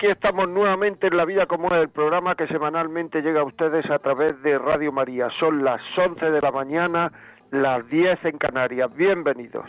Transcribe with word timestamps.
Aquí 0.00 0.08
estamos 0.08 0.48
nuevamente 0.48 1.08
en 1.08 1.16
La 1.18 1.26
Vida 1.26 1.44
como 1.44 1.68
es, 1.74 1.82
el 1.82 1.90
programa 1.90 2.34
que 2.34 2.46
semanalmente 2.46 3.20
llega 3.20 3.42
a 3.42 3.44
ustedes 3.44 3.84
a 3.90 3.98
través 3.98 4.40
de 4.42 4.56
Radio 4.56 4.92
María. 4.92 5.28
Son 5.38 5.62
las 5.62 5.82
11 5.94 6.30
de 6.30 6.40
la 6.40 6.50
mañana, 6.50 7.12
las 7.50 7.86
10 7.86 8.24
en 8.24 8.38
Canarias. 8.38 8.90
Bienvenidos. 8.96 9.66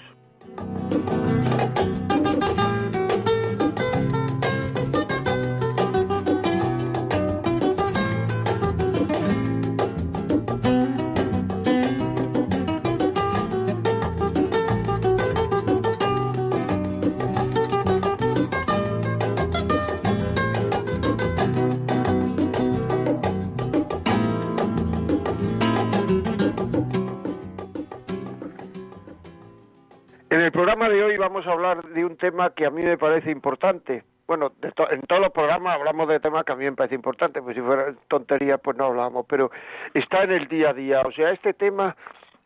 Vamos 31.31 31.47
a 31.47 31.51
hablar 31.51 31.81
de 31.81 32.03
un 32.03 32.17
tema 32.17 32.49
que 32.49 32.65
a 32.65 32.69
mí 32.69 32.83
me 32.83 32.97
parece 32.97 33.31
importante. 33.31 34.03
Bueno, 34.27 34.51
en 34.61 35.01
todos 35.03 35.21
los 35.21 35.31
programas 35.31 35.79
hablamos 35.79 36.09
de 36.09 36.19
temas 36.19 36.43
que 36.43 36.51
a 36.51 36.57
mí 36.57 36.65
me 36.65 36.73
parece 36.73 36.95
importante, 36.95 37.41
pues 37.41 37.55
si 37.55 37.61
fuera 37.61 37.93
tontería 38.09 38.57
pues 38.57 38.75
no 38.75 38.87
hablamos, 38.87 39.25
pero 39.29 39.49
está 39.93 40.23
en 40.23 40.31
el 40.31 40.49
día 40.49 40.71
a 40.71 40.73
día. 40.73 41.01
O 41.05 41.11
sea, 41.13 41.31
este 41.31 41.53
tema 41.53 41.95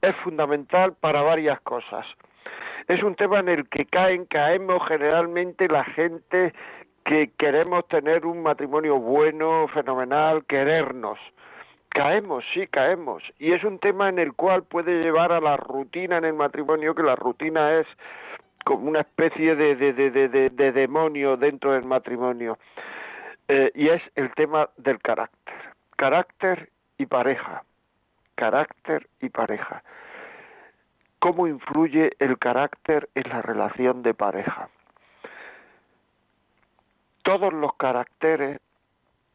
es 0.03 0.15
fundamental 0.17 0.93
para 0.93 1.23
varias 1.23 1.59
cosas. 1.61 2.05
Es 2.87 3.01
un 3.01 3.15
tema 3.15 3.39
en 3.39 3.49
el 3.49 3.67
que 3.69 3.87
caen, 3.87 4.25
caemos 4.25 4.87
generalmente 4.87 5.67
la 5.67 5.83
gente 5.83 6.53
que 7.05 7.31
queremos 7.39 7.87
tener 7.87 8.23
un 8.27 8.43
matrimonio 8.43 8.99
bueno, 8.99 9.67
fenomenal, 9.69 10.45
querernos. 10.45 11.17
Caemos, 11.89 12.43
sí, 12.53 12.67
caemos. 12.67 13.23
Y 13.39 13.53
es 13.53 13.63
un 13.63 13.79
tema 13.79 14.09
en 14.09 14.19
el 14.19 14.33
cual 14.33 14.61
puede 14.61 15.01
llevar 15.01 15.31
a 15.31 15.39
la 15.39 15.57
rutina 15.57 16.17
en 16.17 16.25
el 16.25 16.33
matrimonio, 16.33 16.93
que 16.93 17.01
la 17.01 17.15
rutina 17.15 17.79
es 17.79 17.87
como 18.65 18.89
una 18.89 19.01
especie 19.01 19.55
de, 19.55 19.75
de, 19.75 19.93
de, 19.93 20.49
de 20.49 20.71
demonio 20.71 21.37
dentro 21.37 21.73
del 21.73 21.85
matrimonio. 21.85 22.57
Eh, 23.47 23.71
y 23.75 23.89
es 23.89 24.01
el 24.15 24.33
tema 24.33 24.69
del 24.77 24.99
carácter. 24.99 25.55
Carácter 25.95 26.69
y 26.97 27.05
pareja. 27.05 27.63
Carácter 28.33 29.07
y 29.21 29.29
pareja. 29.29 29.83
¿Cómo 31.19 31.47
influye 31.47 32.11
el 32.17 32.39
carácter 32.39 33.07
en 33.13 33.29
la 33.29 33.43
relación 33.43 34.01
de 34.01 34.15
pareja? 34.15 34.69
Todos 37.21 37.53
los 37.53 37.75
caracteres, 37.75 38.59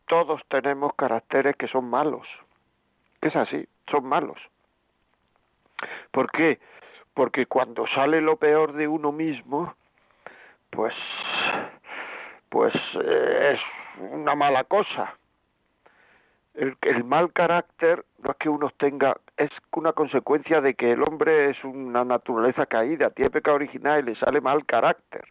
todos 0.06 0.43
tenemos 0.49 0.93
caracteres 0.94 1.54
que 1.56 1.69
son 1.69 1.88
malos. 1.88 2.27
Es 3.21 3.37
así, 3.37 3.66
son 3.91 4.06
malos. 4.06 4.38
¿Por 6.10 6.31
qué? 6.33 6.59
Porque 7.20 7.44
cuando 7.44 7.86
sale 7.88 8.22
lo 8.22 8.36
peor 8.36 8.72
de 8.72 8.88
uno 8.88 9.12
mismo, 9.12 9.75
pues, 10.70 10.94
pues 12.48 12.72
eh, 12.94 13.53
es 13.53 13.60
una 14.10 14.34
mala 14.34 14.64
cosa. 14.64 15.19
El, 16.54 16.78
el, 16.80 17.04
mal 17.04 17.30
carácter 17.34 18.06
no 18.22 18.30
es 18.30 18.36
que 18.38 18.48
uno 18.48 18.70
tenga, 18.78 19.19
es 19.36 19.50
una 19.72 19.92
consecuencia 19.92 20.62
de 20.62 20.72
que 20.72 20.92
el 20.92 21.03
hombre 21.03 21.50
es 21.50 21.62
una 21.62 22.06
naturaleza 22.06 22.64
caída, 22.64 23.10
tiene 23.10 23.28
pecado 23.28 23.56
original 23.56 24.00
y 24.00 24.04
le 24.04 24.14
sale 24.14 24.41
mal 24.41 24.64
carácter. 24.64 25.25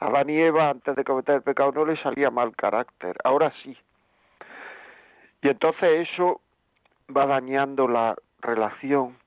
A 0.00 0.10
la 0.10 0.24
nieva 0.24 0.68
antes 0.68 0.94
de 0.96 1.02
cometer 1.02 1.36
el 1.36 1.42
pecado 1.42 1.72
no 1.72 1.86
le 1.86 1.96
salía 1.96 2.30
mal 2.30 2.54
carácter, 2.54 3.16
ahora 3.24 3.50
sí. 3.62 3.74
Y 5.40 5.48
entonces 5.48 6.10
eso 6.10 6.42
va 7.08 7.24
dañando 7.24 7.88
la 7.88 8.16
relación 8.42 9.21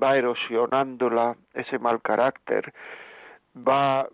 va 0.00 0.16
erosionándola 0.16 1.36
ese 1.54 1.78
mal 1.78 2.00
carácter, 2.00 2.72
va, 3.56 4.08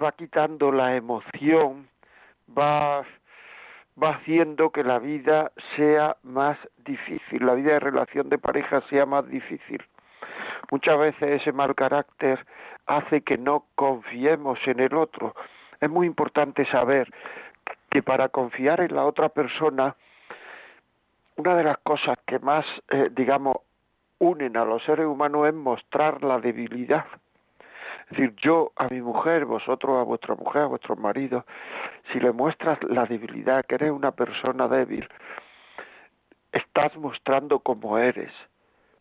va 0.00 0.12
quitando 0.12 0.72
la 0.72 0.96
emoción, 0.96 1.88
va, 2.48 3.04
va 4.02 4.10
haciendo 4.10 4.70
que 4.70 4.82
la 4.84 4.98
vida 4.98 5.52
sea 5.76 6.16
más 6.22 6.58
difícil, 6.78 7.46
la 7.46 7.54
vida 7.54 7.72
de 7.72 7.80
relación 7.80 8.28
de 8.28 8.38
pareja 8.38 8.82
sea 8.88 9.06
más 9.06 9.28
difícil. 9.28 9.82
Muchas 10.70 10.98
veces 10.98 11.42
ese 11.42 11.52
mal 11.52 11.74
carácter 11.74 12.44
hace 12.86 13.22
que 13.22 13.38
no 13.38 13.66
confiemos 13.74 14.58
en 14.66 14.80
el 14.80 14.94
otro. 14.94 15.34
Es 15.80 15.90
muy 15.90 16.06
importante 16.06 16.66
saber 16.66 17.12
que 17.90 18.02
para 18.02 18.28
confiar 18.28 18.80
en 18.80 18.94
la 18.94 19.04
otra 19.04 19.28
persona, 19.28 19.94
una 21.36 21.56
de 21.56 21.64
las 21.64 21.78
cosas 21.78 22.18
que 22.26 22.38
más, 22.38 22.64
eh, 22.88 23.08
digamos, 23.12 23.56
unen 24.24 24.56
a 24.56 24.64
los 24.64 24.82
seres 24.84 25.06
humanos 25.06 25.46
es 25.48 25.54
mostrar 25.54 26.22
la 26.22 26.40
debilidad. 26.40 27.04
Es 28.04 28.10
decir, 28.10 28.34
yo 28.36 28.72
a 28.76 28.88
mi 28.88 29.00
mujer, 29.00 29.44
vosotros 29.44 29.98
a 29.98 30.02
vuestra 30.02 30.34
mujer, 30.34 30.62
a 30.62 30.66
vuestros 30.66 30.98
maridos, 30.98 31.44
si 32.12 32.20
le 32.20 32.32
muestras 32.32 32.82
la 32.84 33.06
debilidad, 33.06 33.64
que 33.64 33.76
eres 33.76 33.90
una 33.90 34.12
persona 34.12 34.68
débil, 34.68 35.08
estás 36.52 36.96
mostrando 36.96 37.60
cómo 37.60 37.98
eres, 37.98 38.32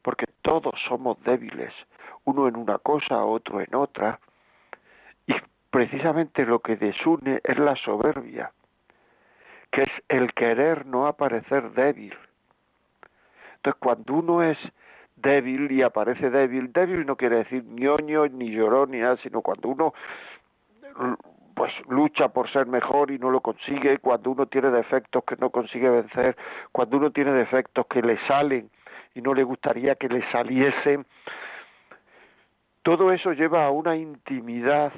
porque 0.02 0.26
todos 0.42 0.74
somos 0.88 1.22
débiles, 1.24 1.74
uno 2.26 2.48
en 2.48 2.56
una 2.56 2.78
cosa, 2.78 3.24
otro 3.24 3.62
en 3.62 3.76
otra, 3.76 4.20
y 5.28 5.34
precisamente 5.70 6.46
lo 6.46 6.60
que 6.60 6.76
desune 6.76 7.42
es 7.44 7.58
la 7.58 7.76
soberbia, 7.78 8.52
que 9.72 9.84
es 9.84 9.92
el 10.10 10.34
querer 10.34 10.86
no 10.86 11.08
aparecer 11.08 11.72
débil. 11.72 12.18
Entonces, 13.56 13.80
cuando 13.80 14.14
uno 14.14 14.44
es 14.44 14.58
débil 15.24 15.72
y 15.72 15.82
aparece 15.82 16.30
débil. 16.30 16.72
Débil 16.72 17.06
no 17.06 17.16
quiere 17.16 17.38
decir 17.38 17.64
ñoño 17.64 18.28
ni 18.28 18.52
llorón 18.52 18.92
ni 18.92 19.00
nada, 19.00 19.18
sino 19.18 19.42
cuando 19.42 19.70
uno 19.70 19.94
pues 21.56 21.72
lucha 21.88 22.30
por 22.30 22.52
ser 22.52 22.68
mejor 22.68 23.12
y 23.12 23.18
no 23.18 23.32
lo 23.32 23.42
consigue, 23.42 23.98
cuando 24.00 24.32
uno 24.32 24.46
tiene 24.48 24.70
defectos 24.70 25.24
que 25.24 25.36
no 25.38 25.50
consigue 25.50 25.90
vencer, 25.90 26.36
cuando 26.72 26.98
uno 26.98 27.12
tiene 27.12 27.32
defectos 27.32 27.86
que 27.88 28.02
le 28.02 28.18
salen 28.28 28.70
y 29.16 29.22
no 29.22 29.34
le 29.34 29.44
gustaría 29.44 29.96
que 29.96 30.10
le 30.10 30.30
saliesen, 30.32 31.06
todo 32.84 33.12
eso 33.12 33.34
lleva 33.34 33.66
a 33.66 33.72
una 33.72 33.96
intimidad 33.96 34.92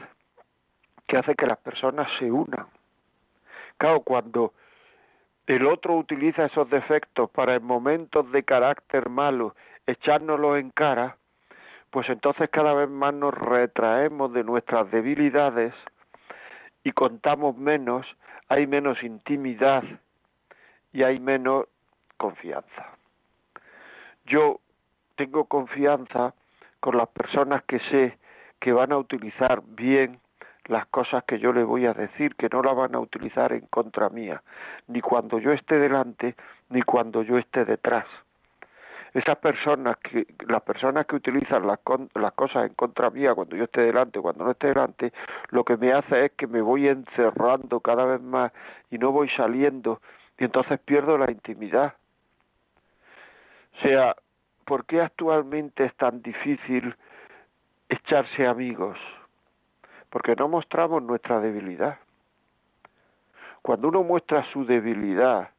que 1.07 1.17
hace 1.17 1.35
que 1.35 1.45
las 1.45 1.59
personas 1.59 2.07
se 2.19 2.31
unan. 2.31 2.65
Claro, 3.77 4.01
cuando 4.01 4.53
el 5.47 5.67
otro 5.67 5.95
utiliza 5.95 6.45
esos 6.45 6.69
defectos 6.69 7.29
para 7.29 7.55
en 7.55 7.63
momentos 7.63 8.31
de 8.31 8.43
carácter 8.43 9.09
malo 9.09 9.55
echárnoslo 9.87 10.57
en 10.57 10.71
cara, 10.71 11.17
pues 11.89 12.09
entonces 12.09 12.49
cada 12.49 12.73
vez 12.73 12.89
más 12.89 13.13
nos 13.13 13.33
retraemos 13.33 14.33
de 14.33 14.43
nuestras 14.43 14.89
debilidades 14.91 15.73
y 16.83 16.91
contamos 16.91 17.57
menos, 17.57 18.05
hay 18.49 18.67
menos 18.67 19.01
intimidad 19.03 19.83
y 20.91 21.03
hay 21.03 21.19
menos 21.19 21.65
confianza. 22.17 22.97
Yo 24.25 24.59
tengo 25.15 25.45
confianza 25.45 26.33
con 26.79 26.97
las 26.97 27.07
personas 27.09 27.63
que 27.63 27.79
sé 27.79 28.17
que 28.59 28.73
van 28.73 28.91
a 28.91 28.97
utilizar 28.97 29.61
bien 29.65 30.19
las 30.65 30.87
cosas 30.87 31.23
que 31.25 31.39
yo 31.39 31.53
le 31.53 31.63
voy 31.63 31.85
a 31.85 31.93
decir, 31.93 32.35
que 32.35 32.49
no 32.51 32.61
las 32.63 32.75
van 32.75 32.95
a 32.95 32.99
utilizar 32.99 33.53
en 33.53 33.67
contra 33.67 34.09
mía, 34.09 34.41
ni 34.87 34.99
cuando 34.99 35.37
yo 35.37 35.51
esté 35.51 35.77
delante, 35.77 36.35
ni 36.69 36.81
cuando 36.81 37.21
yo 37.21 37.37
esté 37.37 37.65
detrás 37.65 38.05
esas 39.15 39.37
personas 39.37 39.95
que 39.99 40.27
las 40.45 40.61
personas 40.63 41.05
que 41.05 41.15
utilizan 41.15 41.65
las, 41.65 41.79
las 42.13 42.33
cosas 42.33 42.67
en 42.67 42.73
contra 42.73 43.09
mía 43.09 43.33
cuando 43.33 43.55
yo 43.55 43.63
esté 43.63 43.81
delante 43.81 44.19
cuando 44.19 44.43
no 44.43 44.51
esté 44.51 44.67
delante 44.67 45.13
lo 45.51 45.63
que 45.63 45.77
me 45.77 45.93
hace 45.93 46.25
es 46.25 46.31
que 46.33 46.47
me 46.47 46.61
voy 46.61 46.89
encerrando 46.89 47.79
cada 47.79 48.03
vez 48.03 48.21
más 48.21 48.51
y 48.91 48.97
no 48.97 49.13
voy 49.13 49.29
saliendo 49.29 50.01
y 50.37 50.43
entonces 50.43 50.79
pierdo 50.81 51.17
la 51.17 51.31
intimidad 51.31 51.93
o 53.77 53.81
sea 53.83 54.15
¿por 54.65 54.85
qué 54.85 55.01
actualmente 55.01 55.85
es 55.85 55.95
tan 55.95 56.21
difícil 56.21 56.93
echarse 57.87 58.45
amigos? 58.45 58.97
porque 60.09 60.35
no 60.35 60.49
mostramos 60.49 61.01
nuestra 61.01 61.39
debilidad 61.39 61.99
Cuando 63.61 63.87
uno 63.87 64.03
muestra 64.03 64.45
su 64.51 64.63
debilidad, 64.65 65.54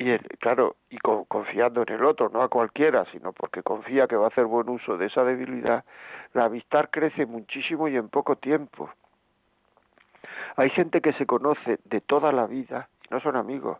y 0.00 0.18
claro, 0.38 0.76
y 0.88 0.96
confiando 0.98 1.82
en 1.82 1.92
el 1.92 2.04
otro, 2.06 2.30
no 2.30 2.42
a 2.42 2.48
cualquiera, 2.48 3.04
sino 3.12 3.32
porque 3.32 3.62
confía 3.62 4.06
que 4.06 4.16
va 4.16 4.24
a 4.24 4.28
hacer 4.28 4.46
buen 4.46 4.70
uso 4.70 4.96
de 4.96 5.06
esa 5.06 5.24
debilidad, 5.24 5.84
la 6.32 6.46
amistad 6.46 6.88
crece 6.90 7.26
muchísimo 7.26 7.86
y 7.86 7.96
en 7.96 8.08
poco 8.08 8.36
tiempo. 8.36 8.88
Hay 10.56 10.70
gente 10.70 11.02
que 11.02 11.12
se 11.12 11.26
conoce 11.26 11.78
de 11.84 12.00
toda 12.00 12.32
la 12.32 12.46
vida 12.46 12.88
no 13.10 13.20
son 13.20 13.36
amigos. 13.36 13.78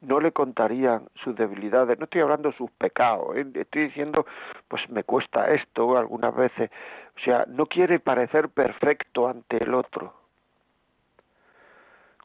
No 0.00 0.18
le 0.20 0.32
contarían 0.32 1.08
sus 1.22 1.36
debilidades, 1.36 1.98
no 1.98 2.04
estoy 2.04 2.22
hablando 2.22 2.52
sus 2.52 2.70
pecados, 2.70 3.36
¿eh? 3.36 3.44
estoy 3.52 3.88
diciendo, 3.88 4.24
pues 4.68 4.88
me 4.88 5.04
cuesta 5.04 5.50
esto 5.50 5.98
algunas 5.98 6.34
veces. 6.34 6.70
O 7.16 7.20
sea, 7.20 7.44
no 7.46 7.66
quiere 7.66 8.00
parecer 8.00 8.48
perfecto 8.48 9.28
ante 9.28 9.62
el 9.62 9.74
otro 9.74 10.19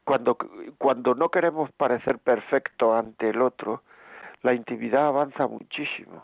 cuando, 0.06 0.38
cuando 0.78 1.16
no 1.16 1.30
queremos 1.30 1.72
parecer 1.74 2.20
perfecto 2.20 2.96
ante 2.96 3.30
el 3.30 3.42
otro, 3.42 3.82
la 4.44 4.54
intimidad 4.54 5.08
avanza 5.08 5.48
muchísimo. 5.48 6.24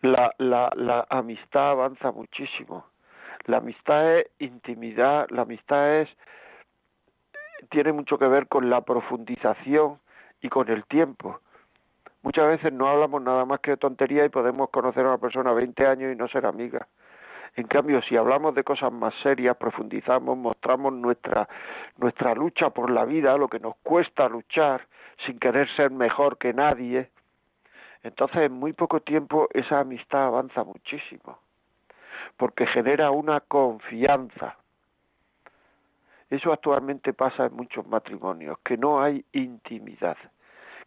La, 0.00 0.32
la, 0.38 0.70
la 0.76 1.06
amistad 1.10 1.70
avanza 1.70 2.12
muchísimo. 2.12 2.86
La 3.46 3.58
amistad 3.58 4.18
es 4.18 4.26
intimidad, 4.38 5.26
la 5.30 5.42
amistad 5.42 6.00
es 6.00 6.08
tiene 7.70 7.92
mucho 7.92 8.18
que 8.18 8.26
ver 8.26 8.46
con 8.46 8.70
la 8.70 8.82
profundización 8.82 9.98
y 10.40 10.48
con 10.48 10.68
el 10.68 10.84
tiempo. 10.84 11.40
Muchas 12.22 12.46
veces 12.46 12.72
no 12.72 12.88
hablamos 12.88 13.22
nada 13.22 13.44
más 13.44 13.60
que 13.60 13.76
tontería 13.76 14.24
y 14.24 14.28
podemos 14.28 14.70
conocer 14.70 15.04
a 15.04 15.08
una 15.10 15.18
persona 15.18 15.52
20 15.52 15.86
años 15.86 16.12
y 16.12 16.16
no 16.16 16.28
ser 16.28 16.46
amiga. 16.46 16.86
En 17.56 17.68
cambio, 17.68 18.02
si 18.02 18.16
hablamos 18.16 18.54
de 18.54 18.64
cosas 18.64 18.92
más 18.92 19.14
serias, 19.22 19.56
profundizamos, 19.56 20.36
mostramos 20.36 20.92
nuestra, 20.92 21.48
nuestra 21.98 22.34
lucha 22.34 22.70
por 22.70 22.90
la 22.90 23.04
vida, 23.04 23.36
lo 23.36 23.48
que 23.48 23.60
nos 23.60 23.76
cuesta 23.76 24.28
luchar, 24.28 24.86
sin 25.24 25.38
querer 25.38 25.68
ser 25.76 25.90
mejor 25.90 26.36
que 26.38 26.52
nadie, 26.52 27.10
entonces 28.02 28.42
en 28.42 28.52
muy 28.52 28.72
poco 28.72 29.00
tiempo 29.00 29.48
esa 29.54 29.80
amistad 29.80 30.26
avanza 30.26 30.64
muchísimo, 30.64 31.38
porque 32.36 32.66
genera 32.66 33.10
una 33.12 33.40
confianza. 33.40 34.56
Eso 36.28 36.52
actualmente 36.52 37.12
pasa 37.12 37.46
en 37.46 37.54
muchos 37.54 37.86
matrimonios, 37.86 38.58
que 38.64 38.76
no 38.76 39.00
hay 39.00 39.24
intimidad, 39.32 40.16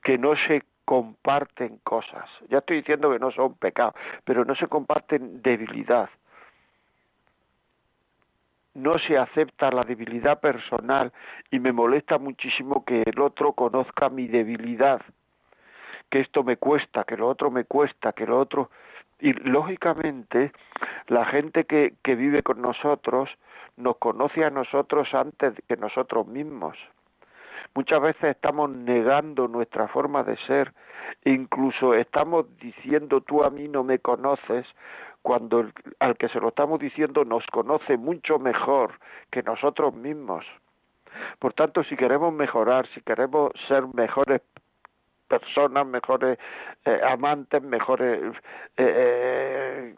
que 0.04 0.18
no 0.18 0.36
se 0.36 0.64
comparten 0.84 1.80
cosas. 1.84 2.30
Ya 2.50 2.60
estoy 2.60 2.78
diciendo 2.78 3.10
que 3.12 3.19
no 3.19 3.31
son 3.31 3.56
pecados, 3.56 3.96
pero 4.25 4.46
no 4.46 4.56
se 4.56 4.68
comparten 4.68 5.42
debilidad, 5.42 6.10
no 8.77 9.00
se 9.00 9.18
acepta 9.18 9.71
la 9.71 9.83
debilidad 9.83 10.39
personal 10.39 11.12
y 11.50 11.59
me 11.59 11.71
molesta 11.71 12.19
muchísimo 12.19 12.85
que 12.85 13.01
el 13.03 13.19
otro 13.19 13.53
conozca 13.53 14.09
mi 14.09 14.27
debilidad, 14.27 15.01
que 16.12 16.19
esto 16.19 16.44
me 16.44 16.57
cuesta, 16.57 17.03
que 17.03 17.18
lo 17.18 17.27
otro 17.27 17.51
me 17.51 17.65
cuesta, 17.65 18.13
que 18.13 18.25
lo 18.25 18.39
otro... 18.39 18.69
Y 19.19 19.33
lógicamente 19.33 20.51
la 21.07 21.25
gente 21.25 21.65
que, 21.65 21.95
vive 22.06 22.44
con 22.44 22.62
nosotros 22.62 23.31
nos 23.75 23.97
conoce 23.97 24.45
a 24.45 24.51
nosotros 24.51 25.12
antes 25.15 25.56
que 25.68 25.75
nosotros 25.75 26.27
mismos. 26.27 26.77
Muchas 27.73 28.00
veces 28.00 28.35
estamos 28.35 28.69
negando 28.69 29.47
nuestra 29.47 29.88
forma 29.88 30.21
de 30.23 30.38
ser, 30.45 30.71
incluso 31.25 31.95
estamos 31.95 32.45
diciendo 32.59 33.21
tú 33.21 33.44
a 33.44 33.50
mí 33.50 33.68
no 33.68 33.83
me 33.83 33.97
conoces, 33.97 34.68
cuando 35.27 35.69
al 36.00 36.15
que 36.15 36.29
se 36.29 36.39
lo 36.39 36.47
estamos 36.47 36.79
diciendo 36.79 37.25
nos 37.25 37.45
conoce 37.47 37.97
mucho 37.97 38.39
mejor 38.39 38.94
que 39.29 39.44
nosotros 39.44 39.94
mismos. 39.94 40.45
Por 41.39 41.51
tanto, 41.51 41.83
si 41.83 41.97
queremos 41.97 42.31
mejorar, 42.31 42.88
si 42.94 43.01
queremos 43.01 43.51
ser 43.68 43.83
mejores 43.94 44.41
personas, 45.27 45.85
mejores 45.85 46.39
eh, 46.85 47.01
amantes, 47.06 47.62
mejores... 47.62 48.21
Eh, 48.77 48.94
eh, 48.95 49.95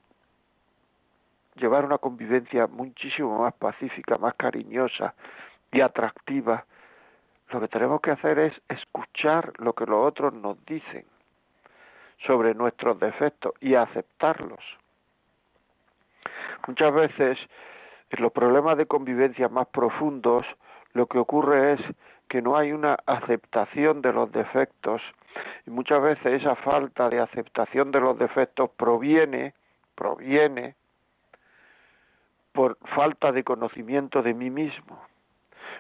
llevar 1.58 1.86
una 1.86 2.00
convivencia 2.00 2.66
muchísimo 2.66 3.38
más 3.38 3.54
pacífica, 3.54 4.18
más 4.18 4.34
cariñosa 4.34 5.14
y 5.72 5.82
atractiva, 5.82 6.66
lo 7.52 7.60
que 7.60 7.68
tenemos 7.68 8.02
que 8.02 8.10
hacer 8.10 8.40
es 8.40 8.54
escuchar 8.68 9.54
lo 9.60 9.74
que 9.74 9.86
los 9.86 10.08
otros 10.08 10.34
nos 10.34 10.58
dicen 10.66 11.06
sobre 12.26 12.56
nuestros 12.56 13.00
defectos 13.00 13.54
y 13.62 13.76
aceptarlos. 13.76 14.64
Muchas 16.68 16.94
veces 16.94 17.38
en 18.10 18.24
los 18.24 18.32
problemas 18.32 18.78
de 18.78 18.86
convivencia 18.86 19.50
más 19.50 19.68
profundos 19.68 20.46
lo 20.94 21.08
que 21.08 21.20
ocurre 21.20 21.74
es 21.74 21.82
que 22.28 22.42
no 22.42 22.58
hay 22.58 22.72
una 22.72 22.98
aceptación 23.06 24.02
de 24.02 24.14
los 24.14 24.32
defectos 24.32 25.02
y 25.66 25.72
muchas 25.72 26.02
veces 26.02 26.42
esa 26.42 26.56
falta 26.56 27.10
de 27.10 27.20
aceptación 27.20 27.92
de 27.92 28.00
los 28.00 28.18
defectos 28.18 28.70
proviene 28.72 29.54
proviene 29.96 30.76
por 32.54 32.78
falta 32.96 33.32
de 33.32 33.44
conocimiento 33.44 34.22
de 34.22 34.34
mí 34.34 34.50
mismo. 34.50 35.00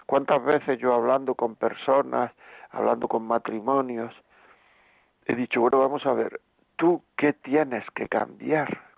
¿Cuántas 0.05 0.43
veces 0.43 0.79
yo 0.79 0.93
hablando 0.93 1.35
con 1.35 1.55
personas, 1.55 2.31
hablando 2.71 3.07
con 3.07 3.23
matrimonios, 3.23 4.13
he 5.25 5.35
dicho, 5.35 5.61
bueno, 5.61 5.79
vamos 5.79 6.05
a 6.05 6.13
ver, 6.13 6.41
tú 6.75 7.03
qué 7.15 7.33
tienes 7.33 7.83
que 7.95 8.07
cambiar? 8.07 8.88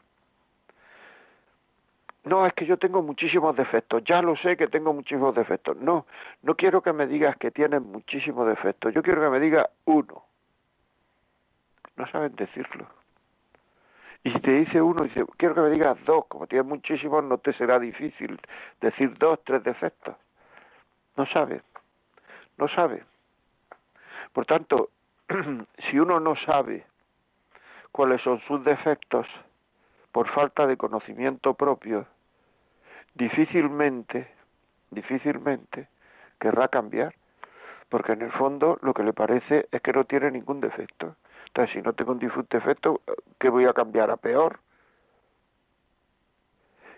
No, 2.23 2.45
es 2.45 2.53
que 2.53 2.65
yo 2.65 2.77
tengo 2.77 3.01
muchísimos 3.01 3.55
defectos, 3.55 4.03
ya 4.03 4.21
lo 4.21 4.35
sé 4.35 4.55
que 4.55 4.67
tengo 4.67 4.93
muchísimos 4.93 5.33
defectos. 5.33 5.77
No, 5.77 6.05
no 6.43 6.55
quiero 6.55 6.81
que 6.81 6.93
me 6.93 7.07
digas 7.07 7.35
que 7.37 7.49
tienes 7.49 7.81
muchísimos 7.81 8.47
defectos, 8.47 8.93
yo 8.93 9.01
quiero 9.01 9.21
que 9.21 9.29
me 9.29 9.39
digas 9.39 9.67
uno. 9.85 10.23
No 11.95 12.07
saben 12.07 12.35
decirlo. 12.35 12.87
Y 14.23 14.31
si 14.31 14.39
te 14.39 14.51
dice 14.51 14.79
uno, 14.81 15.03
dice, 15.03 15.25
quiero 15.37 15.55
que 15.55 15.61
me 15.61 15.71
digas 15.71 15.97
dos, 16.05 16.25
como 16.27 16.45
tienes 16.45 16.67
muchísimos, 16.67 17.23
no 17.23 17.39
te 17.39 17.53
será 17.53 17.79
difícil 17.79 18.39
decir 18.79 19.17
dos, 19.17 19.43
tres 19.43 19.63
defectos. 19.63 20.15
No 21.17 21.25
sabe, 21.25 21.63
no 22.57 22.67
sabe. 22.67 23.03
Por 24.31 24.45
tanto, 24.45 24.89
si 25.89 25.99
uno 25.99 26.19
no 26.19 26.35
sabe 26.45 26.85
cuáles 27.91 28.21
son 28.21 28.39
sus 28.41 28.63
defectos, 28.63 29.25
por 30.11 30.27
falta 30.29 30.67
de 30.67 30.77
conocimiento 30.77 31.53
propio, 31.53 32.05
difícilmente, 33.15 34.27
difícilmente 34.89 35.87
querrá 36.39 36.67
cambiar, 36.67 37.13
porque 37.89 38.13
en 38.13 38.21
el 38.21 38.31
fondo 38.31 38.77
lo 38.81 38.93
que 38.93 39.03
le 39.03 39.13
parece 39.13 39.67
es 39.71 39.81
que 39.81 39.93
no 39.93 40.05
tiene 40.05 40.31
ningún 40.31 40.59
defecto. 40.59 41.15
Entonces, 41.47 41.73
si 41.73 41.81
no 41.81 41.93
tengo 41.93 42.13
un 42.13 42.47
defecto, 42.49 43.01
¿qué 43.39 43.49
voy 43.49 43.65
a 43.65 43.73
cambiar 43.73 44.09
a 44.11 44.17
peor? 44.17 44.59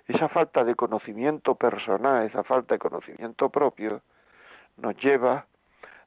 Esa 0.08 0.28
falta 0.30 0.64
de 0.64 0.76
conocimiento 0.76 1.56
personal, 1.56 2.26
esa 2.26 2.44
falta 2.44 2.76
de 2.76 2.80
conocimiento 2.80 3.50
propio, 3.50 4.02
nos 4.78 4.96
lleva 4.98 5.46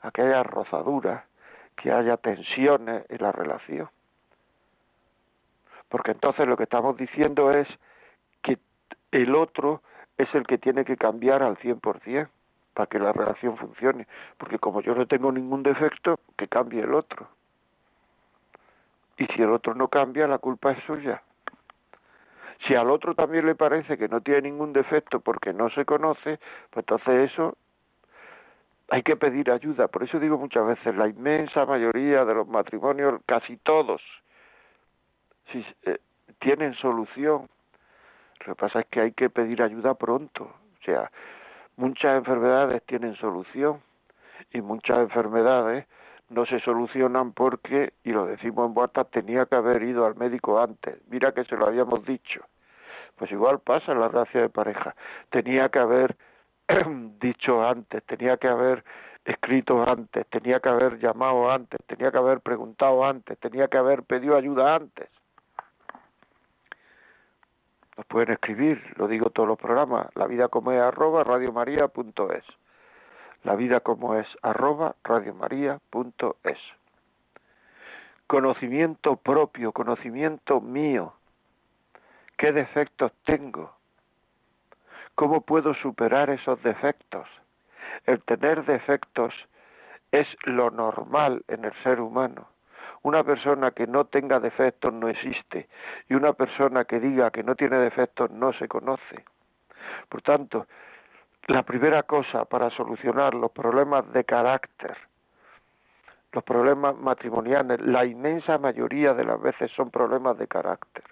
a 0.00 0.10
que 0.10 0.22
haya 0.22 0.42
rozaduras, 0.42 1.24
que 1.74 1.90
haya 1.90 2.16
tensiones 2.16 3.04
en 3.08 3.22
la 3.22 3.32
relación 3.32 3.88
porque 5.88 6.12
entonces 6.12 6.46
lo 6.46 6.56
que 6.56 6.64
estamos 6.64 6.96
diciendo 6.96 7.50
es 7.50 7.68
que 8.42 8.58
el 9.12 9.34
otro 9.34 9.82
es 10.18 10.32
el 10.34 10.46
que 10.46 10.58
tiene 10.58 10.84
que 10.84 10.96
cambiar 10.96 11.42
al 11.42 11.56
100% 11.58 12.28
para 12.74 12.86
que 12.86 12.98
la 12.98 13.12
relación 13.12 13.56
funcione, 13.56 14.06
porque 14.36 14.58
como 14.58 14.82
yo 14.82 14.94
no 14.94 15.06
tengo 15.06 15.32
ningún 15.32 15.62
defecto, 15.62 16.20
que 16.36 16.46
cambie 16.46 16.82
el 16.82 16.92
otro. 16.94 17.28
Y 19.16 19.26
si 19.26 19.42
el 19.42 19.50
otro 19.50 19.74
no 19.74 19.88
cambia, 19.88 20.26
la 20.26 20.38
culpa 20.38 20.72
es 20.72 20.84
suya. 20.84 21.22
Si 22.66 22.74
al 22.74 22.90
otro 22.90 23.14
también 23.14 23.46
le 23.46 23.54
parece 23.54 23.96
que 23.96 24.08
no 24.08 24.20
tiene 24.20 24.42
ningún 24.42 24.72
defecto 24.72 25.20
porque 25.20 25.52
no 25.52 25.70
se 25.70 25.84
conoce, 25.84 26.38
pues 26.70 26.82
entonces 26.82 27.32
eso 27.32 27.56
hay 28.88 29.02
que 29.02 29.16
pedir 29.16 29.50
ayuda. 29.50 29.88
Por 29.88 30.02
eso 30.02 30.18
digo 30.18 30.38
muchas 30.38 30.66
veces, 30.66 30.94
la 30.96 31.08
inmensa 31.08 31.64
mayoría 31.64 32.24
de 32.24 32.34
los 32.34 32.46
matrimonios, 32.46 33.20
casi 33.26 33.56
todos, 33.58 34.02
si, 35.52 35.64
eh, 35.84 35.98
tienen 36.38 36.74
solución. 36.74 37.48
Lo 38.46 38.54
que 38.54 38.60
pasa 38.60 38.80
es 38.80 38.86
que 38.86 39.00
hay 39.00 39.12
que 39.12 39.30
pedir 39.30 39.62
ayuda 39.62 39.94
pronto. 39.94 40.44
O 40.44 40.84
sea, 40.84 41.10
muchas 41.76 42.18
enfermedades 42.18 42.82
tienen 42.84 43.16
solución 43.16 43.80
y 44.52 44.60
muchas 44.60 44.98
enfermedades 44.98 45.86
no 46.28 46.44
se 46.46 46.60
solucionan 46.60 47.32
porque, 47.32 47.92
y 48.04 48.10
lo 48.10 48.26
decimos 48.26 48.66
en 48.66 48.74
vuelta, 48.74 49.04
tenía 49.04 49.46
que 49.46 49.56
haber 49.56 49.82
ido 49.82 50.06
al 50.06 50.16
médico 50.16 50.60
antes. 50.60 50.98
Mira 51.08 51.32
que 51.32 51.44
se 51.44 51.56
lo 51.56 51.66
habíamos 51.66 52.04
dicho. 52.04 52.44
Pues 53.16 53.30
igual 53.32 53.60
pasa 53.60 53.92
en 53.92 54.00
la 54.00 54.08
gracia 54.08 54.42
de 54.42 54.48
pareja. 54.48 54.94
Tenía 55.30 55.68
que 55.68 55.78
haber 55.78 56.16
dicho 57.20 57.66
antes, 57.66 58.02
tenía 58.04 58.36
que 58.36 58.48
haber 58.48 58.84
escrito 59.24 59.82
antes, 59.88 60.26
tenía 60.28 60.60
que 60.60 60.68
haber 60.68 60.98
llamado 60.98 61.50
antes, 61.50 61.80
tenía 61.86 62.10
que 62.10 62.18
haber 62.18 62.40
preguntado 62.40 63.04
antes, 63.04 63.38
tenía 63.38 63.68
que 63.68 63.78
haber 63.78 64.02
pedido 64.02 64.36
ayuda 64.36 64.76
antes. 64.76 65.08
Nos 67.96 68.06
pueden 68.06 68.32
escribir, 68.32 68.82
lo 68.96 69.08
digo 69.08 69.30
todos 69.30 69.48
los 69.48 69.58
programas, 69.58 70.08
la 70.14 70.26
vida 70.26 70.48
como 70.48 70.72
es 70.72 70.80
arroba 70.80 71.24
radiomaria.es. 71.24 72.44
La 73.42 73.54
vida 73.54 73.80
como 73.80 74.16
es 74.16 74.26
arroba 74.42 74.96
radiomaria.es. 75.04 76.58
Conocimiento 78.26 79.16
propio, 79.16 79.72
conocimiento 79.72 80.60
mío. 80.60 81.14
¿Qué 82.36 82.52
defectos 82.52 83.12
tengo? 83.24 83.72
¿Cómo 85.14 85.40
puedo 85.40 85.74
superar 85.74 86.28
esos 86.28 86.62
defectos? 86.62 87.26
El 88.04 88.22
tener 88.24 88.64
defectos 88.66 89.32
es 90.12 90.26
lo 90.44 90.70
normal 90.70 91.42
en 91.48 91.64
el 91.64 91.72
ser 91.82 92.00
humano. 92.00 92.48
Una 93.06 93.22
persona 93.22 93.70
que 93.70 93.86
no 93.86 94.06
tenga 94.06 94.40
defectos 94.40 94.92
no 94.92 95.08
existe 95.08 95.68
y 96.08 96.14
una 96.14 96.32
persona 96.32 96.86
que 96.86 96.98
diga 96.98 97.30
que 97.30 97.44
no 97.44 97.54
tiene 97.54 97.76
defectos 97.76 98.32
no 98.32 98.52
se 98.54 98.66
conoce. 98.66 99.24
Por 100.08 100.22
tanto, 100.22 100.66
la 101.46 101.62
primera 101.62 102.02
cosa 102.02 102.46
para 102.46 102.68
solucionar 102.70 103.32
los 103.34 103.52
problemas 103.52 104.12
de 104.12 104.24
carácter, 104.24 104.96
los 106.32 106.42
problemas 106.42 106.96
matrimoniales, 106.96 107.80
la 107.80 108.04
inmensa 108.04 108.58
mayoría 108.58 109.14
de 109.14 109.22
las 109.22 109.40
veces 109.40 109.70
son 109.76 109.92
problemas 109.92 110.36
de 110.36 110.48
carácter. 110.48 111.04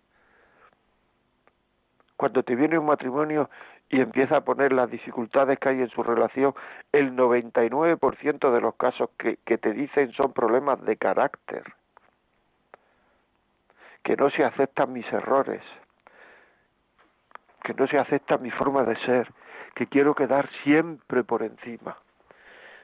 Cuando 2.17 2.43
te 2.43 2.57
viene 2.57 2.77
un 2.77 2.87
matrimonio 2.87 3.49
y 3.89 4.01
empieza 4.01 4.39
a 4.39 4.45
poner 4.45 4.73
las 4.73 4.91
dificultades 4.91 5.61
que 5.61 5.69
hay 5.69 5.83
en 5.83 5.91
su 5.91 6.03
relación, 6.03 6.57
el 6.91 7.15
99% 7.15 8.53
de 8.53 8.61
los 8.61 8.75
casos 8.75 9.11
que, 9.17 9.37
que 9.47 9.59
te 9.59 9.73
dicen 9.73 10.11
son 10.11 10.33
problemas 10.33 10.85
de 10.85 10.97
carácter, 10.97 11.63
que 14.05 14.17
no 14.17 14.31
se 14.31 14.45
aceptan 14.45 14.93
mis 14.93 15.11
errores, 15.13 15.63
que 17.65 17.75
no 17.75 17.87
se 17.89 17.99
acepta 17.99 18.37
mi 18.37 18.51
forma 18.51 18.85
de 18.85 18.97
ser, 18.97 19.33
que 19.75 19.87
quiero 19.87 20.15
quedar 20.15 20.49
siempre 20.63 21.25
por 21.25 21.43
encima, 21.43 21.97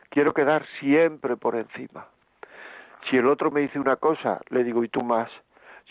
quiero 0.09 0.33
quedar 0.33 0.67
siempre 0.81 1.37
por 1.37 1.55
encima. 1.55 2.09
Si 3.09 3.17
el 3.17 3.27
otro 3.27 3.51
me 3.51 3.61
dice 3.61 3.79
una 3.79 3.97
cosa, 3.97 4.41
le 4.49 4.65
digo, 4.65 4.83
¿y 4.83 4.89
tú 4.89 5.03
más? 5.03 5.31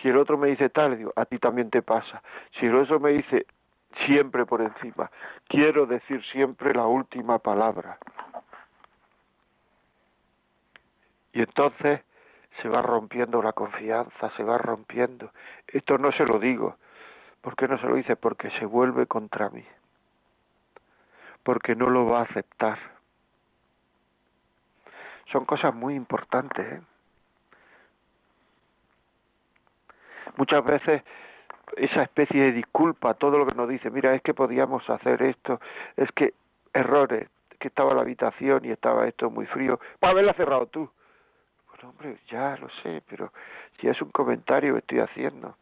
Si 0.02 0.10
el 0.10 0.18
otro 0.18 0.38
me 0.38 0.50
dice 0.50 0.70
tal, 0.70 0.98
digo, 0.98 1.14
a 1.16 1.26
ti 1.26 1.38
también 1.38 1.70
te 1.70 1.82
pasa. 1.82 2.22
Si 2.60 2.66
el 2.66 2.76
otro 2.76 3.00
me 3.00 3.12
dice 3.12 3.46
siempre 4.06 4.46
por 4.46 4.62
encima, 4.62 5.12
quiero 5.48 5.86
decir 5.86 6.24
siempre 6.32 6.74
la 6.74 6.86
última 6.86 7.38
palabra. 7.40 7.98
Y 11.34 11.42
entonces 11.42 12.02
se 12.62 12.70
va 12.70 12.82
rompiendo 12.82 13.42
la 13.42 13.54
confianza, 13.54 14.32
se 14.36 14.44
va 14.44 14.58
rompiendo. 14.58 15.32
Esto 15.68 15.98
no 15.98 16.12
se 16.12 16.26
lo 16.26 16.40
digo. 16.40 16.78
¿Por 17.42 17.56
qué 17.56 17.68
no 17.68 17.78
se 17.80 17.88
lo 17.88 17.96
dice? 17.96 18.16
Porque 18.16 18.50
se 18.52 18.66
vuelve 18.66 19.06
contra 19.08 19.50
mí. 19.50 19.66
Porque 21.44 21.76
no 21.76 21.90
lo 21.90 22.06
va 22.06 22.20
a 22.20 22.24
aceptar. 22.24 22.78
Son 25.32 25.46
cosas 25.46 25.74
muy 25.74 25.96
importantes. 25.96 26.66
¿eh? 26.66 26.82
muchas 30.40 30.64
veces 30.64 31.04
esa 31.78 32.02
especie 32.02 32.42
de 32.42 32.52
disculpa, 32.54 33.14
todo 33.14 33.38
lo 33.38 33.46
que 33.46 33.54
nos 33.54 33.70
dice, 33.70 33.92
mira, 33.92 34.16
es 34.16 34.22
que 34.22 34.34
podíamos 34.34 34.90
hacer 34.90 35.22
esto, 35.22 35.60
es 35.96 36.12
que 36.14 36.34
errores, 36.74 37.30
que 37.60 37.68
estaba 37.68 37.94
la 37.94 38.02
habitación 38.02 38.66
y 38.66 38.72
estaba 38.72 39.08
esto 39.08 39.30
muy 39.30 39.46
frío, 39.46 39.80
para 40.00 40.12
haberla 40.12 40.34
cerrado 40.34 40.66
tú. 40.68 40.90
Hombre, 41.84 42.18
ya 42.28 42.58
lo 42.58 42.70
sé, 42.84 43.02
pero 43.10 43.32
si 43.80 43.88
es 43.88 44.02
un 44.02 44.12
comentario 44.12 44.74
que 44.74 44.80
estoy 44.80 45.00
haciendo. 45.00 45.56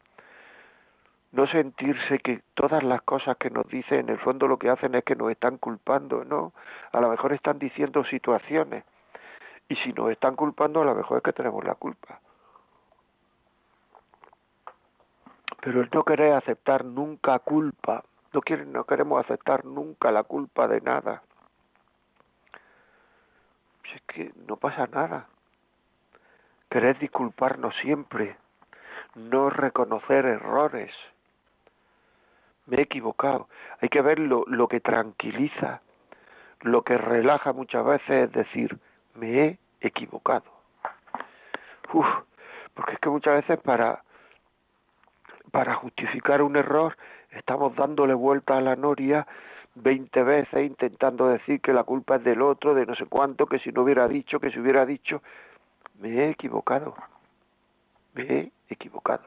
No 1.31 1.45
sentirse 1.47 2.19
que 2.19 2.41
todas 2.53 2.83
las 2.83 3.01
cosas 3.03 3.37
que 3.37 3.49
nos 3.49 3.67
dicen 3.67 3.99
en 3.99 4.09
el 4.09 4.19
fondo 4.19 4.47
lo 4.47 4.57
que 4.57 4.69
hacen 4.69 4.95
es 4.95 5.03
que 5.03 5.15
nos 5.15 5.29
están 5.29 5.57
culpando, 5.57 6.23
no, 6.23 6.53
a 6.91 7.01
lo 7.01 7.09
mejor 7.09 7.33
están 7.33 7.59
diciendo 7.59 8.03
situaciones. 8.05 8.83
Y 9.69 9.75
si 9.75 9.93
nos 9.93 10.09
están 10.09 10.35
culpando, 10.35 10.81
a 10.81 10.85
lo 10.85 10.95
mejor 10.95 11.17
es 11.17 11.23
que 11.23 11.33
tenemos 11.33 11.63
la 11.63 11.75
culpa. 11.75 12.19
pero 15.67 15.81
el 15.81 15.89
no 15.93 16.05
querer 16.05 16.31
aceptar 16.31 16.85
nunca 16.85 17.39
culpa, 17.39 18.01
no, 18.31 18.39
quiere, 18.39 18.65
no 18.65 18.85
queremos 18.85 19.19
aceptar 19.19 19.65
nunca 19.65 20.11
la 20.11 20.23
culpa 20.23 20.65
de 20.65 20.79
nada. 20.79 21.23
Pues 23.81 23.95
es 23.95 24.01
que 24.03 24.31
no 24.47 24.55
pasa 24.55 24.87
nada. 24.87 25.27
Querer 26.69 26.99
disculparnos 26.99 27.75
siempre, 27.81 28.37
no 29.15 29.49
reconocer 29.49 30.25
errores. 30.25 30.91
Me 32.65 32.77
he 32.77 32.81
equivocado. 32.81 33.47
Hay 33.81 33.89
que 33.89 34.01
ver 34.01 34.19
lo, 34.19 34.43
lo 34.47 34.67
que 34.67 34.81
tranquiliza, 34.81 35.81
lo 36.61 36.81
que 36.81 36.97
relaja 36.97 37.53
muchas 37.53 37.85
veces 37.85 38.27
es 38.27 38.31
decir, 38.31 38.77
me 39.15 39.43
he 39.43 39.59
equivocado. 39.81 40.45
Uf, 41.93 42.05
porque 42.73 42.93
es 42.93 42.99
que 42.99 43.09
muchas 43.09 43.35
veces 43.35 43.59
para 43.61 44.03
para 45.51 45.75
justificar 45.75 46.41
un 46.41 46.55
error 46.55 46.97
estamos 47.31 47.75
dándole 47.75 48.13
vuelta 48.13 48.57
a 48.57 48.61
la 48.61 48.75
noria 48.75 49.25
veinte 49.75 50.23
veces 50.23 50.65
intentando 50.65 51.27
decir 51.27 51.61
que 51.61 51.73
la 51.73 51.83
culpa 51.83 52.15
es 52.15 52.23
del 52.23 52.41
otro, 52.41 52.73
de 52.73 52.85
no 52.85 52.95
sé 52.95 53.05
cuánto, 53.05 53.45
que 53.45 53.59
si 53.59 53.71
no 53.71 53.83
hubiera 53.83 54.07
dicho, 54.07 54.39
que 54.39 54.51
si 54.51 54.59
hubiera 54.59 54.85
dicho, 54.85 55.21
me 55.99 56.09
he 56.09 56.29
equivocado, 56.29 56.95
me 58.13 58.23
he 58.23 58.51
equivocado. 58.69 59.23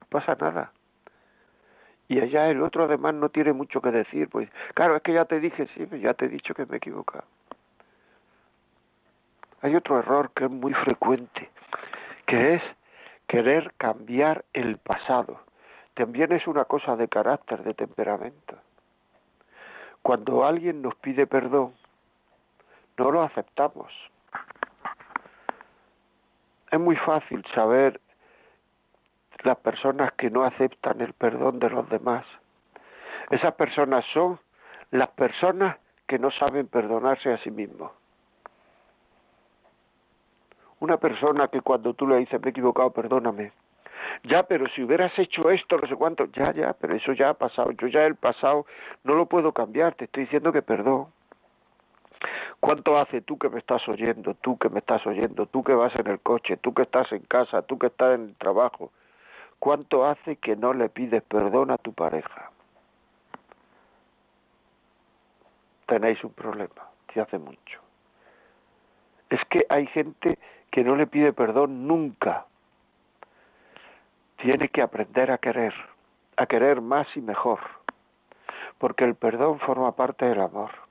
No 0.00 0.06
pasa 0.08 0.36
nada. 0.40 0.72
Y 2.08 2.20
allá 2.20 2.48
el 2.48 2.62
otro 2.62 2.84
además 2.84 3.14
no 3.14 3.28
tiene 3.28 3.52
mucho 3.52 3.82
que 3.82 3.90
decir, 3.90 4.28
pues 4.30 4.48
claro, 4.74 4.96
es 4.96 5.02
que 5.02 5.12
ya 5.12 5.26
te 5.26 5.40
dije, 5.40 5.68
sí, 5.74 5.86
ya 6.00 6.14
te 6.14 6.24
he 6.24 6.28
dicho 6.28 6.54
que 6.54 6.64
me 6.64 6.74
he 6.74 6.78
equivocado. 6.78 7.24
Hay 9.60 9.74
otro 9.74 9.98
error 9.98 10.30
que 10.34 10.44
es 10.44 10.50
muy 10.50 10.72
frecuente, 10.72 11.50
que 12.26 12.54
es 12.54 12.62
querer 13.26 13.74
cambiar 13.76 14.44
el 14.52 14.78
pasado. 14.78 15.40
También 15.94 16.32
es 16.32 16.46
una 16.46 16.64
cosa 16.64 16.96
de 16.96 17.08
carácter, 17.08 17.62
de 17.64 17.74
temperamento. 17.74 18.56
Cuando 20.00 20.46
alguien 20.46 20.80
nos 20.80 20.94
pide 20.94 21.26
perdón, 21.26 21.74
no 22.96 23.10
lo 23.10 23.22
aceptamos. 23.22 23.92
Es 26.70 26.80
muy 26.80 26.96
fácil 26.96 27.44
saber 27.54 28.00
las 29.42 29.56
personas 29.58 30.12
que 30.12 30.30
no 30.30 30.44
aceptan 30.44 31.00
el 31.00 31.12
perdón 31.12 31.58
de 31.58 31.70
los 31.70 31.88
demás. 31.88 32.26
Esas 33.30 33.54
personas 33.54 34.04
son 34.12 34.38
las 34.90 35.08
personas 35.10 35.76
que 36.06 36.18
no 36.18 36.30
saben 36.30 36.66
perdonarse 36.66 37.32
a 37.32 37.38
sí 37.38 37.50
mismos. 37.50 37.92
Una 40.80 40.96
persona 40.96 41.48
que 41.48 41.60
cuando 41.60 41.94
tú 41.94 42.06
le 42.06 42.18
dices, 42.18 42.40
me 42.40 42.48
he 42.48 42.50
equivocado, 42.50 42.90
perdóname. 42.90 43.52
Ya, 44.24 44.42
pero 44.44 44.66
si 44.68 44.82
hubieras 44.82 45.16
hecho 45.18 45.50
esto, 45.50 45.76
no 45.78 45.86
sé 45.86 45.96
cuánto, 45.96 46.26
ya, 46.26 46.52
ya, 46.52 46.72
pero 46.72 46.94
eso 46.94 47.12
ya 47.12 47.30
ha 47.30 47.34
pasado. 47.34 47.72
Yo 47.72 47.88
ya 47.88 48.04
el 48.04 48.16
pasado 48.16 48.66
no 49.04 49.14
lo 49.14 49.26
puedo 49.26 49.52
cambiar, 49.52 49.94
te 49.94 50.04
estoy 50.04 50.24
diciendo 50.24 50.52
que 50.52 50.62
perdón. 50.62 51.08
¿Cuánto 52.60 52.96
hace 52.98 53.20
tú 53.20 53.38
que 53.38 53.48
me 53.48 53.58
estás 53.58 53.86
oyendo, 53.88 54.34
tú 54.34 54.58
que 54.58 54.68
me 54.68 54.80
estás 54.80 55.06
oyendo, 55.06 55.46
tú 55.46 55.62
que 55.62 55.74
vas 55.74 55.94
en 55.96 56.08
el 56.08 56.20
coche, 56.20 56.56
tú 56.56 56.74
que 56.74 56.82
estás 56.82 57.10
en 57.12 57.22
casa, 57.22 57.62
tú 57.62 57.78
que 57.78 57.86
estás 57.86 58.14
en 58.14 58.22
el 58.28 58.34
trabajo? 58.36 58.90
¿Cuánto 59.58 60.06
hace 60.06 60.36
que 60.36 60.56
no 60.56 60.72
le 60.72 60.88
pides 60.88 61.22
perdón 61.22 61.70
a 61.70 61.78
tu 61.78 61.92
pareja? 61.92 62.50
Tenéis 65.86 66.22
un 66.22 66.32
problema, 66.32 66.88
te 67.12 67.20
hace 67.20 67.38
mucho. 67.38 67.80
Es 69.30 69.40
que 69.46 69.64
hay 69.68 69.86
gente 69.86 70.38
que 70.70 70.84
no 70.84 70.96
le 70.96 71.06
pide 71.06 71.32
perdón 71.32 71.86
nunca. 71.86 72.46
Tiene 74.36 74.68
que 74.68 74.82
aprender 74.82 75.30
a 75.30 75.38
querer, 75.38 75.74
a 76.36 76.46
querer 76.46 76.80
más 76.80 77.08
y 77.16 77.20
mejor, 77.20 77.60
porque 78.78 79.04
el 79.04 79.14
perdón 79.14 79.58
forma 79.60 79.92
parte 79.92 80.26
del 80.26 80.40
amor. 80.40 80.87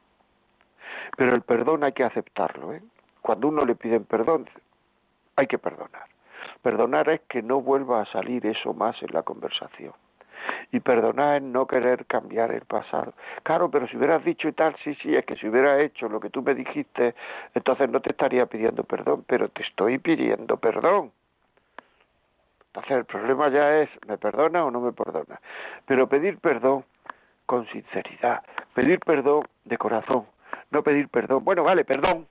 Pero 1.17 1.35
el 1.35 1.41
perdón 1.41 1.83
hay 1.83 1.91
que 1.91 2.05
aceptarlo. 2.05 2.73
¿eh? 2.73 2.81
Cuando 3.21 3.49
uno 3.49 3.65
le 3.65 3.75
pide 3.75 3.99
perdón, 3.99 4.47
hay 5.35 5.47
que 5.47 5.57
perdonar. 5.57 6.05
Perdonar 6.61 7.09
es 7.09 7.21
que 7.27 7.41
no 7.41 7.59
vuelva 7.59 8.01
a 8.01 8.05
salir 8.05 8.45
eso 8.45 8.73
más 8.73 9.01
en 9.01 9.09
la 9.11 9.23
conversación. 9.23 9.93
Y 10.71 10.79
perdonar 10.79 11.37
es 11.37 11.43
no 11.43 11.65
querer 11.65 12.05
cambiar 12.05 12.51
el 12.51 12.61
pasado. 12.61 13.13
Claro, 13.43 13.69
pero 13.71 13.87
si 13.87 13.97
hubieras 13.97 14.23
dicho 14.23 14.47
y 14.47 14.53
tal, 14.53 14.75
sí, 14.83 14.95
sí, 15.01 15.15
es 15.15 15.25
que 15.25 15.35
si 15.35 15.47
hubiera 15.47 15.81
hecho 15.81 16.07
lo 16.07 16.19
que 16.19 16.29
tú 16.29 16.43
me 16.43 16.53
dijiste, 16.53 17.15
entonces 17.53 17.89
no 17.89 17.99
te 17.99 18.11
estaría 18.11 18.45
pidiendo 18.45 18.83
perdón, 18.83 19.25
pero 19.27 19.49
te 19.49 19.63
estoy 19.63 19.97
pidiendo 19.97 20.57
perdón. 20.57 21.11
Entonces 22.67 22.91
el 22.91 23.05
problema 23.05 23.49
ya 23.49 23.79
es, 23.79 23.89
¿me 24.07 24.19
perdona 24.19 24.63
o 24.63 24.69
no 24.69 24.81
me 24.81 24.93
perdona? 24.93 25.41
Pero 25.87 26.07
pedir 26.07 26.37
perdón 26.37 26.85
con 27.47 27.65
sinceridad, 27.69 28.43
pedir 28.75 28.99
perdón 28.99 29.47
de 29.65 29.77
corazón, 29.77 30.27
no 30.71 30.83
pedir 30.83 31.09
perdón, 31.09 31.43
bueno, 31.43 31.63
vale, 31.63 31.85
perdón, 31.85 32.27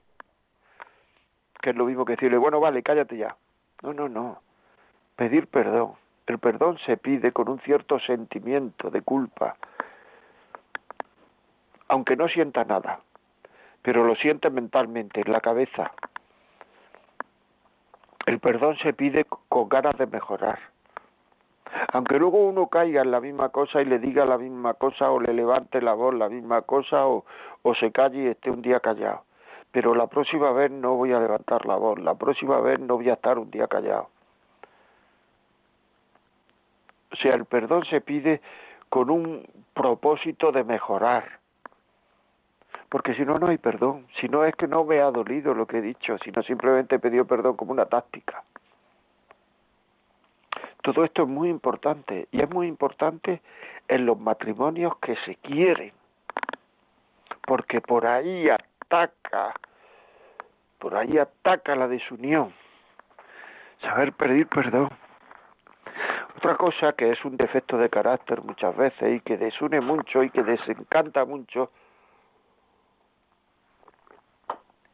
que 1.61 1.71
es 1.71 1.75
lo 1.75 1.85
mismo 1.85 2.05
que 2.05 2.13
decirle, 2.13 2.37
bueno, 2.37 2.59
vale, 2.59 2.83
cállate 2.83 3.17
ya. 3.17 3.35
No, 3.81 3.93
no, 3.93 4.09
no, 4.09 4.41
pedir 5.15 5.47
perdón 5.47 5.93
El 6.25 6.39
perdón 6.39 6.77
se 6.85 6.97
pide 6.97 7.31
con 7.31 7.49
un 7.49 7.59
cierto 7.59 7.99
sentimiento 7.99 8.89
de 8.89 9.01
culpa, 9.01 9.55
aunque 11.87 12.15
no 12.15 12.27
sienta 12.27 12.63
nada, 12.63 12.99
pero 13.81 14.03
lo 14.03 14.15
siente 14.15 14.49
mentalmente, 14.49 15.21
en 15.21 15.31
la 15.31 15.41
cabeza. 15.41 15.91
El 18.25 18.39
perdón 18.39 18.77
se 18.79 18.93
pide 18.93 19.25
con 19.25 19.69
ganas 19.69 19.97
de 19.97 20.05
mejorar. 20.05 20.59
Aunque 21.93 22.17
luego 22.17 22.37
uno 22.39 22.67
caiga 22.67 23.01
en 23.01 23.11
la 23.11 23.19
misma 23.19 23.49
cosa 23.49 23.81
y 23.81 23.85
le 23.85 23.99
diga 23.99 24.25
la 24.25 24.37
misma 24.37 24.73
cosa 24.73 25.11
o 25.11 25.19
le 25.19 25.33
levante 25.33 25.81
la 25.81 25.93
voz 25.93 26.13
la 26.13 26.29
misma 26.29 26.61
cosa 26.61 27.07
o, 27.07 27.25
se 27.79 27.91
calle 27.91 28.23
y 28.23 28.27
esté 28.27 28.49
un 28.49 28.61
día 28.61 28.79
callado. 28.79 29.23
Pero 29.71 29.93
la 29.93 30.07
próxima 30.07 30.51
vez 30.51 30.71
no 30.71 30.95
voy 30.95 31.11
a 31.11 31.19
levantar 31.19 31.65
la 31.65 31.75
voz, 31.75 31.99
la 31.99 32.15
próxima 32.15 32.59
vez 32.61 32.79
no 32.79 32.95
voy 32.95 33.09
a 33.09 33.13
estar 33.13 33.37
un 33.37 33.51
día 33.51 33.67
callado. 33.67 34.09
O 37.11 37.15
sea, 37.17 37.35
el 37.35 37.45
perdón 37.45 37.83
se 37.85 38.01
pide 38.01 38.41
con 38.89 39.09
un 39.09 39.45
propósito 39.73 40.51
de 40.51 40.63
mejorar. 40.63 41.39
Porque 42.89 43.13
si 43.15 43.25
no, 43.25 43.37
no 43.37 43.47
hay 43.47 43.57
perdón. 43.57 44.07
Si 44.19 44.29
no 44.29 44.45
es 44.45 44.55
que 44.55 44.67
no 44.67 44.85
me 44.85 45.01
ha 45.01 45.11
dolido 45.11 45.53
lo 45.53 45.67
que 45.67 45.79
he 45.79 45.81
dicho, 45.81 46.17
sino 46.19 46.41
simplemente 46.43 46.95
he 46.95 46.99
pedido 46.99 47.25
perdón 47.25 47.57
como 47.57 47.73
una 47.73 47.85
táctica. 47.85 48.43
Todo 50.87 51.03
esto 51.03 51.23
es 51.23 51.27
muy 51.27 51.49
importante 51.49 52.29
y 52.31 52.41
es 52.41 52.49
muy 52.49 52.65
importante 52.65 53.41
en 53.89 54.05
los 54.05 54.17
matrimonios 54.17 54.97
que 54.99 55.17
se 55.25 55.35
quieren, 55.35 55.91
porque 57.45 57.81
por 57.81 58.07
ahí 58.07 58.49
ataca, 58.49 59.53
por 60.79 60.95
ahí 60.95 61.17
ataca 61.17 61.75
la 61.75 61.89
desunión. 61.89 62.53
Saber 63.81 64.13
pedir 64.13 64.47
perdón. 64.47 64.89
Otra 66.37 66.55
cosa 66.55 66.93
que 66.93 67.11
es 67.11 67.25
un 67.25 67.35
defecto 67.35 67.77
de 67.77 67.89
carácter 67.89 68.41
muchas 68.41 68.73
veces 68.77 69.17
y 69.17 69.19
que 69.19 69.35
desune 69.35 69.81
mucho 69.81 70.23
y 70.23 70.29
que 70.29 70.41
desencanta 70.41 71.25
mucho 71.25 71.69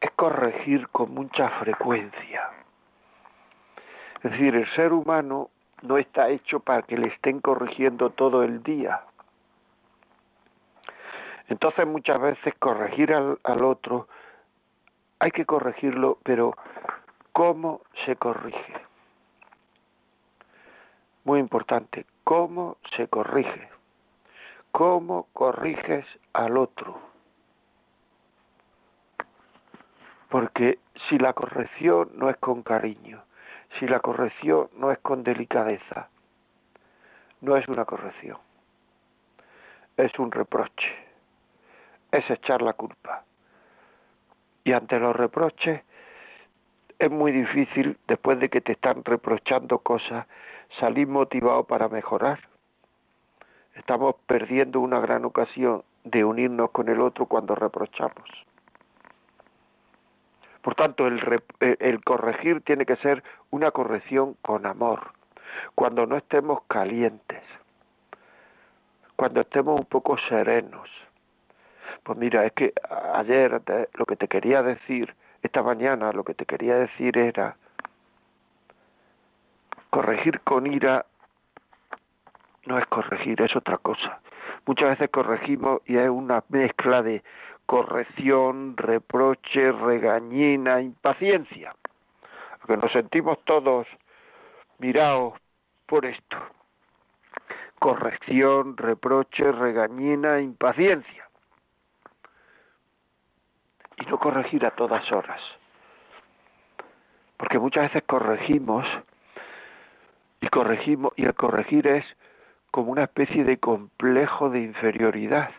es 0.00 0.10
corregir 0.16 0.88
con 0.88 1.14
mucha 1.14 1.50
frecuencia. 1.60 2.50
Es 4.24 4.32
decir, 4.32 4.56
el 4.56 4.68
ser 4.74 4.92
humano 4.92 5.50
no 5.84 5.98
está 5.98 6.30
hecho 6.30 6.60
para 6.60 6.82
que 6.82 6.96
le 6.96 7.08
estén 7.08 7.40
corrigiendo 7.40 8.10
todo 8.10 8.42
el 8.42 8.62
día. 8.62 9.02
Entonces 11.48 11.86
muchas 11.86 12.20
veces 12.20 12.54
corregir 12.58 13.12
al, 13.12 13.64
otro, 13.64 14.08
hay 15.18 15.30
que 15.30 15.44
corregirlo, 15.44 16.18
pero 16.24 16.56
¿cómo 17.32 17.82
se 18.06 18.16
corrige? 18.16 18.74
Muy 21.24 21.38
importante, 21.38 22.06
¿cómo 22.24 22.78
se 22.96 23.06
corrige? 23.08 23.68
¿Cómo 24.72 25.28
corriges 25.34 26.06
al 26.32 26.56
otro? 26.56 26.98
Porque 30.30 30.78
si 31.08 31.18
la 31.18 31.34
corrección 31.34 32.10
no 32.14 32.30
es 32.30 32.36
con 32.38 32.62
cariño, 32.62 33.22
si 33.78 33.86
la 33.86 34.00
corrección 34.00 34.68
no 34.76 34.90
es 34.90 34.98
con 34.98 35.22
delicadeza, 35.22 36.08
no 37.40 37.56
es 37.56 37.66
una 37.68 37.84
corrección, 37.84 38.38
es 39.96 40.18
un 40.18 40.30
reproche, 40.30 40.94
es 42.10 42.28
echar 42.30 42.62
la 42.62 42.72
culpa. 42.72 43.24
Y 44.64 44.72
ante 44.72 44.98
los 44.98 45.14
reproches 45.14 45.82
es 46.98 47.10
muy 47.10 47.32
difícil, 47.32 47.98
después 48.08 48.38
de 48.38 48.48
que 48.48 48.60
te 48.60 48.72
están 48.72 49.04
reprochando 49.04 49.78
cosas, 49.78 50.26
salir 50.78 51.06
motivado 51.06 51.64
para 51.64 51.88
mejorar. 51.88 52.40
Estamos 53.74 54.14
perdiendo 54.26 54.80
una 54.80 55.00
gran 55.00 55.24
ocasión 55.24 55.82
de 56.04 56.24
unirnos 56.24 56.70
con 56.70 56.88
el 56.88 57.00
otro 57.00 57.26
cuando 57.26 57.54
reprochamos. 57.54 58.24
Por 60.64 60.74
tanto, 60.76 61.06
el, 61.06 61.20
eh, 61.60 61.76
el, 61.78 62.02
corregir 62.02 62.62
tiene 62.62 62.86
que 62.86 62.96
ser 62.96 63.22
una 63.50 63.70
corrección 63.70 64.34
con 64.40 64.64
amor, 64.64 65.12
cuando 65.74 66.06
no 66.06 66.16
estemos 66.16 66.62
calientes, 66.68 67.42
cuando 69.14 69.42
estemos 69.42 69.78
un 69.78 69.84
poco 69.84 70.16
serenos. 70.26 70.88
Pues 72.02 72.18
mira, 72.18 72.46
es 72.46 72.52
que 72.54 72.72
ayer 73.12 73.60
lo 73.92 74.06
que 74.06 74.16
te 74.16 74.26
quería 74.26 74.62
decir, 74.62 75.14
esta 75.42 75.62
mañana 75.62 76.12
lo 76.12 76.24
que 76.24 76.32
te 76.32 76.46
quería 76.46 76.76
decir 76.76 77.18
era, 77.18 77.56
corregir 79.90 80.40
con 80.40 80.66
ira 80.66 81.04
no 82.64 82.78
es 82.78 82.86
corregir, 82.86 83.42
es 83.42 83.54
otra 83.54 83.76
cosa. 83.76 84.18
Muchas 84.64 84.88
veces 84.88 85.10
corregimos 85.10 85.82
y 85.84 85.98
es 85.98 86.08
una 86.08 86.42
mezcla 86.48 87.02
de 87.02 87.22
corrección, 87.66 88.76
reproche, 88.76 89.72
regañina, 89.72 90.80
impaciencia. 90.80 91.74
Porque 92.60 92.76
nos 92.76 92.92
sentimos 92.92 93.38
todos 93.44 93.86
mirados 94.78 95.34
por 95.86 96.06
esto. 96.06 96.36
Corrección, 97.78 98.76
reproche, 98.76 99.50
regañina, 99.52 100.40
impaciencia. 100.40 101.28
Y 103.98 104.06
no 104.06 104.18
corregir 104.18 104.64
a 104.66 104.70
todas 104.70 105.10
horas. 105.12 105.40
Porque 107.36 107.58
muchas 107.58 107.84
veces 107.84 108.02
corregimos 108.06 108.86
y 110.40 110.48
corregimos 110.48 111.12
y 111.16 111.24
el 111.24 111.34
corregir 111.34 111.86
es 111.86 112.04
como 112.70 112.92
una 112.92 113.04
especie 113.04 113.44
de 113.44 113.58
complejo 113.58 114.50
de 114.50 114.60
inferioridad 114.60 115.50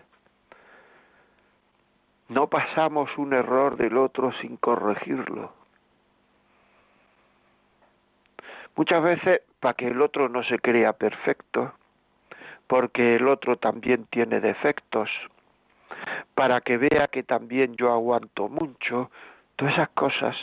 no 2.27 2.47
pasamos 2.47 3.09
un 3.17 3.33
error 3.33 3.77
del 3.77 3.97
otro 3.97 4.31
sin 4.41 4.57
corregirlo. 4.57 5.53
Muchas 8.75 9.03
veces 9.03 9.41
para 9.59 9.73
que 9.75 9.87
el 9.87 10.01
otro 10.01 10.27
no 10.27 10.43
se 10.43 10.59
crea 10.59 10.93
perfecto, 10.93 11.73
porque 12.67 13.15
el 13.15 13.27
otro 13.27 13.57
también 13.57 14.05
tiene 14.07 14.41
defectos, 14.41 15.09
para 16.33 16.61
que 16.61 16.77
vea 16.77 17.07
que 17.07 17.23
también 17.23 17.75
yo 17.75 17.91
aguanto 17.91 18.49
mucho, 18.49 19.11
todas 19.55 19.73
esas 19.75 19.89
cosas 19.89 20.35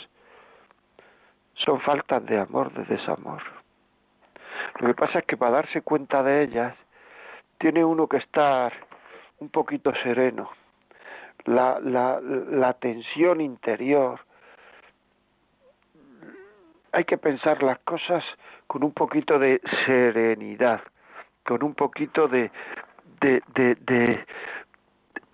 son 1.55 1.79
faltas 1.81 2.25
de 2.25 2.39
amor, 2.39 2.73
de 2.73 2.85
desamor. 2.85 3.41
Lo 4.79 4.87
que 4.87 4.93
pasa 4.95 5.19
es 5.19 5.25
que 5.25 5.37
para 5.37 5.51
darse 5.51 5.81
cuenta 5.81 6.23
de 6.23 6.43
ellas, 6.43 6.75
tiene 7.59 7.85
uno 7.85 8.07
que 8.07 8.17
estar 8.17 8.73
un 9.39 9.49
poquito 9.49 9.93
sereno, 10.01 10.49
la, 11.45 11.79
la, 11.79 12.19
la 12.21 12.73
tensión 12.73 13.41
interior. 13.41 14.19
Hay 16.91 17.05
que 17.05 17.17
pensar 17.17 17.63
las 17.63 17.79
cosas 17.79 18.23
con 18.67 18.83
un 18.83 18.91
poquito 18.91 19.39
de 19.39 19.61
serenidad, 19.85 20.81
con 21.43 21.63
un 21.63 21.73
poquito 21.73 22.27
de, 22.27 22.51
de, 23.21 23.41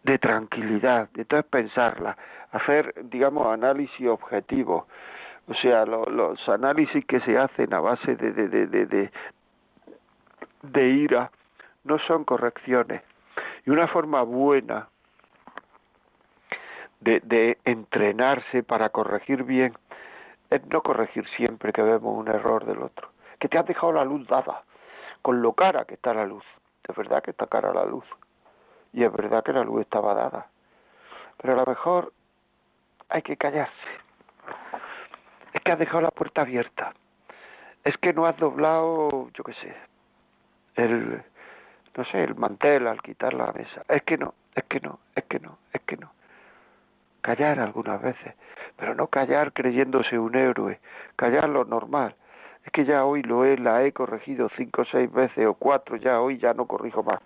de, 0.04 0.18
tranquilidad, 0.20 1.10
entonces 1.16 1.50
pensarla, 1.50 2.18
hacer, 2.52 2.94
digamos, 3.10 3.48
análisis 3.48 4.08
objetivo, 4.08 4.88
o 5.48 5.54
sea, 5.54 5.86
los 5.86 6.50
análisis 6.50 7.06
que 7.06 7.20
se 7.22 7.38
hacen 7.38 7.74
a 7.74 7.80
base 7.80 8.16
de, 8.16 8.32
de, 8.32 8.48
de, 8.48 8.86
de, 8.86 9.12
de 10.64 10.88
ira 10.88 11.32
no 11.84 12.00
son 12.00 12.24
correcciones. 12.24 13.02
Y 13.66 13.70
una 13.70 13.88
forma 13.88 14.24
buena 14.24 14.88
de, 17.00 17.58
entrenarse 17.66 18.64
para 18.64 18.90
corregir 18.90 19.44
bien 19.44 19.74
es 20.50 20.66
no 20.68 20.82
corregir 20.82 21.28
siempre 21.30 21.72
que 21.72 21.82
vemos 21.82 22.18
un 22.18 22.28
error 22.28 22.66
del 22.66 22.82
otro. 22.82 23.10
Que 23.40 23.48
te 23.48 23.58
has 23.58 23.66
dejado 23.66 23.94
la 23.94 24.04
luz 24.04 24.28
dada, 24.28 24.64
con 25.22 25.42
lo 25.42 25.54
cara 25.54 25.86
que 25.86 25.94
está 25.94 26.14
la 26.14 26.26
luz. 26.26 26.44
Es 26.88 26.96
verdad 26.96 27.22
que 27.22 27.32
está 27.32 27.48
cara 27.48 27.74
la 27.74 27.86
luz. 27.86 28.06
Y 28.92 29.04
es 29.04 29.12
verdad 29.12 29.44
que 29.44 29.54
la 29.54 29.64
luz 29.64 29.82
estaba 29.82 30.14
dada. 30.14 30.48
Pero 31.38 31.54
a 31.54 31.58
lo 31.58 31.66
mejor 31.66 32.12
hay 33.10 33.22
que 33.22 33.38
callarse. 33.38 33.74
Es 35.54 35.62
que 35.62 35.72
has 35.72 35.80
dejado 35.80 36.02
la 36.02 36.12
puerta 36.12 36.42
abierta. 36.42 36.94
Es 37.84 37.96
que 37.98 38.12
no 38.12 38.26
has 38.26 38.36
doblado, 38.38 39.30
yo 39.34 39.44
qué 39.44 39.54
sé, 39.54 39.74
el, 40.76 41.24
no 41.96 42.06
sé, 42.06 42.24
el 42.24 42.36
mantel 42.36 42.88
al 42.88 43.02
quitar 43.02 43.34
la 43.34 43.52
mesa. 43.54 43.84
Es 43.88 44.04
que 44.04 44.18
no, 44.18 44.34
es 44.56 44.64
que 44.66 44.80
no, 44.80 45.00
es 45.16 45.24
que 45.26 45.40
no, 45.40 45.58
es 45.72 45.82
que 45.82 45.96
no 45.96 46.12
callar 47.30 47.60
algunas 47.60 48.02
veces, 48.02 48.34
pero 48.76 48.96
no 48.96 49.06
callar 49.06 49.54
creyéndose 49.54 50.18
un 50.18 50.34
héroe, 50.34 50.80
callar 51.16 51.48
lo 51.48 51.64
normal. 51.64 52.16
Es 52.66 52.72
que 52.72 52.86
ya 52.86 53.06
hoy 53.06 53.22
lo 53.22 53.46
he, 53.46 53.56
la 53.56 53.84
he 53.84 53.92
corregido 53.92 54.50
cinco 54.58 54.82
o 54.82 54.86
seis 54.86 55.12
veces 55.14 55.46
o 55.46 55.54
cuatro, 55.54 55.96
ya 55.98 56.22
hoy 56.22 56.40
ya 56.40 56.56
no 56.56 56.66
corrijo 56.66 57.04
más. 57.04 57.20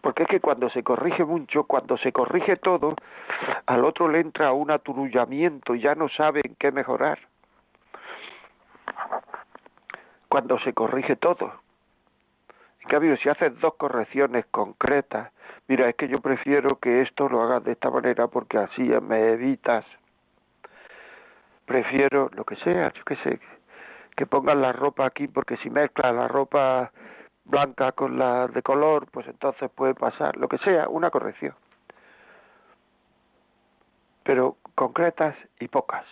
Porque 0.00 0.22
es 0.22 0.28
que 0.30 0.40
cuando 0.40 0.70
se 0.70 0.82
corrige 0.82 1.26
mucho, 1.26 1.64
cuando 1.64 1.98
se 1.98 2.12
corrige 2.12 2.56
todo, 2.56 2.94
al 3.66 3.84
otro 3.84 4.08
le 4.08 4.20
entra 4.20 4.52
un 4.52 4.70
aturullamiento 4.70 5.74
y 5.74 5.82
ya 5.82 5.94
no 5.94 6.08
sabe 6.08 6.40
en 6.42 6.54
qué 6.54 6.72
mejorar. 6.72 7.18
Cuando 10.30 10.58
se 10.60 10.72
corrige 10.72 11.16
todo. 11.16 11.52
En 12.80 12.88
cambio, 12.88 13.18
si 13.18 13.28
haces 13.28 13.60
dos 13.60 13.74
correcciones 13.74 14.46
concretas, 14.46 15.30
mira, 15.70 15.88
es 15.88 15.94
que 15.94 16.08
yo 16.08 16.20
prefiero 16.20 16.80
que 16.80 17.02
esto 17.02 17.28
lo 17.28 17.42
hagas 17.42 17.62
de 17.62 17.72
esta 17.72 17.90
manera 17.90 18.26
porque 18.26 18.58
así 18.58 18.82
me 18.82 19.34
evitas. 19.34 19.84
Prefiero 21.64 22.28
lo 22.34 22.44
que 22.44 22.56
sea, 22.56 22.92
yo 22.92 23.04
qué 23.04 23.14
sé, 23.22 23.38
que 24.16 24.26
pongas 24.26 24.56
la 24.56 24.72
ropa 24.72 25.06
aquí 25.06 25.28
porque 25.28 25.56
si 25.58 25.70
mezclas 25.70 26.12
la 26.12 26.26
ropa 26.26 26.90
blanca 27.44 27.92
con 27.92 28.18
la 28.18 28.48
de 28.48 28.62
color, 28.62 29.06
pues 29.12 29.28
entonces 29.28 29.70
puede 29.70 29.94
pasar, 29.94 30.36
lo 30.38 30.48
que 30.48 30.58
sea, 30.58 30.88
una 30.88 31.08
corrección. 31.08 31.54
Pero 34.24 34.56
concretas 34.74 35.36
y 35.60 35.68
pocas. 35.68 36.04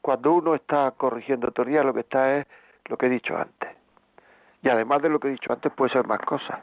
Cuando 0.00 0.32
uno 0.32 0.54
está 0.54 0.90
corrigiendo 0.92 1.50
teoría, 1.50 1.82
lo 1.82 1.92
que 1.92 2.00
está 2.00 2.38
es 2.38 2.46
lo 2.86 2.96
que 2.96 3.06
he 3.06 3.10
dicho 3.10 3.36
antes. 3.36 3.76
Y 4.62 4.70
además 4.70 5.02
de 5.02 5.10
lo 5.10 5.20
que 5.20 5.28
he 5.28 5.32
dicho 5.32 5.52
antes, 5.52 5.70
puede 5.74 5.92
ser 5.92 6.06
más 6.06 6.20
cosas. 6.20 6.58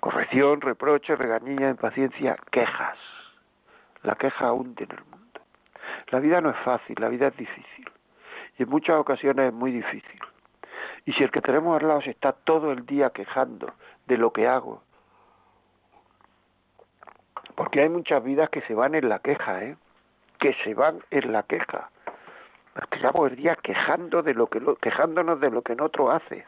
Corrección, 0.00 0.60
reproche, 0.60 1.16
regañilla, 1.16 1.70
impaciencia, 1.70 2.36
quejas. 2.50 2.98
La 4.02 4.14
queja 4.14 4.52
hunde 4.52 4.84
en 4.84 4.92
el 4.92 5.04
mundo. 5.04 5.40
La 6.08 6.20
vida 6.20 6.40
no 6.40 6.50
es 6.50 6.56
fácil, 6.58 6.96
la 6.98 7.08
vida 7.08 7.28
es 7.28 7.36
difícil. 7.36 7.90
Y 8.58 8.62
en 8.62 8.68
muchas 8.68 8.96
ocasiones 8.96 9.48
es 9.48 9.52
muy 9.52 9.72
difícil. 9.72 10.20
Y 11.04 11.12
si 11.12 11.24
el 11.24 11.30
que 11.30 11.40
tenemos 11.40 11.80
al 11.80 11.88
lado 11.88 12.02
se 12.02 12.10
está 12.10 12.32
todo 12.32 12.72
el 12.72 12.84
día 12.86 13.10
quejando 13.10 13.72
de 14.06 14.16
lo 14.18 14.32
que 14.32 14.46
hago, 14.46 14.82
porque 17.54 17.80
hay 17.80 17.88
muchas 17.88 18.22
vidas 18.22 18.50
que 18.50 18.60
se 18.62 18.74
van 18.74 18.94
en 18.94 19.08
la 19.08 19.18
queja, 19.18 19.64
¿eh? 19.64 19.76
Que 20.38 20.54
se 20.64 20.74
van 20.74 21.00
en 21.10 21.32
la 21.32 21.42
queja. 21.42 21.90
Nos 22.76 22.88
quedamos 22.90 23.30
el 23.30 23.36
día 23.36 23.56
quejando 23.56 24.22
de 24.22 24.34
lo 24.34 24.46
que 24.46 24.60
quejándonos 24.80 25.40
de 25.40 25.50
lo 25.50 25.62
que 25.62 25.72
en 25.72 25.80
otro 25.80 26.12
hace. 26.12 26.46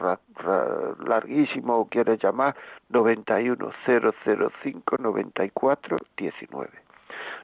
larguísimo 1.08 1.78
o 1.78 1.88
quieres 1.88 2.22
llamar 2.22 2.56
91 2.90 3.72
005 3.86 4.98
94 4.98 5.98
19. 6.18 6.70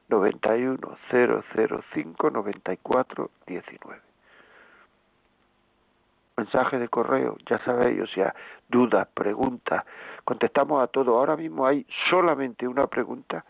91 0.10 0.97
005 1.10 2.30
94 2.30 3.30
19 3.47 4.12
mensaje 6.41 6.80
de 6.80 6.89
correo, 6.89 7.38
ya 7.45 7.60
sabéis, 7.60 8.02
o 8.02 8.08
sea, 8.08 8.34
dudas, 8.67 9.08
preguntas, 9.13 9.86
contestamos 10.26 10.82
a 10.82 10.88
todo. 10.88 11.17
Ahora 11.17 11.36
mismo 11.38 11.67
hay 11.67 11.86
solamente 12.10 12.67
una 12.67 12.88
pregunta 12.88 13.45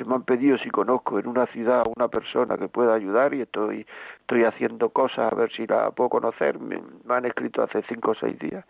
que 0.00 0.06
me 0.06 0.14
han 0.14 0.22
pedido 0.22 0.56
si 0.56 0.70
conozco 0.70 1.18
en 1.18 1.26
una 1.26 1.44
ciudad 1.48 1.84
una 1.94 2.08
persona 2.08 2.56
que 2.56 2.68
pueda 2.68 2.94
ayudar 2.94 3.34
y 3.34 3.42
estoy, 3.42 3.86
estoy 4.20 4.44
haciendo 4.44 4.88
cosas 4.88 5.30
a 5.30 5.36
ver 5.36 5.52
si 5.52 5.66
la 5.66 5.90
puedo 5.90 6.08
conocer. 6.08 6.58
Me, 6.58 6.82
han 7.10 7.26
escrito 7.26 7.62
hace 7.62 7.82
cinco 7.82 8.12
o 8.12 8.14
seis 8.14 8.38
días 8.38 8.64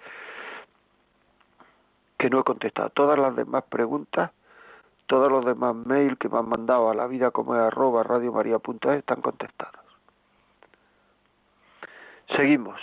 que 2.18 2.28
no 2.28 2.40
he 2.40 2.42
contestado. 2.42 2.90
Todas 2.90 3.16
las 3.16 3.36
demás 3.36 3.62
preguntas, 3.70 4.32
todos 5.06 5.30
los 5.30 5.44
demás 5.44 5.76
mails 5.76 6.18
que 6.18 6.28
me 6.28 6.36
han 6.36 6.48
mandado 6.48 6.90
a 6.90 6.94
la 6.96 7.06
vida 7.06 7.30
como 7.30 7.54
es 7.54 7.60
arroba 7.60 8.02
están 8.96 9.20
contestados. 9.22 9.84
Seguimos. 12.34 12.80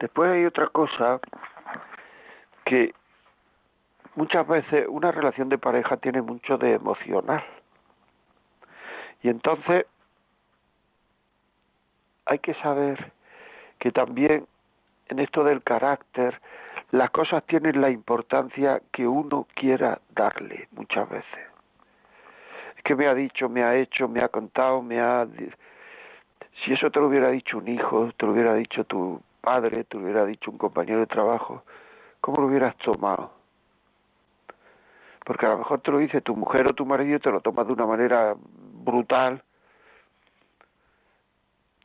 Después 0.00 0.32
hay 0.32 0.46
otra 0.46 0.66
cosa 0.66 1.20
que 2.64 2.92
muchas 4.18 4.48
veces 4.48 4.86
una 4.88 5.12
relación 5.12 5.48
de 5.48 5.58
pareja 5.58 5.96
tiene 5.96 6.20
mucho 6.22 6.58
de 6.58 6.72
emocional. 6.72 7.44
Y 9.22 9.28
entonces 9.28 9.86
hay 12.26 12.40
que 12.40 12.54
saber 12.54 13.12
que 13.78 13.92
también 13.92 14.44
en 15.06 15.20
esto 15.20 15.44
del 15.44 15.62
carácter 15.62 16.40
las 16.90 17.10
cosas 17.10 17.44
tienen 17.44 17.80
la 17.80 17.90
importancia 17.90 18.82
que 18.90 19.06
uno 19.06 19.46
quiera 19.54 20.00
darle 20.10 20.66
muchas 20.72 21.08
veces. 21.08 21.44
Es 22.76 22.82
que 22.82 22.96
me 22.96 23.06
ha 23.06 23.14
dicho, 23.14 23.48
me 23.48 23.62
ha 23.62 23.76
hecho, 23.76 24.08
me 24.08 24.20
ha 24.20 24.28
contado, 24.28 24.82
me 24.82 25.00
ha... 25.00 25.28
Si 26.64 26.72
eso 26.72 26.90
te 26.90 26.98
lo 26.98 27.06
hubiera 27.06 27.30
dicho 27.30 27.58
un 27.58 27.68
hijo, 27.68 28.10
te 28.16 28.26
lo 28.26 28.32
hubiera 28.32 28.54
dicho 28.54 28.82
tu 28.82 29.22
padre, 29.40 29.84
te 29.84 29.96
hubiera 29.96 30.26
dicho 30.26 30.50
un 30.50 30.58
compañero 30.58 30.98
de 30.98 31.06
trabajo, 31.06 31.62
¿cómo 32.20 32.40
lo 32.40 32.48
hubieras 32.48 32.76
tomado? 32.78 33.37
Porque 35.28 35.44
a 35.44 35.50
lo 35.50 35.58
mejor 35.58 35.82
te 35.82 35.90
lo 35.90 35.98
dice 35.98 36.22
tu 36.22 36.34
mujer 36.34 36.66
o 36.68 36.72
tu 36.72 36.86
marido 36.86 37.20
te 37.20 37.30
lo 37.30 37.42
tomas 37.42 37.66
de 37.66 37.74
una 37.74 37.84
manera 37.84 38.34
brutal. 38.82 39.42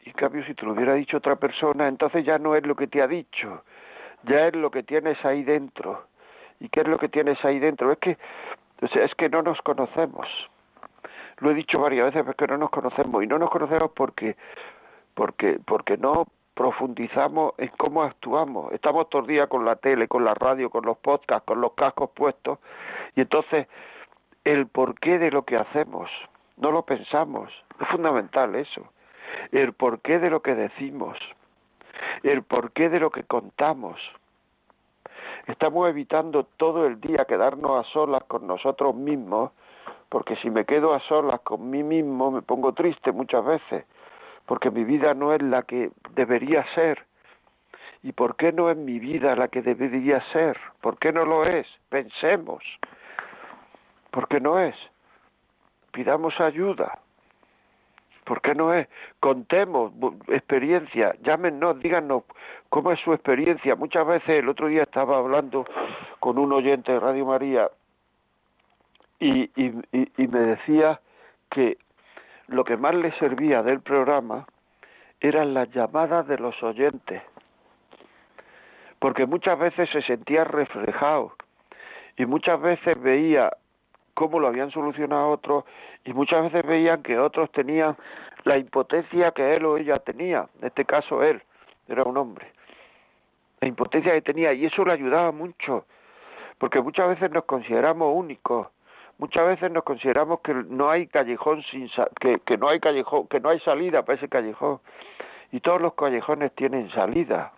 Y 0.05 0.11
en 0.11 0.15
cambio, 0.15 0.45
si 0.45 0.53
te 0.53 0.65
lo 0.65 0.71
hubiera 0.71 0.93
dicho 0.93 1.17
otra 1.17 1.35
persona, 1.35 1.89
entonces 1.89 2.25
ya 2.25 2.37
no 2.37 2.55
es 2.55 2.65
lo 2.65 2.73
que 2.73 2.87
te 2.87 3.01
ha 3.01 3.07
dicho, 3.07 3.65
ya 4.23 4.47
es 4.47 4.55
lo 4.55 4.71
que 4.71 4.83
tienes 4.83 5.17
ahí 5.25 5.43
dentro. 5.43 6.05
¿Y 6.61 6.69
qué 6.69 6.79
es 6.79 6.87
lo 6.87 6.97
que 6.97 7.09
tienes 7.09 7.43
ahí 7.43 7.59
dentro? 7.59 7.91
Es 7.91 7.97
que, 7.97 8.17
es 8.79 9.15
que 9.15 9.27
no 9.27 9.41
nos 9.41 9.59
conocemos. 9.61 10.25
Lo 11.39 11.51
he 11.51 11.53
dicho 11.53 11.79
varias 11.79 12.05
veces, 12.05 12.21
pero 12.21 12.31
es 12.31 12.37
que 12.37 12.47
no 12.47 12.57
nos 12.57 12.69
conocemos. 12.69 13.25
Y 13.25 13.27
no 13.27 13.39
nos 13.39 13.49
conocemos 13.49 13.91
porque, 13.93 14.37
porque, 15.15 15.59
porque 15.65 15.97
no 15.97 16.27
profundizamos 16.53 17.53
en 17.57 17.69
cómo 17.77 18.03
actuamos. 18.03 18.71
Estamos 18.73 19.09
todo 19.09 19.21
el 19.21 19.27
día 19.27 19.47
con 19.47 19.65
la 19.65 19.75
tele, 19.75 20.07
con 20.07 20.23
la 20.23 20.33
radio, 20.33 20.69
con 20.69 20.85
los 20.85 20.97
podcasts, 20.97 21.45
con 21.45 21.61
los 21.61 21.73
cascos 21.73 22.11
puestos, 22.11 22.59
y 23.15 23.21
entonces 23.21 23.67
el 24.43 24.67
porqué 24.67 25.19
de 25.19 25.31
lo 25.31 25.43
que 25.43 25.55
hacemos, 25.55 26.09
no 26.57 26.71
lo 26.71 26.83
pensamos. 26.83 27.51
Es 27.79 27.87
fundamental 27.87 28.55
eso. 28.55 28.83
El 29.51 29.73
porqué 29.73 30.19
de 30.19 30.29
lo 30.29 30.41
que 30.41 30.53
decimos, 30.53 31.17
el 32.21 32.43
porqué 32.43 32.89
de 32.89 32.99
lo 32.99 33.09
que 33.09 33.23
contamos. 33.23 33.99
Estamos 35.47 35.89
evitando 35.89 36.45
todo 36.57 36.85
el 36.85 37.01
día 37.01 37.25
quedarnos 37.25 37.85
a 37.85 37.89
solas 37.89 38.23
con 38.25 38.45
nosotros 38.45 38.95
mismos, 38.95 39.51
porque 40.09 40.35
si 40.37 40.49
me 40.49 40.65
quedo 40.65 40.93
a 40.93 40.99
solas 41.01 41.41
con 41.41 41.69
mí 41.69 41.81
mismo 41.81 42.29
me 42.29 42.43
pongo 42.43 42.73
triste 42.73 43.11
muchas 43.11 43.43
veces 43.43 43.85
porque 44.45 44.71
mi 44.71 44.83
vida 44.83 45.13
no 45.13 45.33
es 45.33 45.41
la 45.41 45.63
que 45.63 45.91
debería 46.15 46.65
ser. 46.75 47.05
¿Y 48.01 48.11
por 48.11 48.35
qué 48.35 48.51
no 48.51 48.69
es 48.69 48.77
mi 48.77 48.99
vida 48.99 49.35
la 49.35 49.47
que 49.47 49.61
debería 49.61 50.21
ser? 50.33 50.57
¿Por 50.81 50.97
qué 50.97 51.13
no 51.13 51.25
lo 51.25 51.45
es? 51.45 51.65
Pensemos. 51.89 52.63
¿Por 54.11 54.27
qué 54.27 54.39
no 54.39 54.59
es? 54.59 54.75
Pidamos 55.91 56.39
ayuda. 56.41 56.99
¿Por 58.25 58.41
qué 58.41 58.55
no 58.55 58.73
es? 58.73 58.87
Contemos 59.19 59.91
experiencia, 60.27 61.15
llámenos, 61.21 61.79
díganos 61.79 62.23
cómo 62.69 62.91
es 62.91 62.99
su 63.01 63.13
experiencia. 63.13 63.75
Muchas 63.75 64.05
veces, 64.07 64.29
el 64.29 64.49
otro 64.49 64.67
día 64.67 64.83
estaba 64.83 65.17
hablando 65.17 65.65
con 66.19 66.37
un 66.37 66.51
oyente 66.53 66.91
de 66.91 66.99
Radio 66.99 67.25
María 67.25 67.69
y, 69.19 69.43
y, 69.61 69.73
y 69.91 70.27
me 70.27 70.39
decía 70.39 70.99
que 71.49 71.77
lo 72.47 72.63
que 72.63 72.77
más 72.77 72.95
le 72.95 73.11
servía 73.13 73.63
del 73.63 73.81
programa 73.81 74.45
eran 75.19 75.53
las 75.53 75.69
llamadas 75.71 76.27
de 76.27 76.37
los 76.37 76.61
oyentes, 76.61 77.21
porque 78.99 79.25
muchas 79.25 79.57
veces 79.57 79.89
se 79.89 80.01
sentía 80.01 80.43
reflejado 80.43 81.33
y 82.17 82.25
muchas 82.25 82.59
veces 82.61 83.01
veía 83.01 83.51
cómo 84.13 84.39
lo 84.39 84.47
habían 84.47 84.71
solucionado 84.71 85.29
otros 85.29 85.63
y 86.03 86.13
muchas 86.13 86.43
veces 86.43 86.67
veían 86.67 87.01
que 87.01 87.17
otros 87.17 87.51
tenían 87.51 87.95
la 88.43 88.57
impotencia 88.57 89.31
que 89.31 89.55
él 89.55 89.65
o 89.65 89.77
ella 89.77 89.99
tenía, 89.99 90.47
en 90.59 90.67
este 90.67 90.85
caso 90.85 91.23
él, 91.23 91.41
era 91.87 92.03
un 92.03 92.17
hombre, 92.17 92.51
la 93.61 93.67
impotencia 93.67 94.11
que 94.11 94.21
tenía 94.21 94.53
y 94.53 94.65
eso 94.65 94.83
le 94.83 94.93
ayudaba 94.93 95.31
mucho, 95.31 95.85
porque 96.57 96.81
muchas 96.81 97.07
veces 97.07 97.31
nos 97.31 97.45
consideramos 97.45 98.13
únicos, 98.13 98.67
muchas 99.23 99.47
veces 99.47 99.71
nos 99.71 99.85
consideramos 99.85 100.41
que 100.41 100.53
no 100.53 100.89
hay 100.89 101.07
callejón 101.07 101.63
sin 101.71 101.89
que, 102.19 102.41
que 102.45 102.57
no 102.57 102.67
hay 102.67 102.81
callejón, 102.81 103.25
que 103.29 103.39
no 103.39 103.47
hay 103.47 103.59
salida 103.61 104.03
para 104.03 104.17
ese 104.17 104.27
callejón 104.27 104.81
y 105.53 105.61
todos 105.61 105.79
los 105.79 105.93
callejones 105.93 106.51
tienen 106.55 106.91
salida, 106.91 107.53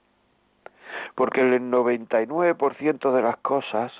porque 1.15 1.41
el 1.41 1.59
99% 1.71 3.11
de 3.11 3.21
las 3.23 3.37
cosas 3.37 3.91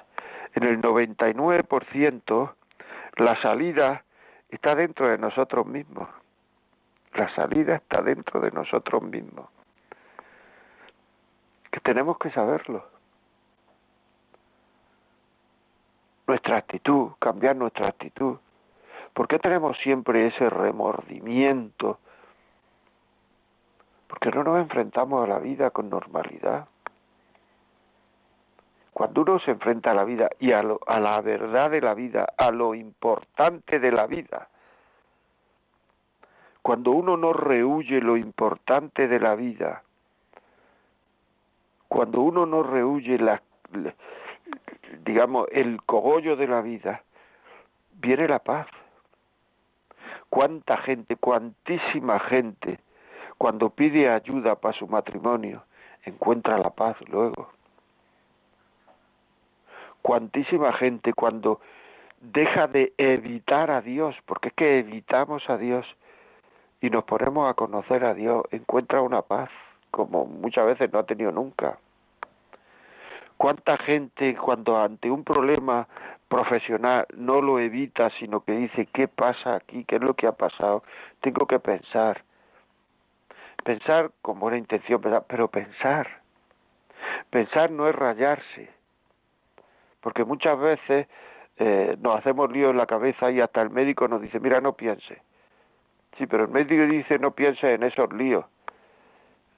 en 0.54 0.62
el 0.62 0.80
99% 0.80 2.54
la 3.15 3.41
salida 3.41 4.04
está 4.49 4.75
dentro 4.75 5.10
de 5.10 5.17
nosotros 5.17 5.65
mismos. 5.65 6.08
La 7.15 7.34
salida 7.34 7.78
está 7.78 8.04
dentro 8.04 8.41
de 8.41 8.51
nosotros 8.51 9.01
mismos. 9.01 9.49
Que 11.71 11.80
tenemos 11.80 12.19
que 12.19 12.30
saberlo. 12.30 12.94
Nuestra 16.27 16.57
actitud, 16.57 17.11
cambiar 17.19 17.55
nuestra 17.55 17.88
actitud. 17.88 18.38
¿Por 19.13 19.27
qué 19.27 19.39
tenemos 19.39 19.77
siempre 19.77 20.27
ese 20.27 20.49
remordimiento? 20.49 21.99
Porque 24.07 24.31
no 24.31 24.43
nos 24.43 24.59
enfrentamos 24.59 25.23
a 25.23 25.27
la 25.27 25.39
vida 25.39 25.69
con 25.69 25.89
normalidad. 25.89 26.67
Cuando 28.91 29.21
uno 29.21 29.39
se 29.39 29.51
enfrenta 29.51 29.91
a 29.91 29.93
la 29.93 30.03
vida 30.03 30.29
y 30.39 30.51
a, 30.51 30.59
a 30.59 30.99
la 30.99 31.21
verdad 31.21 31.69
de 31.69 31.81
la 31.81 31.93
vida, 31.93 32.25
a 32.38 32.49
lo 32.51 32.75
importante 32.75 33.79
de 33.79 33.91
la 33.91 34.07
vida, 34.07 34.47
cuando 36.61 36.91
uno 36.91 37.15
no 37.15 37.31
rehuye 37.31 38.01
lo 38.01 38.17
importante 38.17 39.07
de 39.07 39.19
la 39.19 39.35
vida, 39.35 39.83
cuando 41.88 42.21
uno 42.21 42.45
no 42.45 42.63
rehuye 42.63 43.19
la, 43.19 43.41
digamos, 45.03 45.47
el 45.51 45.81
cogollo 45.84 46.36
de 46.36 46.47
la 46.47 46.62
vida, 46.62 47.03
viene 47.93 48.27
la 48.27 48.39
paz. 48.39 48.67
Cuánta 50.29 50.77
gente, 50.77 51.15
cuantísima 51.15 52.19
gente, 52.19 52.79
cuando 53.38 53.69
pide 53.69 54.10
ayuda 54.10 54.55
para 54.55 54.77
su 54.77 54.88
matrimonio, 54.88 55.63
encuentra 56.05 56.58
la 56.58 56.69
paz 56.69 56.97
luego 57.08 57.49
cuantísima 60.05 60.71
gente 60.73 61.13
cuando 61.13 61.60
deja 62.21 62.67
de 62.67 62.93
evitar 62.99 63.71
a 63.71 63.81
Dios, 63.81 64.15
porque 64.27 64.49
es 64.49 64.53
que 64.53 64.77
evitamos 64.77 65.49
a 65.49 65.58
Dios 65.58 65.84
y 66.79 66.91
nos 66.91 67.05
ponemos 67.05 67.49
a 67.49 67.55
conocer 67.55 68.05
a 68.05 68.13
Dios, 68.13 68.43
encuentra 68.51 69.01
una 69.01 69.23
paz 69.23 69.49
como 69.89 70.25
muchas 70.27 70.67
veces 70.67 70.93
no 70.93 70.99
ha 70.99 71.08
tenido 71.08 71.31
nunca. 71.31 71.79
¿Cuánta 73.38 73.78
gente 73.78 74.36
cuando 74.36 74.82
ante 74.82 75.12
un 75.12 75.24
problema 75.24 75.88
profesional 76.28 77.06
no 77.15 77.41
lo 77.41 77.60
evita, 77.60 78.10
sino 78.19 78.41
que 78.41 78.54
dice, 78.54 78.88
¿qué 78.88 79.08
pasa 79.08 79.56
aquí? 79.56 79.84
¿Qué 79.86 79.98
es 79.98 80.02
lo 80.02 80.13
que 80.13 80.28
ha 80.28 80.32
pasado? 80.32 80.84
Tengo 81.21 81.45
que 81.45 81.60
pensar. 81.60 82.24
Pensar 83.63 84.12
con 84.21 84.39
buena 84.39 84.58
intención, 84.58 85.02
pero 85.28 85.48
pensar. 85.50 86.21
Pensar 87.30 87.71
no 87.71 87.88
es 87.88 87.95
rayarse 87.95 88.76
porque 90.06 90.24
muchas 90.24 90.60
veces 90.60 91.08
eh, 91.58 91.98
nos 92.00 92.15
hacemos 92.15 92.52
lío 92.52 92.69
en 92.69 92.78
la 92.78 92.86
cabeza 92.86 93.32
y 93.32 93.41
hasta 93.41 93.63
el 93.63 93.71
médico 93.71 94.08
nos 94.08 94.21
dice, 94.21 94.39
mira, 94.39 94.62
no 94.62 94.74
piense. 94.74 95.19
Sí, 96.15 96.28
pero 96.28 96.43
el 96.43 96.52
médico 96.52 96.86
dice, 96.86 97.17
no 97.17 97.32
piense 97.32 97.74
en 97.74 97.82
esos 97.82 98.13
líos, 98.13 98.45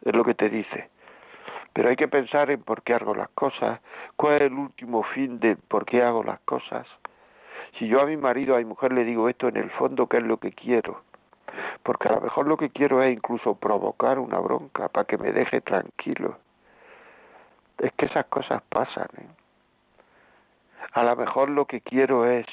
es 0.05 0.15
lo 0.15 0.23
que 0.23 0.35
te 0.35 0.47
dice. 0.47 0.89
Pero 1.77 1.89
hay 1.89 1.95
que 1.95 2.07
pensar 2.07 2.49
en 2.49 2.63
por 2.63 2.81
qué 2.81 2.95
hago 2.95 3.13
las 3.13 3.29
cosas, 3.35 3.79
cuál 4.15 4.37
es 4.37 4.41
el 4.41 4.53
último 4.53 5.03
fin 5.03 5.39
de 5.39 5.55
por 5.55 5.85
qué 5.85 6.01
hago 6.01 6.23
las 6.23 6.39
cosas. 6.39 6.87
Si 7.77 7.87
yo 7.87 8.01
a 8.01 8.07
mi 8.07 8.17
marido, 8.17 8.55
a 8.55 8.57
mi 8.57 8.65
mujer 8.65 8.93
le 8.93 9.03
digo 9.03 9.29
esto 9.29 9.47
en 9.47 9.57
el 9.57 9.69
fondo, 9.69 10.07
¿qué 10.07 10.17
es 10.17 10.23
lo 10.23 10.37
que 10.37 10.53
quiero? 10.53 11.03
Porque 11.83 12.07
a 12.07 12.13
lo 12.13 12.21
mejor 12.21 12.47
lo 12.47 12.57
que 12.57 12.71
quiero 12.71 13.03
es 13.03 13.13
incluso 13.13 13.53
provocar 13.53 14.17
una 14.17 14.39
bronca 14.39 14.89
para 14.89 15.05
que 15.05 15.19
me 15.19 15.31
deje 15.31 15.61
tranquilo. 15.61 16.39
Es 17.77 17.93
que 17.93 18.07
esas 18.07 18.25
cosas 18.25 18.63
pasan. 18.69 19.09
¿eh? 19.19 19.27
a 20.93 21.03
lo 21.03 21.15
mejor 21.15 21.49
lo 21.49 21.65
que 21.65 21.81
quiero 21.81 22.25
es 22.25 22.47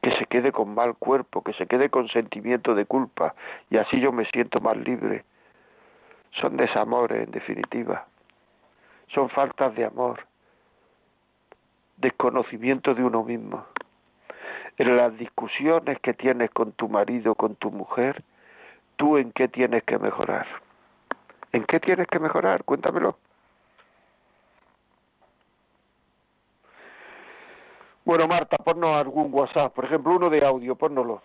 que 0.00 0.12
se 0.16 0.24
quede 0.24 0.50
con 0.50 0.74
mal 0.74 0.94
cuerpo, 0.94 1.42
que 1.42 1.52
se 1.52 1.66
quede 1.66 1.90
con 1.90 2.08
sentimiento 2.08 2.74
de 2.74 2.86
culpa, 2.86 3.34
y 3.68 3.76
así 3.76 4.00
yo 4.00 4.12
me 4.12 4.24
siento 4.30 4.62
más 4.62 4.78
libre. 4.78 5.26
Son 6.40 6.56
desamores, 6.56 7.24
en 7.24 7.30
definitiva. 7.30 8.06
Son 9.14 9.28
faltas 9.28 9.74
de 9.74 9.84
amor, 9.84 10.26
desconocimiento 11.98 12.94
de 12.94 13.04
uno 13.04 13.22
mismo. 13.22 13.66
En 14.78 14.96
las 14.96 15.16
discusiones 15.18 16.00
que 16.00 16.14
tienes 16.14 16.50
con 16.50 16.72
tu 16.72 16.88
marido, 16.88 17.34
con 17.34 17.56
tu 17.56 17.70
mujer, 17.70 18.22
tú 18.96 19.18
en 19.18 19.32
qué 19.32 19.48
tienes 19.48 19.84
que 19.84 19.98
mejorar. 19.98 20.46
¿En 21.52 21.64
qué 21.64 21.78
tienes 21.78 22.06
que 22.06 22.18
mejorar? 22.18 22.64
Cuéntamelo. 22.64 23.18
Bueno, 28.04 28.26
Marta, 28.26 28.56
ponnos 28.56 28.96
algún 28.96 29.32
WhatsApp, 29.32 29.72
por 29.74 29.84
ejemplo, 29.84 30.16
uno 30.16 30.28
de 30.28 30.44
audio, 30.44 30.74
pónnoslo. 30.74 31.22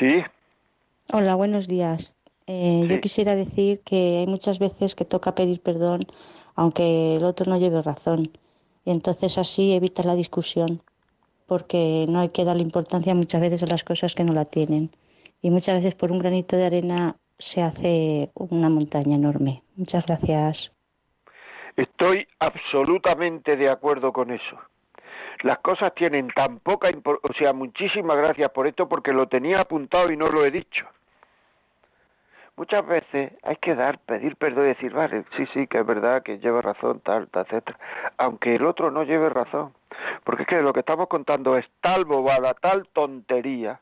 ¿Sí? 0.00 0.24
Hola, 1.12 1.36
buenos 1.36 1.68
días. 1.68 2.16
Eh, 2.46 2.86
yo 2.88 3.00
quisiera 3.00 3.36
decir 3.36 3.80
que 3.84 4.18
hay 4.20 4.26
muchas 4.26 4.58
veces 4.58 4.96
que 4.96 5.04
toca 5.04 5.36
pedir 5.36 5.60
perdón 5.60 6.06
aunque 6.60 7.16
el 7.16 7.24
otro 7.24 7.50
no 7.50 7.58
lleve 7.58 7.80
razón. 7.80 8.30
Y 8.84 8.90
entonces 8.90 9.38
así 9.38 9.72
evita 9.72 10.02
la 10.02 10.14
discusión, 10.14 10.82
porque 11.46 12.04
no 12.08 12.20
hay 12.20 12.30
que 12.30 12.44
darle 12.44 12.62
importancia 12.62 13.14
muchas 13.14 13.40
veces 13.40 13.62
a 13.62 13.66
las 13.66 13.84
cosas 13.84 14.14
que 14.14 14.24
no 14.24 14.32
la 14.32 14.44
tienen. 14.44 14.90
Y 15.40 15.50
muchas 15.50 15.76
veces 15.76 15.94
por 15.94 16.12
un 16.12 16.18
granito 16.18 16.56
de 16.56 16.66
arena 16.66 17.16
se 17.38 17.62
hace 17.62 18.30
una 18.34 18.68
montaña 18.68 19.16
enorme. 19.16 19.62
Muchas 19.76 20.04
gracias. 20.04 20.72
Estoy 21.76 22.26
absolutamente 22.38 23.56
de 23.56 23.70
acuerdo 23.70 24.12
con 24.12 24.30
eso. 24.30 24.58
Las 25.42 25.58
cosas 25.60 25.94
tienen 25.94 26.28
tan 26.28 26.58
poca 26.58 26.88
o 27.04 27.32
sea, 27.34 27.52
muchísimas 27.52 28.16
gracias 28.16 28.48
por 28.50 28.66
esto 28.66 28.88
porque 28.88 29.12
lo 29.12 29.26
tenía 29.26 29.60
apuntado 29.60 30.10
y 30.12 30.16
no 30.16 30.28
lo 30.28 30.44
he 30.44 30.50
dicho. 30.50 30.86
Muchas 32.56 32.86
veces 32.86 33.32
hay 33.42 33.56
que 33.56 33.74
dar, 33.74 33.98
pedir 34.00 34.36
perdón 34.36 34.66
y 34.66 34.68
decir, 34.68 34.92
vale, 34.92 35.24
sí, 35.36 35.46
sí, 35.54 35.66
que 35.66 35.78
es 35.78 35.86
verdad, 35.86 36.22
que 36.22 36.38
lleva 36.40 36.60
razón, 36.60 37.00
tal, 37.00 37.26
tal, 37.28 37.46
etcétera, 37.46 37.78
aunque 38.18 38.54
el 38.54 38.66
otro 38.66 38.90
no 38.90 39.02
lleve 39.04 39.30
razón. 39.30 39.72
Porque 40.24 40.42
es 40.42 40.48
que 40.48 40.60
lo 40.60 40.74
que 40.74 40.80
estamos 40.80 41.08
contando 41.08 41.56
es 41.56 41.66
tal 41.80 42.04
bobada, 42.04 42.52
tal 42.54 42.86
tontería, 42.92 43.80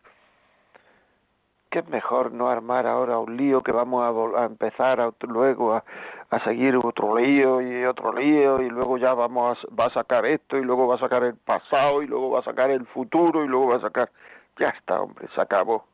que 1.71 1.81
es 1.81 1.89
mejor 1.89 2.33
no 2.33 2.49
armar 2.49 2.87
ahora 2.87 3.19
un 3.19 3.37
lío 3.37 3.63
que 3.63 3.73
vamos 3.73 4.03
a, 4.03 4.43
a 4.43 4.47
empezar 4.47 5.13
luego 5.23 5.75
a, 5.75 5.85
a 6.31 6.45
seguir 6.45 6.77
otro 6.77 7.17
lío 7.17 7.61
y 7.61 7.85
otro 7.85 8.13
lío 8.13 8.61
y 8.61 8.69
luego 8.69 8.99
ya 8.99 9.15
vamos 9.15 9.59
a, 9.59 9.75
va 9.75 9.87
a 9.87 9.95
sacar 9.95 10.27
esto 10.27 10.57
y 10.57 10.63
luego 10.63 10.87
va 10.87 10.97
a 10.97 11.01
sacar 11.01 11.25
el 11.25 11.37
pasado 11.37 12.03
y 12.03 12.07
luego 12.07 12.31
va 12.31 12.41
a 12.41 12.45
sacar 12.45 12.71
el 12.71 12.87
futuro 12.87 13.45
y 13.45 13.49
luego 13.49 13.69
va 13.69 13.77
a 13.77 13.81
sacar 13.81 14.11
ya 14.59 14.69
está 14.69 15.01
hombre 15.01 15.29
se 15.35 15.41
acabó. 15.41 15.85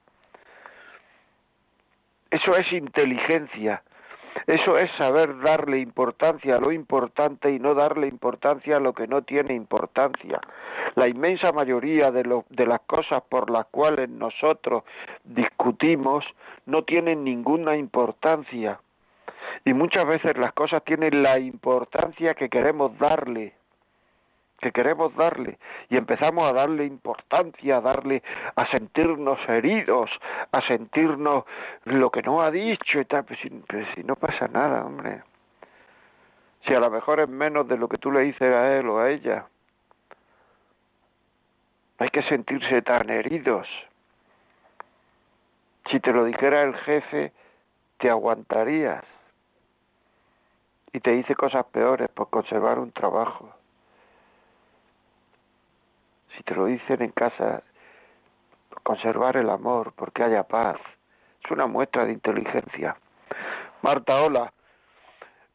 Eso 2.30 2.50
es 2.52 2.72
inteligencia 2.72 3.82
eso 4.46 4.76
es 4.76 4.90
saber 4.98 5.40
darle 5.40 5.78
importancia 5.78 6.56
a 6.56 6.60
lo 6.60 6.72
importante 6.72 7.50
y 7.50 7.58
no 7.58 7.74
darle 7.74 8.08
importancia 8.08 8.76
a 8.76 8.80
lo 8.80 8.92
que 8.92 9.06
no 9.06 9.22
tiene 9.22 9.54
importancia. 9.54 10.40
La 10.94 11.08
inmensa 11.08 11.52
mayoría 11.52 12.10
de, 12.10 12.42
de 12.50 12.66
las 12.66 12.80
cosas 12.82 13.22
por 13.28 13.50
las 13.50 13.66
cuales 13.66 14.08
nosotros 14.08 14.84
discutimos 15.24 16.24
no 16.66 16.84
tienen 16.84 17.24
ninguna 17.24 17.76
importancia 17.76 18.80
y 19.64 19.72
muchas 19.72 20.04
veces 20.06 20.36
las 20.36 20.52
cosas 20.52 20.82
tienen 20.84 21.22
la 21.22 21.38
importancia 21.38 22.34
que 22.34 22.48
queremos 22.48 22.96
darle, 22.98 23.54
que 24.64 24.72
queremos 24.72 25.14
darle 25.14 25.58
y 25.90 25.98
empezamos 25.98 26.48
a 26.48 26.54
darle 26.54 26.86
importancia, 26.86 27.76
a 27.76 27.80
darle, 27.82 28.22
a 28.56 28.66
sentirnos 28.70 29.38
heridos, 29.46 30.10
a 30.52 30.62
sentirnos 30.62 31.44
lo 31.84 32.10
que 32.10 32.22
no 32.22 32.40
ha 32.40 32.50
dicho 32.50 32.98
y 32.98 33.04
tal, 33.04 33.24
pues 33.24 33.38
si, 33.40 33.50
pues 33.50 33.86
si 33.94 34.02
no 34.04 34.16
pasa 34.16 34.48
nada, 34.48 34.86
hombre. 34.86 35.22
Si 36.66 36.72
a 36.72 36.80
lo 36.80 36.90
mejor 36.90 37.20
es 37.20 37.28
menos 37.28 37.68
de 37.68 37.76
lo 37.76 37.88
que 37.88 37.98
tú 37.98 38.10
le 38.10 38.20
dices 38.20 38.54
a 38.54 38.78
él 38.78 38.88
o 38.88 39.00
a 39.00 39.10
ella. 39.10 39.44
Hay 41.98 42.08
que 42.08 42.22
sentirse 42.22 42.80
tan 42.80 43.10
heridos. 43.10 43.68
Si 45.90 46.00
te 46.00 46.10
lo 46.10 46.24
dijera 46.24 46.62
el 46.62 46.74
jefe, 46.74 47.32
te 47.98 48.08
aguantarías. 48.08 49.04
Y 50.94 51.00
te 51.00 51.10
dice 51.10 51.34
cosas 51.34 51.66
peores 51.66 52.08
por 52.08 52.30
conservar 52.30 52.78
un 52.78 52.92
trabajo. 52.92 53.54
Si 56.36 56.42
te 56.42 56.54
lo 56.54 56.66
dicen 56.66 57.02
en 57.02 57.10
casa, 57.12 57.62
conservar 58.82 59.36
el 59.36 59.50
amor, 59.50 59.92
porque 59.96 60.22
haya 60.22 60.42
paz. 60.42 60.76
Es 61.44 61.50
una 61.50 61.66
muestra 61.66 62.04
de 62.04 62.12
inteligencia. 62.12 62.96
Marta, 63.82 64.22
hola. 64.22 64.52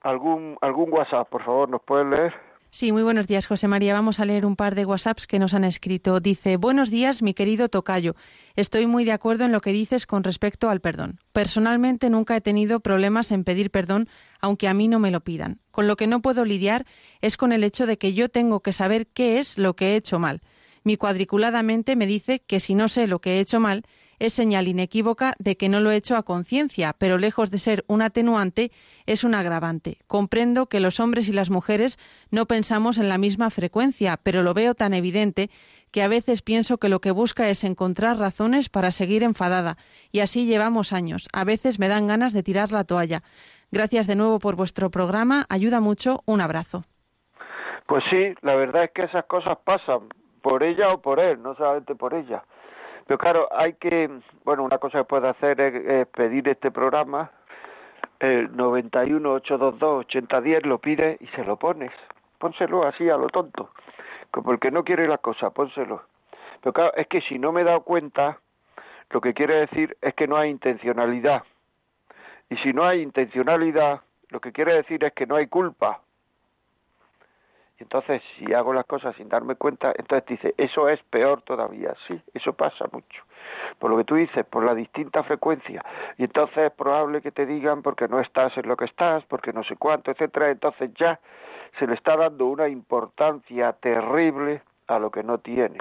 ¿Algún, 0.02 0.58
algún 0.62 0.94
WhatsApp, 0.94 1.28
por 1.30 1.44
favor, 1.44 1.70
nos 1.70 1.82
puedes 1.82 2.08
leer? 2.08 2.34
Sí, 2.72 2.92
muy 2.92 3.02
buenos 3.02 3.26
días, 3.26 3.48
José 3.48 3.68
María. 3.68 3.94
Vamos 3.96 4.20
a 4.20 4.26
leer 4.26 4.46
un 4.46 4.56
par 4.56 4.76
de 4.76 4.86
WhatsApps 4.86 5.26
que 5.26 5.40
nos 5.40 5.56
han 5.56 5.64
escrito. 5.64 6.20
Dice, 6.20 6.56
buenos 6.56 6.92
días, 6.92 7.24
mi 7.24 7.34
querido 7.34 7.68
Tocayo. 7.68 8.16
Estoy 8.56 8.86
muy 8.86 9.06
de 9.06 9.12
acuerdo 9.12 9.46
en 9.46 9.52
lo 9.52 9.60
que 9.60 9.72
dices 9.72 10.06
con 10.06 10.24
respecto 10.24 10.70
al 10.70 10.80
perdón. 10.80 11.20
Personalmente 11.34 12.12
nunca 12.12 12.36
he 12.36 12.42
tenido 12.42 12.80
problemas 12.80 13.32
en 13.32 13.44
pedir 13.44 13.72
perdón, 13.72 14.08
aunque 14.40 14.68
a 14.68 14.76
mí 14.76 14.88
no 14.88 15.00
me 15.00 15.10
lo 15.10 15.22
pidan. 15.22 15.60
Con 15.72 15.88
lo 15.88 15.96
que 15.96 16.06
no 16.06 16.22
puedo 16.22 16.46
lidiar 16.46 16.86
es 17.22 17.38
con 17.38 17.54
el 17.54 17.64
hecho 17.64 17.88
de 17.88 17.98
que 17.98 18.14
yo 18.14 18.30
tengo 18.30 18.60
que 18.60 18.72
saber 18.72 19.08
qué 19.08 19.40
es 19.40 19.58
lo 19.58 19.76
que 19.76 19.94
he 19.94 19.96
hecho 19.96 20.20
mal. 20.20 20.42
Mi 20.84 20.98
cuadriculadamente 20.98 21.96
me 21.96 22.08
dice 22.08 22.40
que 22.40 22.60
si 22.60 22.76
no 22.76 22.88
sé 22.88 23.08
lo 23.08 23.20
que 23.20 23.38
he 23.38 23.40
hecho 23.40 23.60
mal, 23.60 23.84
es 24.20 24.34
señal 24.34 24.68
inequívoca 24.68 25.34
de 25.40 25.56
que 25.56 25.70
no 25.70 25.80
lo 25.80 25.92
he 25.92 25.96
hecho 25.96 26.16
a 26.16 26.24
conciencia, 26.24 26.94
pero 26.98 27.18
lejos 27.18 27.52
de 27.52 27.58
ser 27.58 27.86
un 27.88 28.02
atenuante, 28.02 28.72
es 29.06 29.24
un 29.24 29.34
agravante. 29.34 30.00
Comprendo 30.08 30.68
que 30.68 30.82
los 30.82 31.00
hombres 31.00 31.30
y 31.30 31.32
las 31.32 31.50
mujeres 31.50 31.98
no 32.30 32.46
pensamos 32.46 32.98
en 32.98 33.10
la 33.10 33.18
misma 33.18 33.50
frecuencia, 33.50 34.20
pero 34.22 34.44
lo 34.44 34.54
veo 34.54 34.76
tan 34.76 34.94
evidente 34.94 35.50
que 35.92 36.04
a 36.04 36.08
veces 36.08 36.42
pienso 36.42 36.78
que 36.78 36.90
lo 36.90 37.00
que 37.00 37.12
busca 37.12 37.50
es 37.50 37.64
encontrar 37.64 38.18
razones 38.18 38.70
para 38.70 38.92
seguir 38.92 39.24
enfadada, 39.24 39.78
y 40.12 40.20
así 40.20 40.46
llevamos 40.46 40.94
años. 40.94 41.30
A 41.34 41.46
veces 41.46 41.80
me 41.80 41.88
dan 41.88 42.06
ganas 42.06 42.34
de 42.34 42.44
tirar 42.44 42.72
la 42.72 42.84
toalla. 42.84 43.24
Gracias 43.72 44.06
de 44.06 44.16
nuevo 44.16 44.40
por 44.40 44.56
vuestro 44.56 44.92
programa, 44.92 45.46
ayuda 45.50 45.80
mucho, 45.80 46.24
un 46.26 46.42
abrazo. 46.42 46.84
Pues 47.88 48.04
sí, 48.10 48.36
la 48.42 48.56
verdad 48.56 48.84
es 48.84 48.92
que 48.94 49.04
esas 49.04 49.26
cosas 49.26 49.58
pasan, 49.64 50.10
por 50.42 50.64
ella 50.64 50.88
o 50.94 51.02
por 51.02 51.22
él, 51.24 51.42
no 51.42 51.56
solamente 51.56 51.96
por 51.96 52.14
ella. 52.14 52.44
Pero 53.06 53.18
claro, 53.18 53.48
hay 53.52 53.74
que, 53.74 54.10
bueno, 54.44 54.64
una 54.64 54.78
cosa 54.78 55.00
que 55.00 55.06
puede 55.06 55.30
hacer 55.30 55.60
es, 55.60 56.08
pedir 56.08 56.48
este 56.48 56.70
programa, 56.72 57.32
el 58.20 58.52
91-822-8010, 58.54 60.66
lo 60.66 60.78
pide 60.78 61.18
y 61.20 61.26
se 61.28 61.44
lo 61.44 61.58
pones. 61.58 61.92
Pónselo 62.38 62.86
así 62.86 63.10
a 63.10 63.18
lo 63.18 63.30
tonto, 63.30 63.72
como 64.32 64.52
el 64.52 64.60
que 64.60 64.70
no 64.72 64.84
quiere 64.84 65.08
la 65.08 65.18
cosa, 65.18 65.50
pónselo. 65.50 66.04
Pero 66.62 66.74
claro, 66.74 66.94
es 66.96 67.08
que 67.08 67.22
si 67.22 67.40
no 67.40 67.52
me 67.52 67.62
he 67.62 67.64
dado 67.64 67.82
cuenta, 67.82 68.38
lo 69.10 69.22
que 69.22 69.34
quiere 69.34 69.62
decir 69.62 69.98
es 70.02 70.14
que 70.14 70.28
no 70.28 70.38
hay 70.38 70.52
intencionalidad. 70.52 71.42
Y 72.50 72.58
si 72.58 72.74
no 72.74 72.84
hay 72.84 73.02
intencionalidad, 73.02 74.02
lo 74.30 74.40
que 74.40 74.52
quiere 74.52 74.74
decir 74.74 75.04
es 75.04 75.14
que 75.14 75.26
no 75.26 75.36
hay 75.36 75.48
culpa. 75.48 76.02
Entonces, 77.80 78.22
si 78.38 78.54
hago 78.54 78.74
las 78.74 78.86
cosas 78.86 79.16
sin 79.16 79.30
darme 79.30 79.56
cuenta, 79.56 79.94
entonces 79.98 80.28
dice, 80.28 80.54
eso 80.58 80.90
es 80.90 81.02
peor 81.04 81.42
todavía. 81.44 81.94
Sí, 82.08 82.22
eso 82.34 82.54
pasa 82.54 82.86
mucho. 82.92 83.24
Por 83.80 83.90
lo 83.90 83.98
que 83.98 84.04
tú 84.04 84.16
dices, 84.16 84.46
por 84.46 84.64
la 84.64 84.76
distinta 84.76 85.24
frecuencia. 85.24 85.84
Y 86.18 86.24
entonces 86.26 86.58
es 86.58 86.72
probable 86.72 87.22
que 87.22 87.32
te 87.32 87.46
digan 87.46 87.82
porque 87.82 88.08
no 88.08 88.20
estás 88.20 88.56
en 88.58 88.68
lo 88.68 88.76
que 88.76 88.86
estás, 88.86 89.24
porque 89.26 89.54
no 89.54 89.64
sé 89.64 89.78
cuánto, 89.78 90.12
etcétera. 90.12 90.50
Entonces 90.50 90.92
ya 90.96 91.20
se 91.78 91.88
le 91.88 91.94
está 91.94 92.18
dando 92.18 92.48
una 92.48 92.68
importancia 92.68 93.74
terrible 93.74 94.62
a 94.88 95.00
lo 95.00 95.10
que 95.10 95.24
no 95.24 95.38
tiene. 95.38 95.80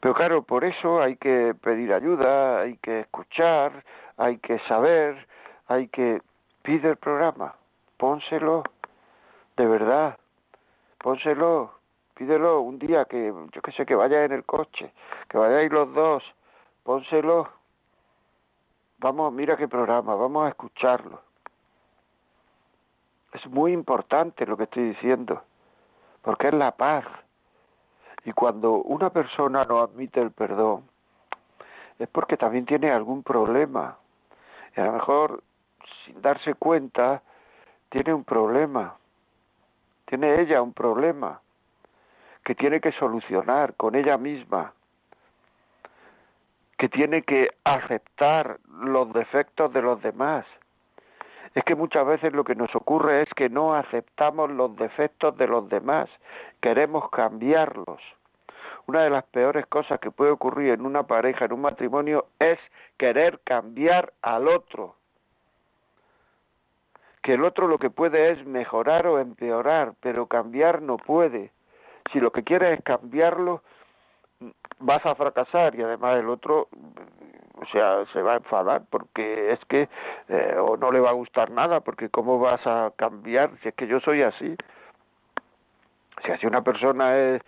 Pero 0.00 0.14
claro, 0.14 0.42
por 0.42 0.64
eso 0.64 1.00
hay 1.00 1.16
que 1.16 1.54
pedir 1.60 1.92
ayuda, 1.92 2.60
hay 2.60 2.76
que 2.76 3.00
escuchar, 3.00 3.84
hay 4.16 4.38
que 4.38 4.58
saber, 4.60 5.26
hay 5.66 5.88
que 5.88 6.20
pide 6.62 6.90
el 6.90 6.96
programa, 6.96 7.54
pónselo 7.96 8.62
de 9.56 9.66
verdad, 9.66 10.16
pónselo, 10.98 11.72
pídelo 12.14 12.60
un 12.60 12.78
día 12.78 13.04
que 13.04 13.32
yo 13.52 13.62
que 13.62 13.72
sé 13.72 13.86
que 13.86 13.94
vaya 13.94 14.24
en 14.24 14.32
el 14.32 14.44
coche, 14.44 14.92
que 15.28 15.38
vayáis 15.38 15.70
los 15.72 15.92
dos, 15.94 16.22
pónselo. 16.82 17.48
Vamos, 18.98 19.32
mira 19.32 19.56
qué 19.56 19.68
programa, 19.68 20.14
vamos 20.16 20.46
a 20.46 20.48
escucharlo. 20.48 21.20
Es 23.32 23.46
muy 23.46 23.72
importante 23.72 24.46
lo 24.46 24.56
que 24.56 24.64
estoy 24.64 24.88
diciendo, 24.88 25.42
porque 26.22 26.48
es 26.48 26.54
la 26.54 26.72
paz. 26.72 27.04
Y 28.24 28.32
cuando 28.32 28.82
una 28.82 29.10
persona 29.10 29.64
no 29.64 29.80
admite 29.80 30.20
el 30.20 30.32
perdón, 30.32 30.88
es 31.98 32.08
porque 32.08 32.36
también 32.36 32.66
tiene 32.66 32.90
algún 32.90 33.22
problema. 33.22 33.96
Y 34.76 34.80
a 34.80 34.86
lo 34.86 34.92
mejor, 34.92 35.42
sin 36.04 36.20
darse 36.20 36.54
cuenta, 36.54 37.22
tiene 37.90 38.14
un 38.14 38.24
problema. 38.24 38.96
Tiene 40.08 40.40
ella 40.40 40.62
un 40.62 40.72
problema 40.72 41.42
que 42.42 42.54
tiene 42.54 42.80
que 42.80 42.92
solucionar 42.92 43.74
con 43.74 43.94
ella 43.94 44.16
misma, 44.16 44.72
que 46.78 46.88
tiene 46.88 47.22
que 47.22 47.50
aceptar 47.62 48.58
los 48.80 49.12
defectos 49.12 49.70
de 49.74 49.82
los 49.82 50.00
demás. 50.00 50.46
Es 51.54 51.62
que 51.64 51.74
muchas 51.74 52.06
veces 52.06 52.32
lo 52.32 52.42
que 52.44 52.54
nos 52.54 52.74
ocurre 52.74 53.20
es 53.20 53.28
que 53.36 53.50
no 53.50 53.74
aceptamos 53.74 54.50
los 54.50 54.74
defectos 54.76 55.36
de 55.36 55.46
los 55.46 55.68
demás, 55.68 56.08
queremos 56.62 57.10
cambiarlos. 57.10 58.00
Una 58.86 59.02
de 59.02 59.10
las 59.10 59.24
peores 59.24 59.66
cosas 59.66 60.00
que 60.00 60.10
puede 60.10 60.30
ocurrir 60.30 60.72
en 60.72 60.86
una 60.86 61.02
pareja, 61.02 61.44
en 61.44 61.52
un 61.52 61.60
matrimonio, 61.60 62.28
es 62.38 62.58
querer 62.96 63.40
cambiar 63.44 64.14
al 64.22 64.48
otro 64.48 64.97
que 67.28 67.34
el 67.34 67.44
otro 67.44 67.68
lo 67.68 67.76
que 67.76 67.90
puede 67.90 68.32
es 68.32 68.46
mejorar 68.46 69.06
o 69.06 69.18
empeorar, 69.18 69.92
pero 70.00 70.28
cambiar 70.28 70.80
no 70.80 70.96
puede. 70.96 71.52
Si 72.10 72.20
lo 72.20 72.32
que 72.32 72.42
quieres 72.42 72.78
es 72.78 72.82
cambiarlo, 72.82 73.62
vas 74.78 75.04
a 75.04 75.14
fracasar 75.14 75.74
y 75.74 75.82
además 75.82 76.16
el 76.16 76.30
otro 76.30 76.68
o 77.54 77.66
sea 77.70 78.06
se 78.14 78.22
va 78.22 78.32
a 78.32 78.36
enfadar 78.36 78.84
porque 78.88 79.52
es 79.52 79.60
que 79.66 79.90
eh, 80.30 80.56
o 80.58 80.78
no 80.78 80.90
le 80.90 81.00
va 81.00 81.10
a 81.10 81.12
gustar 81.12 81.50
nada 81.50 81.80
porque 81.80 82.08
cómo 82.08 82.38
vas 82.38 82.66
a 82.66 82.92
cambiar 82.96 83.50
si 83.62 83.68
es 83.68 83.74
que 83.74 83.86
yo 83.86 84.00
soy 84.00 84.22
así 84.22 84.56
si 86.24 86.32
así 86.32 86.46
una 86.46 86.62
persona 86.62 87.14
es 87.14 87.42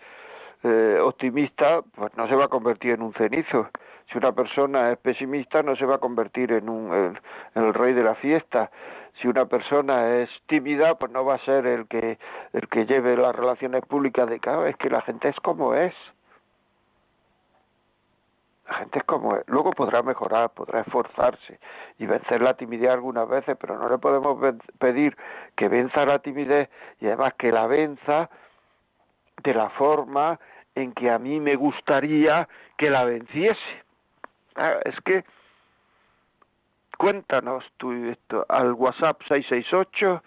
eh, 0.63 0.99
optimista 1.01 1.81
pues 1.95 2.15
no 2.17 2.27
se 2.27 2.35
va 2.35 2.45
a 2.45 2.49
convertir 2.49 2.91
en 2.91 3.01
un 3.01 3.13
cenizo. 3.13 3.67
Si 4.11 4.17
una 4.19 4.33
persona 4.33 4.91
es 4.91 4.99
pesimista 4.99 5.63
no 5.63 5.75
se 5.75 5.85
va 5.85 5.95
a 5.95 5.99
convertir 5.99 6.51
en 6.51 6.69
un 6.69 7.17
en 7.55 7.63
el 7.63 7.73
rey 7.73 7.93
de 7.93 8.03
la 8.03 8.13
fiesta 8.13 8.69
si 9.19 9.27
una 9.27 9.45
persona 9.45 10.17
es 10.17 10.29
tímida, 10.47 10.95
pues 10.95 11.11
no 11.11 11.25
va 11.25 11.35
a 11.35 11.45
ser 11.45 11.65
el 11.65 11.87
que 11.87 12.17
el 12.53 12.67
que 12.69 12.85
lleve 12.85 13.17
las 13.17 13.35
relaciones 13.35 13.85
públicas 13.85 14.29
de 14.29 14.39
cada 14.39 14.69
es 14.69 14.77
que 14.77 14.89
la 14.89 15.01
gente 15.01 15.29
es 15.29 15.35
como 15.37 15.75
es. 15.75 15.93
La 18.67 18.75
gente 18.75 18.99
es 18.99 19.05
como 19.05 19.35
es. 19.35 19.43
Luego 19.47 19.71
podrá 19.71 20.01
mejorar, 20.01 20.51
podrá 20.51 20.81
esforzarse 20.81 21.59
y 21.99 22.05
vencer 22.05 22.41
la 22.41 22.55
timidez 22.55 22.89
algunas 22.89 23.27
veces, 23.27 23.57
pero 23.59 23.77
no 23.77 23.89
le 23.89 23.97
podemos 23.97 24.37
pedir 24.79 25.17
que 25.55 25.67
venza 25.67 26.05
la 26.05 26.19
timidez 26.19 26.69
y 26.99 27.07
además 27.07 27.33
que 27.33 27.51
la 27.51 27.67
venza 27.67 28.29
de 29.43 29.53
la 29.53 29.69
forma 29.71 30.39
en 30.75 30.93
que 30.93 31.09
a 31.09 31.19
mí 31.19 31.39
me 31.39 31.55
gustaría 31.55 32.47
que 32.77 32.89
la 32.89 33.03
venciese. 33.03 33.83
Es 34.85 34.99
que 35.01 35.25
Cuéntanos 37.01 37.65
tú 37.77 37.91
esto 38.11 38.45
al 38.47 38.73
WhatsApp 38.73 39.19
668 39.27 40.21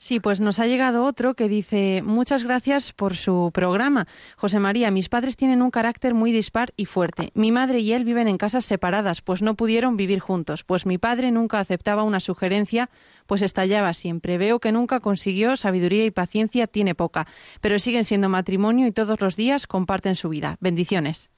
Sí, 0.02 0.18
pues 0.18 0.40
nos 0.40 0.58
ha 0.58 0.66
llegado 0.66 1.04
otro 1.04 1.34
que 1.34 1.46
dice 1.46 2.02
muchas 2.02 2.42
gracias 2.42 2.92
por 2.92 3.14
su 3.14 3.52
programa. 3.54 4.06
José 4.36 4.58
María, 4.58 4.90
mis 4.90 5.08
padres 5.08 5.36
tienen 5.36 5.62
un 5.62 5.70
carácter 5.70 6.12
muy 6.12 6.32
dispar 6.32 6.70
y 6.76 6.86
fuerte. 6.86 7.30
Mi 7.34 7.52
madre 7.52 7.78
y 7.78 7.92
él 7.92 8.02
viven 8.04 8.26
en 8.26 8.36
casas 8.36 8.64
separadas, 8.64 9.22
pues 9.22 9.42
no 9.42 9.54
pudieron 9.54 9.96
vivir 9.96 10.18
juntos. 10.18 10.64
Pues 10.64 10.86
mi 10.86 10.98
padre 10.98 11.30
nunca 11.30 11.60
aceptaba 11.60 12.02
una 12.02 12.18
sugerencia, 12.18 12.88
pues 13.28 13.42
estallaba 13.42 13.94
siempre. 13.94 14.38
Veo 14.38 14.58
que 14.58 14.72
nunca 14.72 14.98
consiguió 14.98 15.56
sabiduría 15.56 16.04
y 16.04 16.10
paciencia, 16.10 16.66
tiene 16.66 16.96
poca, 16.96 17.26
pero 17.60 17.78
siguen 17.78 18.02
siendo 18.02 18.28
matrimonio 18.28 18.88
y 18.88 18.90
todos 18.90 19.20
los 19.20 19.36
días 19.36 19.68
comparten 19.68 20.16
su 20.16 20.30
vida. 20.30 20.56
Bendiciones. 20.58 21.30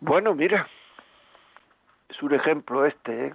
Bueno, 0.00 0.34
mira, 0.34 0.68
es 2.08 2.20
un 2.20 2.34
ejemplo 2.34 2.84
este, 2.84 3.28
¿eh? 3.28 3.34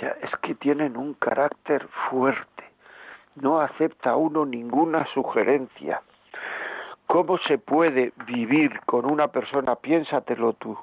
Ya, 0.00 0.08
es 0.22 0.30
que 0.40 0.54
tienen 0.54 0.96
un 0.96 1.12
carácter 1.12 1.86
fuerte, 2.08 2.69
no 3.36 3.60
acepta 3.60 4.16
uno 4.16 4.44
ninguna 4.44 5.06
sugerencia. 5.14 6.02
¿Cómo 7.06 7.38
se 7.38 7.58
puede 7.58 8.12
vivir 8.26 8.80
con 8.86 9.10
una 9.10 9.28
persona? 9.28 9.76
Piénsatelo 9.76 10.52
tú. 10.54 10.78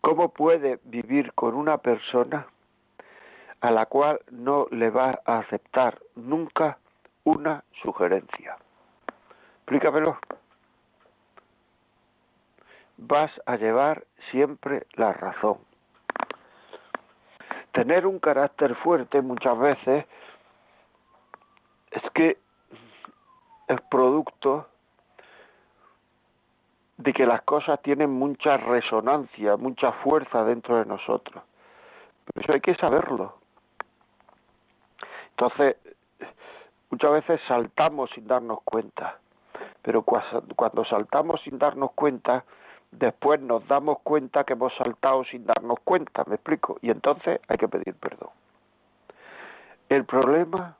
¿Cómo 0.00 0.30
puede 0.30 0.80
vivir 0.84 1.32
con 1.34 1.54
una 1.54 1.78
persona 1.78 2.46
a 3.60 3.70
la 3.70 3.86
cual 3.86 4.20
no 4.30 4.66
le 4.70 4.90
va 4.90 5.20
a 5.24 5.38
aceptar 5.38 5.98
nunca 6.16 6.78
una 7.24 7.64
sugerencia? 7.82 8.56
Explícamelo 9.58 10.18
vas 12.96 13.30
a 13.46 13.56
llevar 13.56 14.04
siempre 14.30 14.86
la 14.94 15.12
razón. 15.12 15.58
Tener 17.72 18.06
un 18.06 18.18
carácter 18.18 18.74
fuerte 18.76 19.20
muchas 19.20 19.58
veces 19.58 20.06
es 21.94 22.10
que 22.12 22.38
es 23.68 23.80
producto 23.90 24.68
de 26.96 27.12
que 27.12 27.26
las 27.26 27.42
cosas 27.42 27.80
tienen 27.82 28.10
mucha 28.10 28.56
resonancia, 28.56 29.56
mucha 29.56 29.92
fuerza 29.92 30.44
dentro 30.44 30.76
de 30.76 30.86
nosotros. 30.86 31.42
Pero 32.24 32.44
eso 32.44 32.52
hay 32.52 32.60
que 32.60 32.74
saberlo. 32.76 33.36
Entonces, 35.30 35.76
muchas 36.90 37.12
veces 37.12 37.40
saltamos 37.48 38.10
sin 38.10 38.26
darnos 38.26 38.58
cuenta. 38.64 39.18
Pero 39.82 40.02
cuando 40.02 40.84
saltamos 40.84 41.40
sin 41.42 41.58
darnos 41.58 41.92
cuenta, 41.92 42.44
después 42.90 43.40
nos 43.40 43.66
damos 43.68 43.98
cuenta 44.00 44.44
que 44.44 44.54
hemos 44.54 44.74
saltado 44.76 45.24
sin 45.24 45.44
darnos 45.44 45.78
cuenta, 45.84 46.24
me 46.26 46.36
explico, 46.36 46.78
y 46.80 46.90
entonces 46.90 47.40
hay 47.48 47.56
que 47.58 47.68
pedir 47.68 47.94
perdón. 47.94 48.30
El 49.88 50.04
problema 50.04 50.76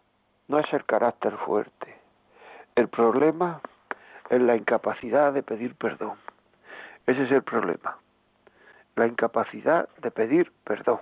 no 0.48 0.58
es 0.58 0.72
el 0.72 0.84
carácter 0.84 1.36
fuerte, 1.38 1.96
el 2.76 2.88
problema 2.88 3.60
es 4.30 4.40
la 4.40 4.56
incapacidad 4.56 5.32
de 5.32 5.42
pedir 5.42 5.74
perdón. 5.76 6.16
Ese 7.06 7.24
es 7.24 7.30
el 7.30 7.42
problema, 7.42 7.98
la 8.96 9.06
incapacidad 9.06 9.88
de 9.98 10.10
pedir 10.10 10.52
perdón. 10.64 11.00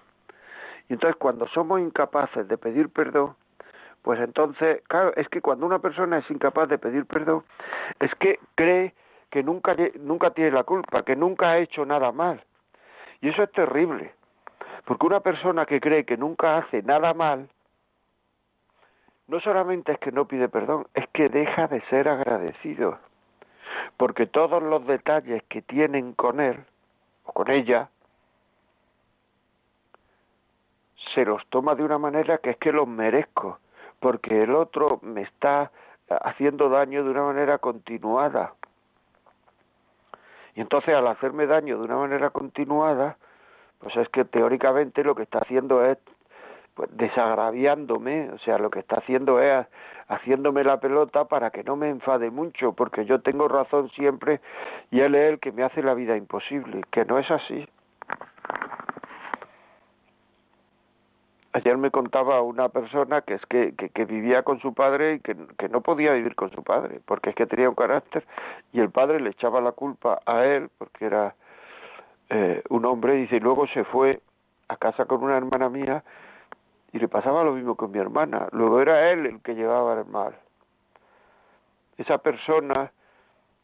Y 0.88 0.94
entonces 0.94 1.16
cuando 1.16 1.46
somos 1.48 1.80
incapaces 1.80 2.46
de 2.48 2.58
pedir 2.58 2.88
perdón, 2.88 3.36
pues 4.02 4.20
entonces, 4.20 4.82
claro, 4.88 5.12
es 5.16 5.28
que 5.28 5.40
cuando 5.40 5.64
una 5.64 5.78
persona 5.78 6.18
es 6.18 6.30
incapaz 6.30 6.68
de 6.68 6.78
pedir 6.78 7.06
perdón, 7.06 7.44
es 8.00 8.12
que 8.16 8.40
cree 8.56 8.94
que 9.30 9.42
nunca, 9.42 9.76
nunca 10.00 10.30
tiene 10.30 10.50
la 10.50 10.64
culpa, 10.64 11.04
que 11.04 11.16
nunca 11.16 11.52
ha 11.52 11.58
hecho 11.58 11.86
nada 11.86 12.10
mal. 12.10 12.44
Y 13.20 13.28
eso 13.28 13.44
es 13.44 13.52
terrible, 13.52 14.12
porque 14.84 15.06
una 15.06 15.20
persona 15.20 15.64
que 15.64 15.80
cree 15.80 16.04
que 16.04 16.16
nunca 16.16 16.58
hace 16.58 16.82
nada 16.82 17.14
mal, 17.14 17.48
no 19.32 19.40
solamente 19.40 19.92
es 19.92 19.98
que 19.98 20.12
no 20.12 20.26
pide 20.26 20.50
perdón, 20.50 20.86
es 20.92 21.08
que 21.08 21.30
deja 21.30 21.66
de 21.66 21.80
ser 21.86 22.06
agradecido, 22.06 22.98
porque 23.96 24.26
todos 24.26 24.62
los 24.62 24.86
detalles 24.86 25.42
que 25.44 25.62
tienen 25.62 26.12
con 26.12 26.38
él 26.38 26.62
o 27.24 27.32
con 27.32 27.50
ella, 27.50 27.88
se 31.14 31.24
los 31.24 31.46
toma 31.46 31.74
de 31.74 31.82
una 31.82 31.96
manera 31.96 32.36
que 32.38 32.50
es 32.50 32.56
que 32.58 32.72
los 32.72 32.86
merezco, 32.86 33.58
porque 34.00 34.42
el 34.42 34.54
otro 34.54 34.98
me 35.00 35.22
está 35.22 35.72
haciendo 36.10 36.68
daño 36.68 37.02
de 37.02 37.10
una 37.10 37.22
manera 37.22 37.56
continuada. 37.56 38.52
Y 40.54 40.60
entonces 40.60 40.94
al 40.94 41.06
hacerme 41.06 41.46
daño 41.46 41.78
de 41.78 41.84
una 41.84 41.96
manera 41.96 42.28
continuada, 42.28 43.16
pues 43.78 43.96
es 43.96 44.10
que 44.10 44.26
teóricamente 44.26 45.02
lo 45.02 45.14
que 45.14 45.22
está 45.22 45.38
haciendo 45.38 45.82
es 45.86 45.96
pues, 46.74 46.88
desagraviándome, 46.96 48.30
o 48.30 48.38
sea, 48.38 48.58
lo 48.58 48.70
que 48.70 48.80
está 48.80 48.96
haciendo 48.96 49.40
es 49.40 49.66
haciéndome 50.08 50.64
la 50.64 50.80
pelota 50.80 51.24
para 51.26 51.50
que 51.50 51.64
no 51.64 51.76
me 51.76 51.88
enfade 51.88 52.30
mucho, 52.30 52.72
porque 52.72 53.04
yo 53.04 53.20
tengo 53.20 53.48
razón 53.48 53.90
siempre 53.90 54.40
y 54.90 55.00
él 55.00 55.14
es 55.14 55.32
el 55.32 55.38
que 55.40 55.52
me 55.52 55.62
hace 55.62 55.82
la 55.82 55.94
vida 55.94 56.16
imposible, 56.16 56.82
que 56.90 57.04
no 57.04 57.18
es 57.18 57.30
así. 57.30 57.66
Ayer 61.54 61.76
me 61.76 61.90
contaba 61.90 62.40
una 62.40 62.70
persona 62.70 63.20
que 63.20 63.34
es 63.34 63.44
que, 63.46 63.74
que, 63.74 64.04
vivía 64.06 64.42
con 64.42 64.58
su 64.60 64.72
padre 64.72 65.14
y 65.14 65.20
que, 65.20 65.36
que, 65.58 65.68
no 65.68 65.82
podía 65.82 66.12
vivir 66.12 66.34
con 66.34 66.50
su 66.50 66.62
padre, 66.62 67.00
porque 67.04 67.30
es 67.30 67.36
que 67.36 67.46
tenía 67.46 67.68
un 67.68 67.74
carácter 67.74 68.24
y 68.72 68.80
el 68.80 68.90
padre 68.90 69.20
le 69.20 69.30
echaba 69.30 69.60
la 69.60 69.72
culpa 69.72 70.20
a 70.24 70.46
él, 70.46 70.70
porque 70.78 71.04
era 71.04 71.34
eh, 72.30 72.62
un 72.70 72.86
hombre, 72.86 73.14
dice, 73.16 73.36
y 73.36 73.40
luego 73.40 73.66
se 73.66 73.84
fue 73.84 74.22
a 74.68 74.78
casa 74.78 75.04
con 75.04 75.22
una 75.22 75.36
hermana 75.36 75.68
mía 75.68 76.02
y 76.92 76.98
le 76.98 77.08
pasaba 77.08 77.42
lo 77.42 77.52
mismo 77.52 77.74
con 77.74 77.90
mi 77.90 77.98
hermana. 77.98 78.48
Luego 78.52 78.80
era 78.80 79.08
él 79.08 79.26
el 79.26 79.40
que 79.40 79.54
llevaba 79.54 79.94
el 79.98 80.04
mal. 80.06 80.36
Esa 81.96 82.18
persona 82.18 82.92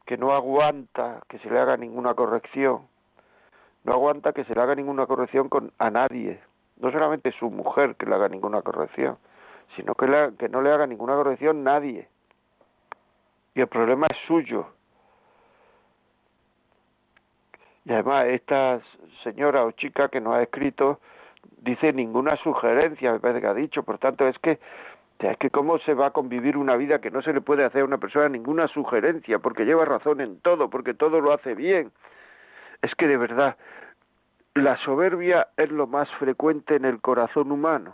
que 0.07 0.17
no 0.17 0.33
aguanta 0.33 1.21
que 1.29 1.39
se 1.39 1.51
le 1.51 1.59
haga 1.59 1.77
ninguna 1.77 2.15
corrección, 2.15 2.89
no 3.85 3.93
aguanta 3.93 4.33
que 4.33 4.45
se 4.45 4.55
le 4.55 4.61
haga 4.61 4.75
ninguna 4.75 5.07
corrección 5.07 5.49
con 5.49 5.73
a 5.79 5.91
nadie, 5.91 6.41
no 6.79 6.91
solamente 6.91 7.33
su 7.33 7.51
mujer 7.51 7.97
que 7.97 8.07
le 8.07 8.15
haga 8.15 8.29
ninguna 8.29 8.63
corrección, 8.63 9.19
sino 9.77 9.95
que, 9.95 10.33
que 10.39 10.49
no 10.49 10.63
le 10.63 10.73
haga 10.73 10.87
ninguna 10.87 11.15
corrección 11.15 11.63
nadie. 11.63 12.09
Y 13.55 13.61
el 13.61 13.67
problema 13.67 14.07
es 14.09 14.17
suyo. 14.27 14.69
Y 17.85 17.93
además 17.93 18.27
esta 18.27 18.81
señora 19.23 19.65
o 19.65 19.73
chica 19.73 20.09
que 20.09 20.21
nos 20.21 20.35
ha 20.35 20.43
escrito 20.43 21.01
dice 21.59 21.93
ninguna 21.93 22.37
sugerencia, 22.37 23.13
me 23.13 23.21
parece 23.21 23.41
que 23.41 23.47
ha 23.47 23.55
dicho, 23.55 23.83
por 23.83 23.99
tanto 23.99 24.27
es 24.27 24.39
que 24.39 24.59
es 25.27 25.37
que 25.39 25.51
cómo 25.51 25.79
se 25.81 25.95
va 25.95 26.07
a 26.07 26.11
convivir 26.13 26.57
una 26.57 26.77
vida 26.77 27.01
que 27.01 27.11
no 27.11 27.23
se 27.23 27.33
le 27.33 27.41
puede 27.41 27.65
hacer 27.65 27.83
a 27.83 27.85
una 27.85 27.99
persona 27.99 28.29
ninguna 28.29 28.69
sugerencia, 28.69 29.41
porque 29.41 29.65
lleva 29.65 29.85
razón 29.85 30.21
en 30.21 30.41
todo, 30.41 30.71
porque 30.71 30.95
todo 30.95 31.21
lo 31.21 31.33
hace 31.33 31.55
bien. 31.55 31.91
Es 32.83 32.95
que 32.95 33.09
de 33.09 33.17
verdad, 33.17 33.57
la 34.55 34.77
soberbia 34.79 35.49
es 35.57 35.71
lo 35.71 35.89
más 35.89 36.09
frecuente 36.19 36.77
en 36.77 36.85
el 36.85 37.01
corazón 37.01 37.51
humano, 37.51 37.93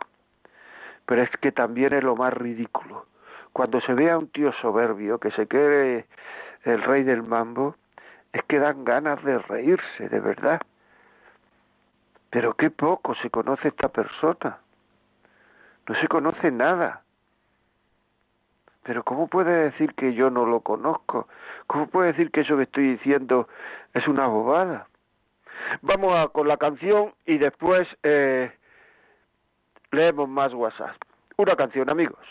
pero 1.06 1.22
es 1.22 1.30
que 1.40 1.50
también 1.50 1.94
es 1.94 2.04
lo 2.04 2.14
más 2.14 2.34
ridículo. 2.34 3.06
Cuando 3.54 3.80
se 3.80 3.94
ve 3.94 4.10
a 4.10 4.18
un 4.18 4.28
tío 4.28 4.52
soberbio 4.60 5.18
que 5.18 5.30
se 5.30 5.46
cree 5.46 6.06
el 6.64 6.82
rey 6.82 7.04
del 7.04 7.22
mambo, 7.22 7.76
es 8.32 8.42
que 8.44 8.58
dan 8.58 8.84
ganas 8.84 9.22
de 9.24 9.38
reírse, 9.38 10.08
de 10.08 10.20
verdad. 10.20 10.60
Pero 12.34 12.54
qué 12.54 12.68
poco 12.68 13.14
se 13.14 13.30
conoce 13.30 13.68
esta 13.68 13.86
persona. 13.90 14.58
No 15.86 15.94
se 16.00 16.08
conoce 16.08 16.50
nada. 16.50 17.02
Pero 18.82 19.04
¿cómo 19.04 19.28
puede 19.28 19.70
decir 19.70 19.94
que 19.94 20.14
yo 20.14 20.30
no 20.30 20.44
lo 20.44 20.58
conozco? 20.58 21.28
¿Cómo 21.68 21.86
puede 21.86 22.10
decir 22.10 22.32
que 22.32 22.40
eso 22.40 22.56
que 22.56 22.64
estoy 22.64 22.96
diciendo 22.96 23.46
es 23.92 24.08
una 24.08 24.26
bobada? 24.26 24.88
Vamos 25.82 26.12
a, 26.12 26.26
con 26.26 26.48
la 26.48 26.56
canción 26.56 27.14
y 27.24 27.38
después 27.38 27.84
eh, 28.02 28.50
leemos 29.92 30.28
más 30.28 30.52
WhatsApp. 30.54 30.96
Una 31.36 31.54
canción, 31.54 31.88
amigos. 31.88 32.26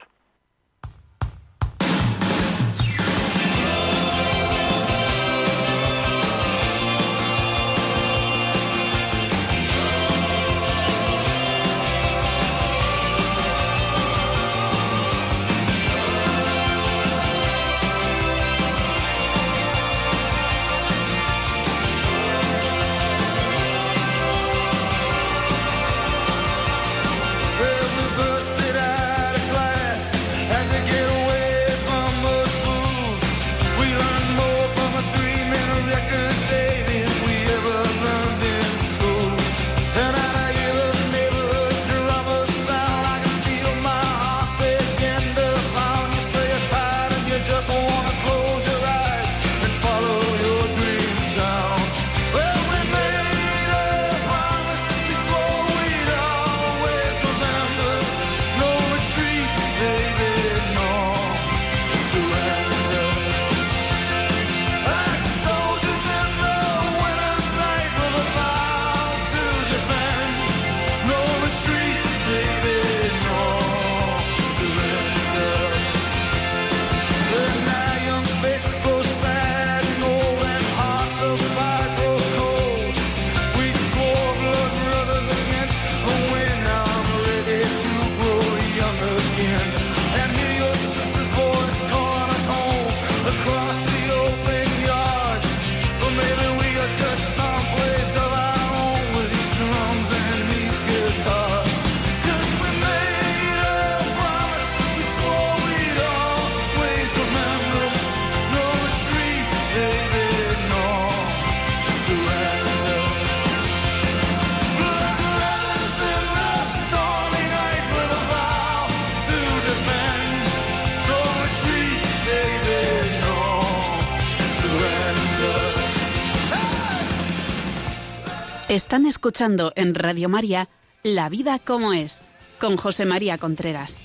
Están 128.73 129.05
escuchando 129.05 129.71
en 129.75 129.93
Radio 129.93 130.29
María 130.29 130.67
La 131.03 131.29
vida 131.29 131.59
como 131.59 131.93
es, 131.93 132.23
con 132.59 132.75
José 132.75 133.05
María 133.05 133.37
Contreras. 133.37 134.01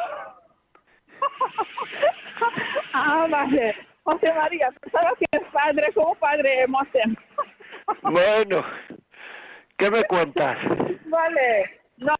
ah, 2.92 3.26
vale. 3.30 3.74
José 4.04 4.32
María, 4.34 4.70
pensaba 4.82 5.12
que 5.18 5.24
es 5.32 5.42
padre, 5.50 5.90
como 5.94 6.14
padre 6.16 6.62
emoción. 6.62 7.16
bueno, 8.02 8.62
¿qué 9.78 9.90
me 9.90 10.04
cuentas? 10.04 10.58
Vale, 11.06 11.80
no, 11.96 12.14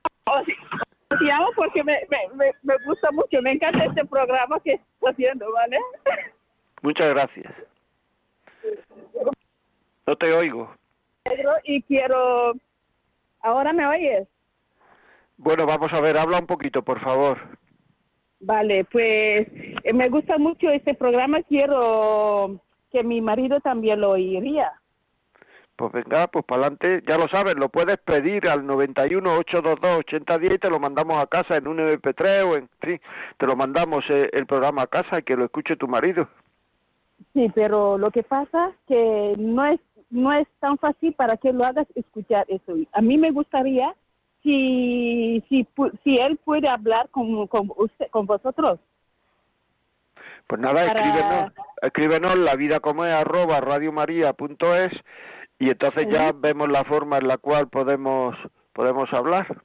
porque 1.56 1.82
me, 1.84 2.00
me, 2.34 2.52
me, 2.62 2.74
gusta 2.86 3.10
mucho, 3.12 3.40
me 3.42 3.52
encanta 3.52 3.84
este 3.84 4.04
programa 4.04 4.60
que 4.60 4.74
está 4.74 5.10
haciendo, 5.10 5.50
¿vale? 5.52 5.78
Muchas 6.82 7.12
gracias. 7.14 7.52
No 10.06 10.16
te 10.16 10.32
oigo. 10.32 10.74
Y 11.64 11.82
quiero... 11.82 12.54
¿Ahora 13.40 13.72
me 13.72 13.86
oyes? 13.86 14.28
Bueno, 15.36 15.66
vamos 15.66 15.92
a 15.92 16.00
ver, 16.00 16.16
habla 16.16 16.38
un 16.38 16.46
poquito, 16.46 16.82
por 16.82 17.00
favor. 17.00 17.38
Vale, 18.40 18.84
pues 18.84 19.40
eh, 19.84 19.94
me 19.94 20.08
gusta 20.08 20.38
mucho 20.38 20.68
este 20.68 20.94
programa, 20.94 21.42
quiero 21.42 22.60
que 22.90 23.02
mi 23.02 23.20
marido 23.20 23.60
también 23.60 24.00
lo 24.00 24.10
oiría. 24.10 24.72
Pues 25.76 25.90
venga, 25.90 26.28
pues 26.28 26.44
para 26.44 26.62
adelante, 26.62 27.02
ya 27.08 27.18
lo 27.18 27.26
sabes, 27.26 27.56
lo 27.56 27.68
puedes 27.68 27.96
pedir 27.98 28.48
al 28.48 28.64
91 28.64 29.38
822 29.38 29.98
8010 30.00 30.54
y 30.54 30.58
te 30.58 30.70
lo 30.70 30.78
mandamos 30.78 31.18
a 31.18 31.26
casa 31.26 31.56
en 31.56 31.66
un 31.66 31.78
MP3 31.78 32.44
o 32.46 32.56
en 32.56 32.68
sí, 32.82 33.00
te 33.38 33.46
lo 33.46 33.56
mandamos 33.56 34.04
eh, 34.10 34.30
el 34.32 34.46
programa 34.46 34.82
a 34.82 34.86
casa 34.86 35.18
y 35.18 35.22
que 35.22 35.34
lo 35.34 35.44
escuche 35.44 35.76
tu 35.76 35.88
marido. 35.88 36.28
Sí, 37.32 37.50
pero 37.54 37.98
lo 37.98 38.10
que 38.10 38.22
pasa 38.22 38.70
que 38.86 39.34
no 39.36 39.66
es 39.66 39.80
no 40.10 40.32
es 40.32 40.46
tan 40.60 40.78
fácil 40.78 41.12
para 41.14 41.36
que 41.36 41.52
lo 41.52 41.64
hagas 41.64 41.88
escuchar 41.96 42.44
eso. 42.48 42.74
A 42.92 43.00
mí 43.00 43.18
me 43.18 43.32
gustaría 43.32 43.96
si 44.44 45.42
si 45.48 45.66
si 46.04 46.14
él 46.14 46.38
puede 46.44 46.68
hablar 46.70 47.08
con 47.10 47.48
con 47.48 47.72
usted 47.76 48.08
con 48.10 48.26
vosotros. 48.26 48.78
Pues 50.46 50.60
nada, 50.60 50.84
escríbenos, 50.84 51.52
escríbenos 51.82 52.38
la 52.38 52.54
vida 52.54 52.78
como 52.78 53.04
es 53.04 53.12
arroba 53.12 53.60
radiomaria.es 53.60 54.92
y 55.58 55.70
entonces 55.70 56.06
ya 56.10 56.32
vemos 56.32 56.68
la 56.68 56.84
forma 56.84 57.18
en 57.18 57.28
la 57.28 57.38
cual 57.38 57.68
podemos 57.68 58.36
podemos 58.72 59.08
hablar. 59.12 59.62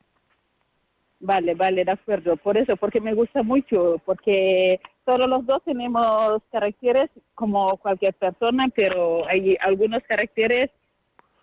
Vale, 1.20 1.54
vale, 1.54 1.84
de 1.84 1.92
acuerdo. 1.92 2.38
Por 2.38 2.58
eso, 2.58 2.78
porque 2.78 3.02
me 3.02 3.14
gusta 3.14 3.44
mucho, 3.44 4.02
porque 4.06 4.80
todos 5.04 5.28
los 5.28 5.46
dos 5.46 5.62
tenemos 5.66 6.42
caracteres 6.52 7.10
como 7.36 7.76
cualquier 7.78 8.14
persona, 8.14 8.70
pero 8.74 9.28
hay 9.28 9.58
algunos 9.60 10.02
caracteres, 10.04 10.70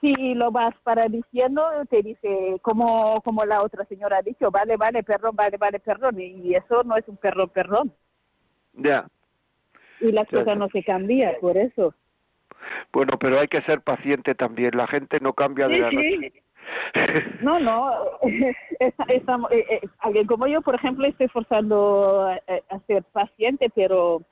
si 0.00 0.34
lo 0.34 0.50
vas 0.50 0.74
para 0.82 1.06
diciendo, 1.08 1.62
te 1.90 2.02
dice 2.02 2.56
como, 2.62 3.20
como 3.22 3.44
la 3.44 3.62
otra 3.62 3.84
señora 3.84 4.18
ha 4.18 4.22
dicho, 4.22 4.50
vale, 4.50 4.76
vale, 4.76 5.02
perdón, 5.02 5.36
vale, 5.36 5.58
vale, 5.58 5.78
perdón, 5.78 6.20
y 6.20 6.54
eso 6.54 6.82
no 6.84 6.96
es 6.96 7.06
un 7.08 7.18
perdón, 7.18 7.50
perdón. 7.50 7.92
Ya. 8.72 9.06
Y 10.00 10.12
las 10.12 10.28
cosas 10.28 10.56
no 10.56 10.68
se 10.68 10.82
cambian, 10.82 11.34
por 11.40 11.56
eso. 11.56 11.94
Bueno, 12.92 13.14
pero 13.18 13.38
hay 13.38 13.46
que 13.46 13.62
ser 13.62 13.80
paciente 13.80 14.34
también, 14.34 14.76
la 14.76 14.86
gente 14.86 15.18
no 15.20 15.32
cambia 15.32 15.68
de 15.68 15.78
la 15.78 15.90
noche. 15.90 16.32
No, 17.40 17.60
no, 17.60 17.92
estamos, 19.08 19.50
eh, 19.52 19.64
eh, 19.70 19.80
alguien 20.00 20.26
como 20.26 20.46
yo, 20.46 20.62
por 20.62 20.74
ejemplo, 20.74 21.06
estoy 21.06 21.28
forzando 21.28 22.28
a, 22.28 22.78
ser 22.86 23.04
paciente, 23.04 23.70
pero 23.74 24.22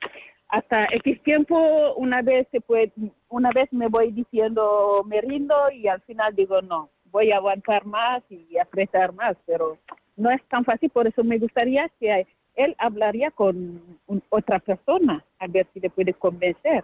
hasta 0.49 0.85
X 0.91 1.21
tiempo 1.23 1.93
una 1.95 2.21
vez 2.21 2.47
se 2.51 2.61
puede, 2.61 2.91
una 3.29 3.51
vez 3.51 3.71
me 3.71 3.87
voy 3.87 4.11
diciendo 4.11 5.03
me 5.07 5.21
rindo 5.21 5.55
y 5.71 5.87
al 5.87 6.01
final 6.01 6.35
digo 6.35 6.61
no, 6.61 6.89
voy 7.05 7.31
a 7.31 7.37
aguantar 7.37 7.85
más 7.85 8.21
y 8.29 8.57
apretar 8.57 9.13
más, 9.13 9.37
pero 9.45 9.77
no 10.17 10.29
es 10.29 10.43
tan 10.49 10.63
fácil, 10.65 10.89
por 10.89 11.07
eso 11.07 11.23
me 11.23 11.39
gustaría 11.39 11.89
que 11.99 12.27
él 12.55 12.75
hablaría 12.77 13.31
con 13.31 13.81
otra 14.29 14.59
persona 14.59 15.23
a 15.39 15.47
ver 15.47 15.67
si 15.73 15.79
le 15.79 15.89
puede 15.89 16.13
convencer 16.13 16.83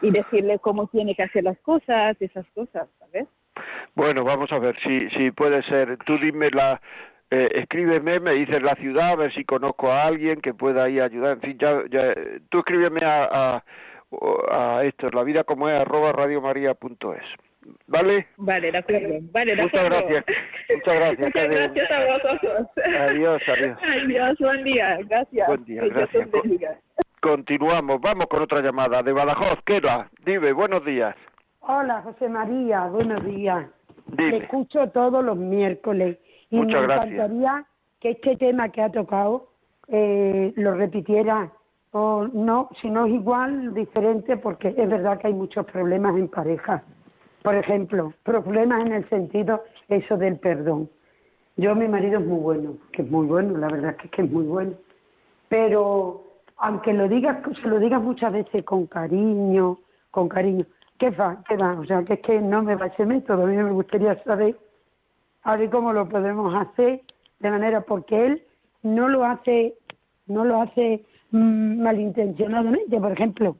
y 0.00 0.10
decirle 0.10 0.58
cómo 0.58 0.86
tiene 0.88 1.14
que 1.14 1.22
hacer 1.22 1.44
las 1.44 1.58
cosas, 1.60 2.16
esas 2.20 2.46
cosas, 2.54 2.88
¿sabes? 2.98 3.26
Bueno, 3.94 4.24
vamos 4.24 4.50
a 4.52 4.58
ver 4.58 4.76
si, 4.82 5.08
si 5.10 5.30
puede 5.30 5.62
ser. 5.64 5.96
Tú 6.04 6.18
dime 6.18 6.48
la, 6.52 6.80
eh, 7.30 7.48
escríbeme, 7.54 8.20
me 8.20 8.32
dices 8.32 8.62
la 8.62 8.74
ciudad, 8.74 9.12
a 9.12 9.16
ver 9.16 9.34
si 9.34 9.44
conozco 9.44 9.90
a 9.90 10.04
alguien 10.04 10.40
que 10.40 10.54
pueda 10.54 10.88
ir 10.88 11.02
a 11.02 11.06
ayudar. 11.06 11.34
En 11.34 11.40
fin, 11.40 11.58
ya, 11.58 11.82
ya 11.90 12.14
tú 12.48 12.58
escríbeme 12.58 13.00
a, 13.04 13.28
a, 13.32 14.76
a 14.78 14.84
esto, 14.84 15.08
la 15.10 15.22
vida 15.22 15.44
como 15.44 15.68
es, 15.68 15.80
arroba 15.80 16.12
radiomaria.es. 16.12 17.24
¿Vale? 17.86 18.26
Vale, 18.36 18.70
de 18.70 18.78
acuerdo. 18.78 19.14
Vale, 19.32 19.56
de 19.56 19.62
Muchas 19.62 19.84
gracias. 19.84 20.24
Muchas 20.74 20.96
gracias. 20.96 21.18
Muchas 21.18 21.44
gracias 21.50 21.90
a 21.90 22.04
vosotros. 22.04 22.68
Adiós, 23.08 23.42
adiós. 23.48 23.78
Adiós, 23.82 24.38
buen 24.38 24.64
día. 24.64 24.98
Gracias. 25.08 25.48
Buen 25.48 25.64
día, 25.64 25.82
gracias. 25.86 26.28
Continuamos. 27.24 28.02
Vamos 28.02 28.26
con 28.26 28.42
otra 28.42 28.60
llamada 28.60 29.02
de 29.02 29.10
Badajoz. 29.10 29.58
Queda. 29.64 30.10
Dime, 30.26 30.52
buenos 30.52 30.84
días. 30.84 31.16
Hola, 31.60 32.02
José 32.02 32.28
María, 32.28 32.84
buenos 32.88 33.24
días. 33.24 33.64
Dime. 34.08 34.36
escucho 34.36 34.90
todos 34.90 35.24
los 35.24 35.38
miércoles 35.38 36.18
y 36.50 36.56
Muchas 36.56 36.82
me 36.82 36.86
gracias. 36.86 37.12
encantaría 37.14 37.64
que 38.00 38.10
este 38.10 38.36
tema 38.36 38.68
que 38.68 38.82
ha 38.82 38.92
tocado 38.92 39.48
eh, 39.88 40.52
lo 40.56 40.74
repitiera 40.74 41.50
o 41.92 42.28
no, 42.30 42.68
si 42.82 42.90
no 42.90 43.06
es 43.06 43.14
igual, 43.14 43.72
diferente, 43.72 44.36
porque 44.36 44.74
es 44.76 44.86
verdad 44.86 45.18
que 45.18 45.28
hay 45.28 45.32
muchos 45.32 45.64
problemas 45.64 46.14
en 46.18 46.28
pareja. 46.28 46.82
Por 47.42 47.54
ejemplo, 47.54 48.12
problemas 48.22 48.84
en 48.84 48.92
el 48.92 49.08
sentido 49.08 49.64
eso 49.88 50.18
del 50.18 50.38
perdón. 50.40 50.90
Yo, 51.56 51.74
mi 51.74 51.88
marido 51.88 52.20
es 52.20 52.26
muy 52.26 52.40
bueno, 52.40 52.74
que 52.92 53.00
es 53.00 53.10
muy 53.10 53.26
bueno, 53.26 53.56
la 53.56 53.68
verdad 53.68 53.96
es 54.04 54.10
que 54.10 54.22
es 54.22 54.30
muy 54.30 54.44
bueno. 54.44 54.72
Pero 55.48 56.23
aunque 56.64 56.94
lo 56.94 57.08
digas, 57.08 57.36
se 57.60 57.68
lo 57.68 57.78
digas 57.78 58.02
muchas 58.02 58.32
veces 58.32 58.64
con 58.64 58.86
cariño, 58.86 59.78
con 60.10 60.30
cariño, 60.30 60.64
¿qué 60.98 61.10
va? 61.10 61.36
¿Qué 61.46 61.58
va? 61.58 61.78
O 61.78 61.84
sea, 61.84 62.02
que 62.04 62.14
es 62.14 62.20
que 62.20 62.40
no 62.40 62.62
me 62.62 62.74
va 62.74 62.86
ese 62.86 63.04
método. 63.04 63.42
A 63.42 63.46
mí 63.46 63.54
me 63.54 63.70
gustaría 63.70 64.16
saber 64.24 64.56
a 65.42 65.58
ver 65.58 65.68
cómo 65.68 65.92
lo 65.92 66.08
podemos 66.08 66.54
hacer 66.54 67.02
de 67.40 67.50
manera 67.50 67.82
porque 67.82 68.26
él 68.26 68.42
no 68.82 69.08
lo 69.08 69.26
hace 69.26 69.74
no 70.26 70.46
lo 70.46 70.62
hace 70.62 71.04
mm, 71.32 71.82
malintencionadamente 71.82 72.98
por 72.98 73.12
ejemplo 73.12 73.56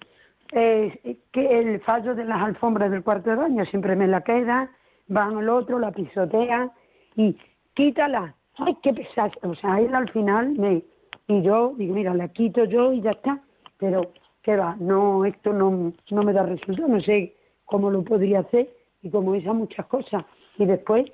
eh, 0.52 1.18
que 1.30 1.60
el 1.60 1.80
fallo 1.80 2.14
de 2.14 2.24
las 2.24 2.40
alfombras 2.40 2.90
del 2.90 3.02
cuarto 3.02 3.28
de 3.28 3.36
baño 3.36 3.66
siempre 3.66 3.96
me 3.96 4.06
la 4.06 4.22
queda 4.22 4.70
van 5.08 5.36
al 5.36 5.50
otro 5.50 5.78
la 5.78 5.92
pisotea 5.92 6.70
y 7.16 7.36
quítala 7.74 8.34
ay 8.56 8.78
qué 8.82 8.94
pesado 8.94 9.32
o 9.42 9.54
sea 9.54 9.78
él 9.78 9.94
al 9.94 10.08
final 10.10 10.52
me 10.52 10.82
y 11.28 11.42
yo 11.42 11.74
digo 11.76 11.94
mira 11.94 12.14
la 12.14 12.28
quito 12.28 12.64
yo 12.64 12.92
y 12.92 13.00
ya 13.00 13.12
está 13.12 13.40
pero 13.78 14.12
qué 14.42 14.56
va 14.56 14.76
no 14.78 15.24
esto 15.24 15.52
no 15.52 15.92
no 16.10 16.22
me 16.22 16.32
da 16.32 16.44
resultado 16.44 16.88
no 16.88 17.00
sé 17.00 17.34
cómo 17.64 17.90
lo 17.90 18.02
podría 18.02 18.40
hacer 18.40 18.68
y 19.02 19.10
como 19.10 19.34
esas 19.34 19.54
muchas 19.54 19.86
cosas 19.86 20.24
y 20.58 20.66
después 20.66 21.10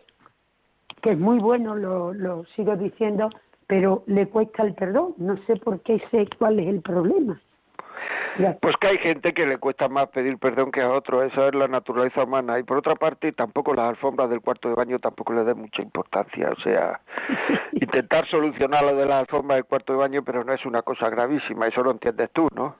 que 1.00 1.12
es 1.12 1.18
muy 1.18 1.38
bueno, 1.38 1.74
lo, 1.74 2.12
lo 2.12 2.44
sigo 2.56 2.76
diciendo, 2.76 3.30
pero 3.66 4.02
le 4.06 4.28
cuesta 4.28 4.62
el 4.62 4.74
perdón. 4.74 5.14
No 5.18 5.36
sé 5.46 5.56
por 5.56 5.80
qué 5.80 6.00
sé 6.10 6.28
cuál 6.38 6.58
es 6.58 6.68
el 6.68 6.80
problema. 6.80 7.40
Pues 8.60 8.76
que 8.80 8.88
hay 8.88 8.98
gente 8.98 9.32
que 9.32 9.46
le 9.46 9.58
cuesta 9.58 9.88
más 9.88 10.06
pedir 10.08 10.38
perdón 10.38 10.70
que 10.70 10.80
a 10.80 10.90
otros, 10.90 11.30
esa 11.32 11.48
es 11.48 11.54
la 11.54 11.68
naturaleza 11.68 12.24
humana. 12.24 12.58
Y 12.58 12.62
por 12.62 12.78
otra 12.78 12.94
parte, 12.94 13.32
tampoco 13.32 13.74
las 13.74 13.90
alfombras 13.90 14.30
del 14.30 14.40
cuarto 14.40 14.68
de 14.68 14.74
baño 14.74 14.98
tampoco 14.98 15.32
le 15.32 15.44
den 15.44 15.58
mucha 15.58 15.82
importancia. 15.82 16.50
O 16.50 16.60
sea, 16.62 17.00
intentar 17.72 18.26
solucionar 18.28 18.84
lo 18.84 18.94
de 18.94 19.06
las 19.06 19.20
alfombras 19.20 19.56
del 19.56 19.64
cuarto 19.64 19.92
de 19.92 19.98
baño, 19.98 20.22
pero 20.24 20.44
no 20.44 20.52
es 20.52 20.64
una 20.64 20.82
cosa 20.82 21.10
gravísima, 21.10 21.66
eso 21.66 21.82
lo 21.82 21.90
entiendes 21.90 22.30
tú, 22.32 22.48
¿no? 22.54 22.76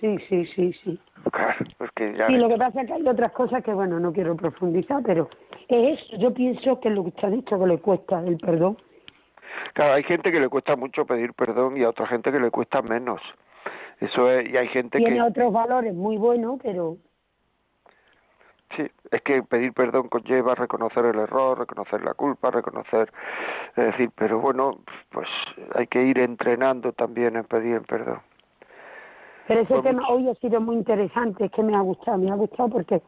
Sí, 0.00 0.18
sí, 0.28 0.44
sí, 0.46 0.72
sí. 0.82 1.00
Claro, 1.30 1.64
pues 1.78 1.90
que 1.92 2.12
ya... 2.16 2.28
Y 2.28 2.36
lo 2.36 2.48
que 2.48 2.56
pasa 2.56 2.80
es 2.80 2.88
que 2.88 2.92
hay 2.94 3.06
otras 3.06 3.30
cosas 3.30 3.62
que, 3.62 3.72
bueno, 3.72 4.00
no 4.00 4.12
quiero 4.12 4.34
profundizar, 4.34 5.00
pero 5.04 5.30
es 5.68 6.00
eso. 6.00 6.16
Yo 6.16 6.34
pienso 6.34 6.80
que 6.80 6.90
lo 6.90 7.04
que 7.04 7.10
usted 7.10 7.28
ha 7.28 7.30
dicho 7.30 7.56
que 7.56 7.66
le 7.66 7.78
cuesta 7.78 8.18
el 8.18 8.36
perdón. 8.38 8.78
Claro, 9.74 9.94
hay 9.94 10.02
gente 10.02 10.32
que 10.32 10.40
le 10.40 10.48
cuesta 10.48 10.74
mucho 10.74 11.06
pedir 11.06 11.32
perdón 11.34 11.76
y 11.76 11.84
a 11.84 11.90
otra 11.90 12.08
gente 12.08 12.32
que 12.32 12.40
le 12.40 12.50
cuesta 12.50 12.82
menos. 12.82 13.20
Eso 14.02 14.28
es, 14.28 14.50
y 14.50 14.56
hay 14.56 14.66
gente 14.68 14.98
Tiene 14.98 15.14
que... 15.14 15.22
otros 15.22 15.52
valores 15.52 15.94
muy 15.94 16.16
buenos, 16.16 16.58
pero 16.60 16.96
sí, 18.76 18.82
es 19.12 19.22
que 19.22 19.44
pedir 19.44 19.72
perdón 19.72 20.08
conlleva 20.08 20.56
reconocer 20.56 21.04
el 21.04 21.20
error, 21.20 21.56
reconocer 21.56 22.02
la 22.02 22.12
culpa, 22.14 22.50
reconocer, 22.50 23.12
es 23.76 23.84
decir, 23.84 24.10
pero 24.16 24.40
bueno, 24.40 24.80
pues 25.12 25.28
hay 25.76 25.86
que 25.86 26.02
ir 26.02 26.18
entrenando 26.18 26.92
también 26.92 27.36
en 27.36 27.44
pedir 27.44 27.82
perdón. 27.82 28.18
Pero 29.46 29.60
ese 29.60 29.80
tema 29.82 30.08
hoy 30.08 30.28
ha 30.28 30.34
sido 30.34 30.60
muy 30.60 30.76
interesante, 30.76 31.44
es 31.44 31.52
que 31.52 31.62
me 31.62 31.76
ha 31.76 31.80
gustado, 31.80 32.18
me 32.18 32.32
ha 32.32 32.34
gustado 32.34 32.70
porque 32.70 33.02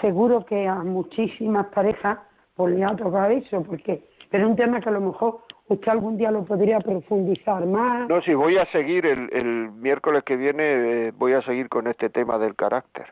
seguro 0.00 0.44
que 0.44 0.66
a 0.66 0.74
muchísimas 0.74 1.66
parejas 1.68 2.18
pues 2.56 2.74
le 2.74 2.84
ha 2.84 2.96
tocado 2.96 3.30
eso, 3.30 3.62
porque 3.62 4.02
pero 4.28 4.44
es 4.44 4.50
un 4.50 4.56
tema 4.56 4.80
que 4.80 4.88
a 4.88 4.92
lo 4.92 5.02
mejor 5.02 5.38
usted 5.72 5.88
algún 5.88 6.16
día 6.16 6.30
lo 6.30 6.44
podría 6.44 6.78
profundizar 6.80 7.66
más. 7.66 8.08
No, 8.08 8.22
si 8.22 8.34
voy 8.34 8.58
a 8.58 8.66
seguir 8.66 9.06
el, 9.06 9.28
el 9.32 9.70
miércoles 9.72 10.22
que 10.24 10.36
viene, 10.36 10.62
eh, 10.62 11.12
voy 11.16 11.32
a 11.32 11.42
seguir 11.42 11.68
con 11.68 11.86
este 11.86 12.10
tema 12.10 12.38
del 12.38 12.54
carácter. 12.54 13.06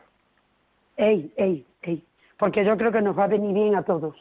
Ey, 0.97 1.31
ey, 1.37 1.65
ey, 1.81 2.03
porque 2.37 2.63
yo 2.63 2.77
creo 2.77 2.91
que 2.91 3.01
nos 3.01 3.17
va 3.17 3.25
a 3.25 3.27
venir 3.27 3.53
bien 3.53 3.75
a 3.75 3.83
todos. 3.83 4.15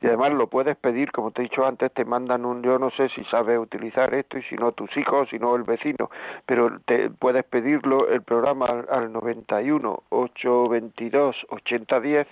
Y 0.00 0.06
además 0.06 0.32
lo 0.32 0.48
puedes 0.48 0.76
pedir, 0.76 1.10
como 1.12 1.30
te 1.30 1.42
he 1.42 1.44
dicho 1.44 1.66
antes, 1.66 1.92
te 1.92 2.04
mandan 2.04 2.44
un, 2.44 2.62
yo 2.62 2.78
no 2.78 2.90
sé 2.90 3.08
si 3.10 3.24
sabes 3.24 3.58
utilizar 3.58 4.12
esto 4.14 4.38
y 4.38 4.42
si 4.42 4.56
no 4.56 4.72
tus 4.72 4.94
hijos, 4.96 5.28
si 5.30 5.38
no 5.38 5.56
el 5.56 5.62
vecino, 5.62 6.10
pero 6.44 6.78
te 6.84 7.10
puedes 7.10 7.44
pedirlo 7.44 8.08
el 8.08 8.22
programa 8.22 8.66
al, 8.66 8.86
al 8.90 9.12
91 9.12 10.02
822 10.10 11.36
8010 11.48 12.26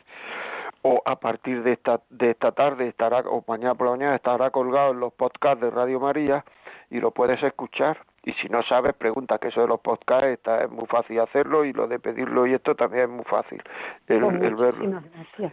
o 0.87 1.01
a 1.07 1.17
partir 1.17 1.63
de 1.63 1.73
esta 1.73 2.01
de 2.11 2.31
esta 2.31 2.53
tarde 2.53 2.87
estará 2.89 3.21
o 3.21 3.43
mañana 3.49 3.75
por 3.75 3.87
la 3.87 3.93
mañana 3.93 4.17
estará 4.17 4.51
colgado 4.51 4.93
en 4.93 5.01
los 5.01 5.15
podcasts 5.15 5.61
de 5.63 5.71
Radio 5.71 5.99
María 5.99 6.45
y 6.91 7.01
lo 7.01 7.11
puedes 7.11 7.43
escuchar 7.43 7.97
y 8.23 8.33
si 8.35 8.49
no 8.51 8.63
sabes 8.63 8.95
pregunta 8.95 9.39
que 9.39 9.49
eso 9.49 9.63
de 9.63 9.69
los 9.69 9.81
podcasts 9.81 10.27
está, 10.29 10.63
es 10.65 10.71
muy 10.71 10.87
fácil 10.87 11.21
hacerlo 11.21 11.65
y 11.65 11.73
lo 11.73 11.87
de 11.89 11.99
pedirlo 11.99 12.47
y 12.47 12.53
esto 12.53 12.75
también 12.75 13.05
es 13.05 13.09
muy 13.11 13.25
fácil 13.25 13.63
el, 14.09 14.21
Pues 14.21 14.43
el 14.43 14.55
verlo 14.57 15.03
gracias. 15.15 15.53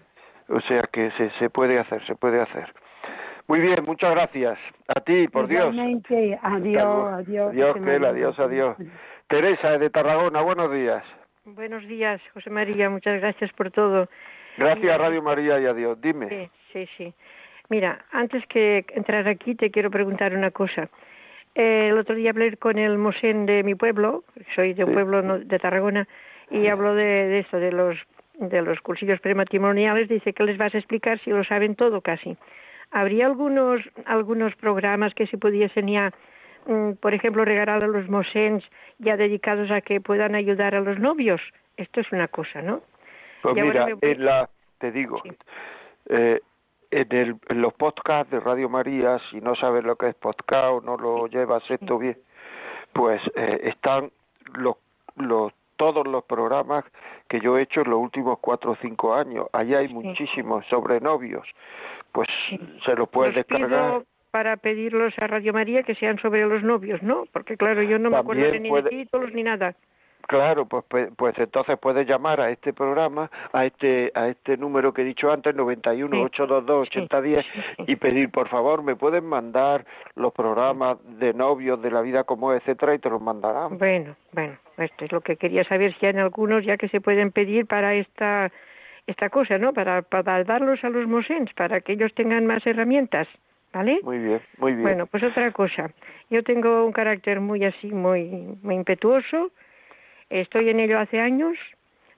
o 0.49 0.59
sea 0.61 0.81
que 0.91 1.11
se, 1.11 1.29
se 1.39 1.49
puede 1.49 1.79
hacer 1.79 2.05
se 2.05 2.15
puede 2.15 2.41
hacer 2.41 2.73
muy 3.47 3.61
bien 3.61 3.85
muchas 3.85 4.11
gracias 4.11 4.59
a 4.89 4.99
ti 4.99 5.29
por 5.29 5.47
Dios 5.47 5.67
adiós, 5.67 6.39
adiós. 6.43 7.49
adiós 7.51 7.79
María. 7.79 8.09
adiós 8.09 8.37
adiós 8.39 8.77
Teresa 9.29 9.77
de 9.77 9.89
Tarragona 9.89 10.41
buenos 10.41 10.69
días 10.71 11.03
Buenos 11.43 11.87
días, 11.87 12.21
José 12.35 12.51
María, 12.51 12.87
muchas 12.91 13.19
gracias 13.19 13.51
por 13.53 13.71
todo. 13.71 14.07
Gracias 14.57 14.97
Radio 14.97 15.21
María 15.21 15.59
y 15.59 15.65
a 15.65 15.73
Dios 15.73 15.99
dime 16.01 16.27
Sí, 16.29 16.49
sí, 16.73 16.89
sí. 16.97 17.13
Mira, 17.69 18.03
antes 18.11 18.45
que 18.47 18.85
entrar 18.95 19.27
aquí 19.27 19.55
te 19.55 19.71
quiero 19.71 19.89
preguntar 19.89 20.35
una 20.35 20.51
cosa. 20.51 20.89
Eh, 21.55 21.87
el 21.89 21.97
otro 21.97 22.15
día 22.15 22.31
hablé 22.31 22.55
con 22.57 22.77
el 22.77 22.97
mosén 22.97 23.45
de 23.45 23.63
mi 23.63 23.75
pueblo, 23.75 24.23
soy 24.55 24.73
de 24.73 24.83
un 24.83 24.89
Sí. 24.89 24.93
pueblo 24.93 25.21
no- 25.21 25.39
de 25.39 25.59
Tarragona, 25.59 26.07
y 26.49 26.67
habló 26.67 26.95
de, 26.95 27.03
de 27.03 27.39
eso, 27.39 27.57
de 27.57 27.71
los 27.71 27.97
de 28.39 28.61
los 28.63 28.81
cursillos 28.81 29.19
prematrimoniales, 29.19 30.09
dice 30.09 30.33
que 30.33 30.43
les 30.43 30.57
vas 30.57 30.73
a 30.73 30.77
explicar 30.79 31.19
si 31.19 31.29
lo 31.29 31.43
saben 31.43 31.75
todo 31.75 32.01
casi. 32.01 32.35
¿Habría 32.89 33.25
algunos 33.27 33.81
algunos 34.05 34.55
programas 34.55 35.13
que 35.13 35.27
se 35.27 35.37
pudiesen 35.37 35.87
ya, 35.87 36.11
mm, 36.65 36.93
por 36.93 37.13
ejemplo, 37.13 37.45
regalar 37.45 37.83
a 37.83 37.87
los 37.87 38.09
moséns 38.09 38.63
ya 38.99 39.15
dedicados 39.15 39.69
a 39.71 39.81
que 39.81 40.01
puedan 40.01 40.33
ayudar 40.35 40.75
a 40.75 40.81
los 40.81 40.99
novios? 40.99 41.41
Esto 41.77 42.01
es 42.01 42.11
una 42.11 42.27
cosa, 42.27 42.61
¿no? 42.61 42.81
Pues 43.41 43.55
mira, 43.55 43.87
me 43.87 44.11
en 44.11 44.25
la, 44.25 44.49
te 44.79 44.91
digo, 44.91 45.19
Sí. 45.23 45.31
eh, 46.09 46.39
en, 46.91 47.07
el, 47.15 47.35
en 47.49 47.61
los 47.61 47.73
podcasts 47.73 48.31
de 48.31 48.39
Radio 48.39 48.67
María, 48.69 49.17
si 49.29 49.39
no 49.41 49.55
sabes 49.55 49.83
lo 49.83 49.95
que 49.95 50.09
es 50.09 50.15
podcast 50.15 50.65
o 50.67 50.81
no 50.81 50.97
lo 50.97 51.27
llevas 51.27 51.63
esto 51.69 51.97
bien, 51.97 52.17
pues 52.93 53.21
eh, 53.35 53.61
están 53.63 54.11
los, 54.55 54.75
los 55.15 55.53
todos 55.77 56.05
los 56.05 56.23
programas 56.25 56.85
que 57.27 57.39
yo 57.39 57.57
he 57.57 57.63
hecho 57.63 57.81
en 57.81 57.89
los 57.89 57.99
últimos 57.99 58.37
cuatro 58.39 58.71
o 58.71 58.75
cinco 58.81 59.15
años. 59.15 59.47
Allá 59.51 59.79
hay 59.79 59.87
muchísimos 59.87 60.63
sobre 60.67 60.99
novios. 60.99 61.47
Pues 62.11 62.27
se 62.85 62.95
los 62.95 63.09
puedes 63.09 63.33
Los 63.35 63.47
descargar. 63.47 63.69
pido 63.69 64.05
para 64.29 64.57
pedirlos 64.57 65.13
a 65.17 65.25
Radio 65.27 65.53
María 65.53 65.81
que 65.83 65.95
sean 65.95 66.19
sobre 66.19 66.45
los 66.45 66.61
novios, 66.61 67.01
¿no? 67.01 67.23
Porque 67.33 67.57
claro, 67.57 67.81
yo 67.81 67.97
no 67.97 68.11
me 68.11 68.17
acuerdo 68.17 68.43
de 68.43 68.59
ni 68.59 68.69
puede- 68.69 68.83
de 68.83 68.89
títulos 68.89 69.33
ni 69.33 69.41
nada. 69.43 69.73
Claro, 70.27 70.65
pues, 70.65 70.83
pues 70.87 71.09
pues 71.15 71.37
entonces 71.37 71.77
puedes 71.79 72.07
llamar 72.07 72.41
a 72.41 72.49
este 72.49 72.73
programa, 72.73 73.29
a 73.53 73.65
este 73.65 74.11
a 74.15 74.27
este 74.27 74.57
número 74.57 74.93
que 74.93 75.01
he 75.01 75.05
dicho 75.05 75.31
antes, 75.31 75.55
91 75.55 76.15
Sí, 76.15 76.21
822 76.23 76.87
8010 76.87 77.45
sí, 77.45 77.51
sí. 77.77 77.83
y 77.87 77.95
pedir, 77.95 78.29
por 78.31 78.47
favor, 78.49 78.83
me 78.83 78.95
pueden 78.95 79.25
mandar 79.25 79.85
los 80.15 80.33
programas 80.33 80.97
de 81.19 81.33
novios, 81.33 81.81
de 81.81 81.91
la 81.91 82.01
vida 82.01 82.23
como 82.23 82.53
es, 82.53 82.61
etcétera, 82.61 82.95
y 82.95 82.99
te 82.99 83.09
los 83.09 83.21
mandarán. 83.21 83.77
Bueno, 83.77 84.15
bueno, 84.31 84.57
esto 84.77 85.05
es 85.05 85.11
lo 85.11 85.21
que 85.21 85.37
quería 85.37 85.63
saber 85.63 85.93
si 85.99 86.05
hay 86.05 86.17
algunos 86.17 86.63
ya 86.63 86.77
que 86.77 86.89
se 86.89 87.01
pueden 87.01 87.31
pedir 87.31 87.65
para 87.65 87.93
esta 87.93 88.51
esta 89.07 89.29
cosa, 89.29 89.57
¿no? 89.57 89.73
Para, 89.73 90.01
para 90.01 90.43
darlos 90.43 90.83
a 90.83 90.89
los 90.89 91.07
mosens, 91.07 91.53
para 91.53 91.81
que 91.81 91.93
ellos 91.93 92.13
tengan 92.13 92.45
más 92.45 92.65
herramientas, 92.65 93.27
¿vale? 93.73 93.99
Muy 94.03 94.19
bien, 94.19 94.41
muy 94.57 94.73
bien. 94.73 94.83
Bueno, 94.83 95.05
pues 95.07 95.23
otra 95.23 95.51
cosa. 95.51 95.91
Yo 96.29 96.43
tengo 96.43 96.85
un 96.85 96.91
carácter 96.91 97.39
muy 97.39 97.63
así, 97.63 97.87
muy, 97.87 98.57
muy 98.61 98.75
impetuoso. 98.75 99.51
Estoy 100.31 100.69
en 100.69 100.79
ello 100.79 100.97
hace 100.97 101.19
años. 101.19 101.57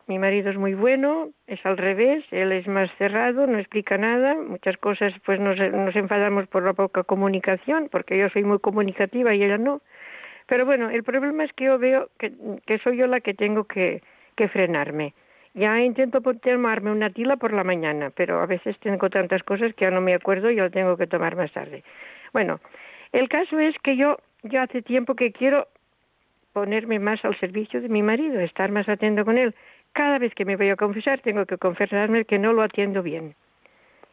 Mi 0.05 0.20
marido 0.20 0.51
es 0.51 0.57
muy 0.57 0.76
bueno, 0.76 1.30
es 1.47 1.66
al 1.66 1.78
revés. 1.78 2.24
Él 2.30 2.51
es 2.51 2.68
más 2.68 2.91
cerrado, 2.99 3.47
no 3.47 3.57
explica 3.57 3.97
nada. 3.97 4.36
Muchas 4.36 4.78
cosas, 4.78 5.14
pues 5.26 5.39
nos, 5.39 5.57
nos 5.57 5.95
enfadamos 5.95 6.47
por 6.47 6.64
la 6.64 6.74
poca 6.74 7.03
comunicación, 7.03 7.89
porque 7.91 8.18
yo 8.18 8.30
soy 8.30 8.43
muy 8.43 8.59
comunicativa 8.59 9.34
y 9.34 9.43
ella 9.43 9.57
no. 9.57 9.82
Pero 10.45 10.66
bueno, 10.66 10.91
el 10.91 11.03
problema 11.03 11.43
es 11.43 11.53
que 11.53 11.66
yo 11.66 11.80
veo 11.80 12.09
que, 12.20 12.32
soy 12.84 12.97
yo 12.97 13.07
la 13.07 13.20
que 13.20 13.34
tengo 13.34 13.64
que, 13.64 14.03
que 14.36 14.47
frenarme. 14.47 15.16
Ya 15.55 15.82
intento 15.82 16.22
tomarme 16.22 16.91
una 16.91 17.09
tila 17.09 17.38
por 17.38 17.51
la 17.51 17.64
mañana, 17.64 18.11
pero 18.16 18.41
a 18.41 18.45
veces 18.45 18.78
tengo 18.80 19.09
tantas 19.09 19.41
cosas 19.41 19.74
que 19.74 19.86
ya 19.86 19.91
no 19.91 20.01
me 20.01 20.14
acuerdo 20.14 20.51
y 20.51 20.55
lo 20.55 20.70
tengo 20.70 20.97
que 20.97 21.07
tomar 21.07 21.36
más 21.36 21.51
tarde. 21.51 21.84
Bueno, 22.32 22.59
el 23.11 23.28
caso 23.28 23.57
es 23.59 23.76
que 23.80 23.95
yo, 23.95 24.18
yo 24.43 24.61
hace 24.61 24.84
tiempo 24.84 25.16
que 25.16 25.32
quiero 25.32 25.68
ponerme 26.53 26.99
más 26.99 27.23
al 27.25 27.37
servicio 27.39 27.81
de 27.81 27.89
mi 27.89 28.01
marido, 28.03 28.39
estar 28.39 28.71
más 28.71 28.87
atento 28.87 29.25
con 29.25 29.37
él. 29.37 29.53
Cada 29.91 30.19
vez 30.19 30.33
que 30.35 30.45
me 30.45 30.55
voy 30.55 30.69
a 30.69 30.75
confesar, 30.75 31.19
tengo 31.21 31.45
que 31.45 31.57
confesarme 31.57 32.25
que 32.25 32.39
no 32.39 32.53
lo 32.53 32.61
atiendo 32.61 33.03
bien. 33.03 33.35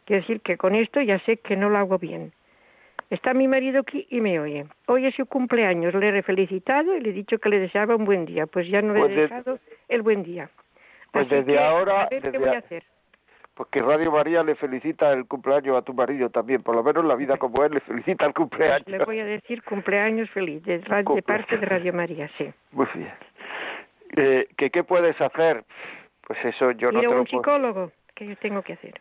Quiero 0.07 0.23
decir 0.23 0.41
que 0.41 0.57
con 0.57 0.75
esto 0.75 1.01
ya 1.01 1.19
sé 1.21 1.37
que 1.37 1.57
no 1.57 1.69
lo 1.71 1.79
hago 1.79 1.99
bien. 1.99 2.33
Está 3.11 3.35
mi 3.35 3.49
marido 3.49 3.81
aquí 3.81 4.07
y 4.11 4.21
me 4.21 4.39
oye. 4.41 4.67
Hoy 4.87 5.07
es 5.07 5.15
su 5.15 5.27
cumpleaños, 5.27 5.95
le 5.95 6.17
he 6.19 6.23
felicitado 6.23 6.97
y 6.97 7.01
le 7.01 7.11
he 7.11 7.13
dicho 7.13 7.39
que 7.39 7.49
le 7.49 7.59
deseaba 7.59 7.97
un 7.97 8.05
buen 8.05 8.25
día. 8.25 8.47
Pues 8.47 8.69
ya 8.69 8.83
no 8.83 8.95
le 8.95 9.01
Pues 9.01 9.13
he 9.13 9.15
de- 9.17 9.21
dejado 9.23 9.59
el 9.89 10.03
buen 10.03 10.23
día. 10.23 10.49
Pues 11.13 11.27
Así 11.27 11.35
desde 11.37 11.55
que, 11.55 11.59
ahora- 11.63 12.03
a 12.03 12.09
ver 12.09 12.21
qué 12.23 12.31
desde 12.31 12.39
voy 12.39 12.55
a 12.55 12.59
hacer. 12.59 12.85
Porque 13.61 13.83
Radio 13.83 14.11
María 14.11 14.43
le 14.43 14.55
felicita 14.55 15.13
el 15.13 15.27
cumpleaños 15.27 15.77
a 15.77 15.83
tu 15.83 15.93
marido 15.93 16.31
también, 16.31 16.63
por 16.63 16.75
lo 16.75 16.83
menos 16.83 17.05
la 17.05 17.15
vida 17.15 17.37
como 17.37 17.63
es 17.63 17.71
le 17.71 17.81
felicita 17.81 18.25
el 18.25 18.33
cumpleaños. 18.33 18.89
Le 18.89 19.05
voy 19.05 19.19
a 19.21 19.25
decir 19.27 19.63
cumpleaños 19.65 20.31
feliz 20.31 20.63
de, 20.65 20.79
de 20.79 21.23
parte 21.23 21.59
de 21.59 21.67
Radio 21.67 21.93
María, 21.93 22.31
sí. 22.39 22.51
Muy 22.73 22.87
bien. 22.95 23.13
Eh, 24.17 24.49
¿que 24.57 24.71
¿Qué 24.71 24.83
puedes 24.83 25.21
hacer? 25.21 25.63
Pues 26.27 26.43
eso 26.43 26.71
yo 26.71 26.91
no 26.91 27.03
Ir 27.03 27.09
te 27.09 27.13
a 27.13 27.17
lo 27.17 27.21
un 27.21 27.27
puedo- 27.27 27.43
psicólogo, 27.43 27.93
¿qué 28.15 28.29
yo 28.29 28.37
tengo 28.37 28.63
que 28.63 28.73
hacer? 28.73 28.99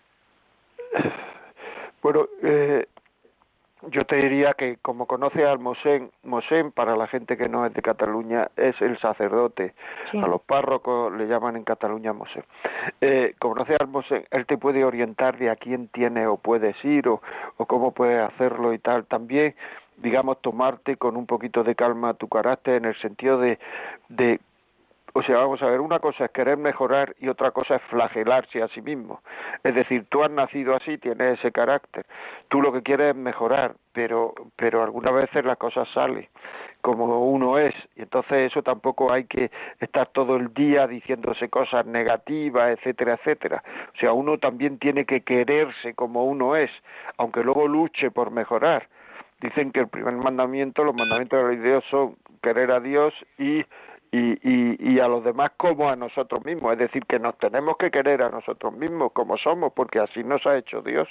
Bueno, 2.01 2.27
eh, 2.43 2.85
yo 3.87 4.05
te 4.05 4.17
diría 4.17 4.53
que 4.53 4.77
como 4.81 5.05
conoce 5.05 5.45
al 5.45 5.59
Mosén, 5.59 6.11
Mosén 6.23 6.71
para 6.71 6.95
la 6.95 7.07
gente 7.07 7.37
que 7.37 7.47
no 7.47 7.65
es 7.65 7.73
de 7.73 7.81
Cataluña 7.81 8.49
es 8.57 8.79
el 8.81 8.97
sacerdote. 8.99 9.73
Sí. 10.11 10.17
A 10.17 10.27
los 10.27 10.41
párrocos 10.41 11.13
le 11.13 11.27
llaman 11.27 11.55
en 11.55 11.63
Cataluña 11.63 12.11
Mosén. 12.11 12.43
Eh, 12.99 13.35
conoce 13.39 13.75
al 13.79 13.87
Mosén, 13.87 14.25
él 14.31 14.45
te 14.45 14.57
puede 14.57 14.83
orientar 14.83 15.37
de 15.37 15.49
a 15.49 15.55
quién 15.55 15.87
tienes 15.87 16.27
o 16.27 16.37
puedes 16.37 16.75
ir 16.83 17.07
o, 17.07 17.21
o 17.57 17.65
cómo 17.65 17.91
puedes 17.91 18.21
hacerlo 18.21 18.73
y 18.73 18.79
tal. 18.79 19.05
También, 19.05 19.55
digamos, 19.97 20.41
tomarte 20.41 20.97
con 20.97 21.15
un 21.15 21.25
poquito 21.25 21.63
de 21.63 21.75
calma 21.75 22.13
tu 22.15 22.27
carácter 22.27 22.75
en 22.75 22.85
el 22.85 22.95
sentido 22.99 23.37
de, 23.37 23.59
de 24.09 24.39
o 25.13 25.23
sea, 25.23 25.37
vamos 25.37 25.61
a 25.61 25.67
ver, 25.67 25.81
una 25.81 25.99
cosa 25.99 26.25
es 26.25 26.31
querer 26.31 26.57
mejorar 26.57 27.15
y 27.19 27.27
otra 27.29 27.51
cosa 27.51 27.75
es 27.75 27.81
flagelarse 27.83 28.61
a 28.61 28.67
sí 28.69 28.81
mismo. 28.81 29.21
Es 29.63 29.73
decir, 29.73 30.05
tú 30.09 30.23
has 30.23 30.31
nacido 30.31 30.75
así, 30.75 30.97
tienes 30.97 31.39
ese 31.39 31.51
carácter. 31.51 32.05
Tú 32.47 32.61
lo 32.61 32.71
que 32.71 32.83
quieres 32.83 33.09
es 33.09 33.15
mejorar, 33.15 33.75
pero, 33.93 34.33
pero 34.55 34.83
algunas 34.83 35.13
veces 35.13 35.45
las 35.45 35.57
cosas 35.57 35.87
salen 35.93 36.27
como 36.81 37.29
uno 37.29 37.57
es. 37.57 37.75
Y 37.95 38.01
entonces 38.01 38.51
eso 38.51 38.63
tampoco 38.63 39.11
hay 39.11 39.25
que 39.25 39.51
estar 39.79 40.07
todo 40.07 40.35
el 40.35 40.53
día 40.53 40.87
diciéndose 40.87 41.49
cosas 41.49 41.85
negativas, 41.85 42.77
etcétera, 42.77 43.15
etcétera. 43.15 43.63
O 43.95 43.97
sea, 43.97 44.13
uno 44.13 44.37
también 44.37 44.79
tiene 44.79 45.05
que 45.05 45.21
quererse 45.21 45.93
como 45.93 46.25
uno 46.25 46.55
es, 46.55 46.71
aunque 47.17 47.43
luego 47.43 47.67
luche 47.67 48.11
por 48.11 48.31
mejorar. 48.31 48.87
Dicen 49.41 49.71
que 49.71 49.79
el 49.81 49.87
primer 49.87 50.15
mandamiento, 50.15 50.83
los 50.83 50.95
mandamientos 50.95 51.49
de 51.49 51.57
Dios 51.57 51.83
son 51.89 52.15
querer 52.41 52.71
a 52.71 52.79
Dios 52.79 53.13
y 53.37 53.65
y, 54.11 54.31
y, 54.41 54.93
y 54.93 54.99
a 54.99 55.07
los 55.07 55.23
demás 55.23 55.51
como 55.57 55.89
a 55.89 55.95
nosotros 55.95 56.43
mismos, 56.45 56.73
es 56.73 56.79
decir, 56.79 57.05
que 57.05 57.19
nos 57.19 57.37
tenemos 57.37 57.77
que 57.77 57.91
querer 57.91 58.23
a 58.23 58.29
nosotros 58.29 58.73
mismos 58.73 59.11
como 59.11 59.37
somos, 59.37 59.73
porque 59.73 59.99
así 59.99 60.23
nos 60.23 60.45
ha 60.47 60.57
hecho 60.57 60.81
Dios. 60.81 61.07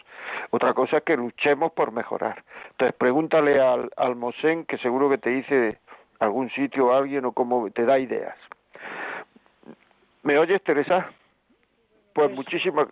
Otra 0.51 0.75
cosa 0.75 0.99
es 0.99 1.03
que 1.05 1.17
luchemos 1.17 1.73
por 1.73 1.93
mejorar. 1.93 2.43
Entonces, 2.71 2.97
pregúntale 2.99 3.61
al, 3.61 3.91
al 3.97 4.17
Mosén, 4.17 4.65
que 4.65 4.79
seguro 4.79 5.09
que 5.09 5.19
te 5.19 5.31
dice 5.31 5.79
algún 6.19 6.51
sitio 6.51 6.87
o 6.87 6.93
alguien 6.93 7.25
o 7.25 7.33
cómo 7.33 7.71
te 7.71 7.85
da 7.85 7.99
ideas. 7.99 8.37
¿Me 10.23 10.39
oyes, 10.39 10.63
Teresa? 10.63 11.11
pues 12.19 12.33
muchísimas 12.33 12.89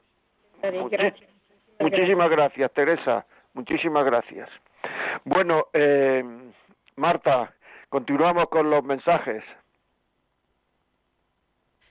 gracias. 0.63 1.29
muchísimas 1.81 2.31
gracias, 2.31 2.73
Teresa. 2.73 3.27
Muchísimas 3.55 4.05
gracias. 4.05 4.49
Bueno, 5.25 5.67
eh, 5.73 6.23
Marta, 6.95 7.53
continuamos 7.89 8.47
con 8.47 8.71
los 8.71 8.85
mensajes. 8.85 9.43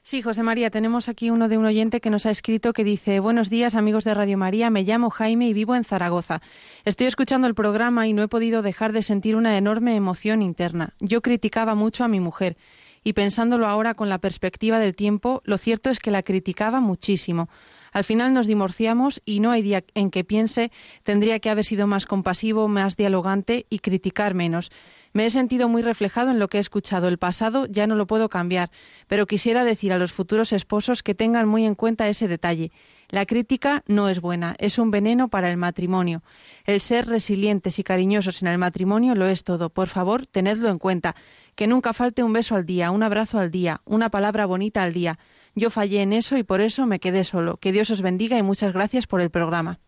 Sí, 0.07 0.21
José 0.21 0.43
María, 0.43 0.69
tenemos 0.69 1.09
aquí 1.09 1.31
uno 1.31 1.49
de 1.49 1.57
un 1.57 1.65
oyente 1.65 1.99
que 1.99 2.11
nos 2.11 2.27
ha 2.27 2.29
escrito 2.29 2.73
que 2.73 2.83
dice, 2.83 3.19
buenos 3.19 3.49
días 3.49 3.73
amigos 3.73 4.03
de 4.03 4.13
Radio 4.13 4.37
María, 4.37 4.69
me 4.69 4.83
llamo 4.83 5.09
Jaime 5.09 5.47
y 5.47 5.53
vivo 5.53 5.73
en 5.73 5.83
Zaragoza. 5.83 6.43
Estoy 6.83 7.07
escuchando 7.07 7.47
el 7.47 7.55
programa 7.55 8.07
y 8.07 8.13
no 8.13 8.21
he 8.21 8.27
podido 8.27 8.61
dejar 8.61 8.93
de 8.93 9.01
sentir 9.01 9.35
una 9.35 9.57
enorme 9.57 9.95
emoción 9.95 10.43
interna. 10.43 10.93
Yo 10.99 11.23
criticaba 11.23 11.73
mucho 11.73 12.03
a 12.03 12.07
mi 12.07 12.19
mujer 12.19 12.55
y 13.03 13.13
pensándolo 13.13 13.65
ahora 13.65 13.95
con 13.95 14.07
la 14.07 14.19
perspectiva 14.19 14.77
del 14.77 14.93
tiempo, 14.95 15.41
lo 15.43 15.57
cierto 15.57 15.89
es 15.89 15.97
que 15.97 16.11
la 16.11 16.21
criticaba 16.21 16.81
muchísimo. 16.81 17.49
Al 17.91 18.03
final 18.03 18.33
nos 18.33 18.45
divorciamos 18.45 19.21
y 19.25 19.39
no 19.39 19.49
hay 19.49 19.61
día 19.61 19.85
en 19.95 20.11
que 20.11 20.23
piense 20.23 20.71
tendría 21.03 21.39
que 21.39 21.49
haber 21.49 21.65
sido 21.65 21.87
más 21.87 22.05
compasivo, 22.05 22.67
más 22.67 22.95
dialogante 22.95 23.65
y 23.69 23.79
criticar 23.79 24.35
menos. 24.35 24.71
Me 25.15 25.25
he 25.25 25.29
sentido 25.29 25.69
muy 25.69 25.81
reflejado 25.81 26.29
en 26.29 26.39
lo 26.39 26.49
que 26.49 26.57
he 26.57 26.59
escuchado. 26.59 27.07
El 27.07 27.17
pasado 27.17 27.67
ya 27.67 27.87
no 27.87 27.95
lo 27.95 28.05
puedo 28.05 28.27
cambiar, 28.27 28.69
pero 29.07 29.27
quisiera 29.27 29.63
decir 29.63 29.93
a 29.93 29.97
los 29.97 30.11
futuros 30.11 30.51
esposos 30.51 31.03
que 31.03 31.15
tengan 31.15 31.47
muy 31.47 31.63
en 31.63 31.73
cuenta 31.73 32.09
ese 32.09 32.27
detalle. 32.27 32.73
La 33.07 33.25
crítica 33.25 33.81
no 33.87 34.09
es 34.09 34.19
buena, 34.19 34.57
es 34.59 34.77
un 34.77 34.91
veneno 34.91 35.29
para 35.29 35.49
el 35.49 35.55
matrimonio. 35.55 36.21
El 36.65 36.81
ser 36.81 37.07
resilientes 37.07 37.79
y 37.79 37.83
cariñosos 37.85 38.41
en 38.41 38.49
el 38.49 38.57
matrimonio 38.57 39.15
lo 39.15 39.25
es 39.25 39.45
todo. 39.45 39.69
Por 39.69 39.87
favor, 39.87 40.25
tenedlo 40.25 40.67
en 40.67 40.79
cuenta. 40.79 41.15
Que 41.55 41.65
nunca 41.65 41.93
falte 41.93 42.21
un 42.21 42.33
beso 42.33 42.55
al 42.55 42.65
día, 42.65 42.91
un 42.91 43.01
abrazo 43.01 43.39
al 43.39 43.51
día, 43.51 43.79
una 43.85 44.09
palabra 44.09 44.45
bonita 44.45 44.83
al 44.83 44.91
día. 44.91 45.17
Yo 45.55 45.69
fallé 45.69 46.01
en 46.01 46.11
eso 46.11 46.35
y 46.35 46.43
por 46.43 46.59
eso 46.59 46.85
me 46.87 46.99
quedé 46.99 47.23
solo. 47.23 47.55
Que 47.55 47.71
Dios 47.71 47.89
os 47.89 48.01
bendiga 48.01 48.37
y 48.37 48.43
muchas 48.43 48.73
gracias 48.73 49.07
por 49.07 49.21
el 49.21 49.29
programa. 49.29 49.79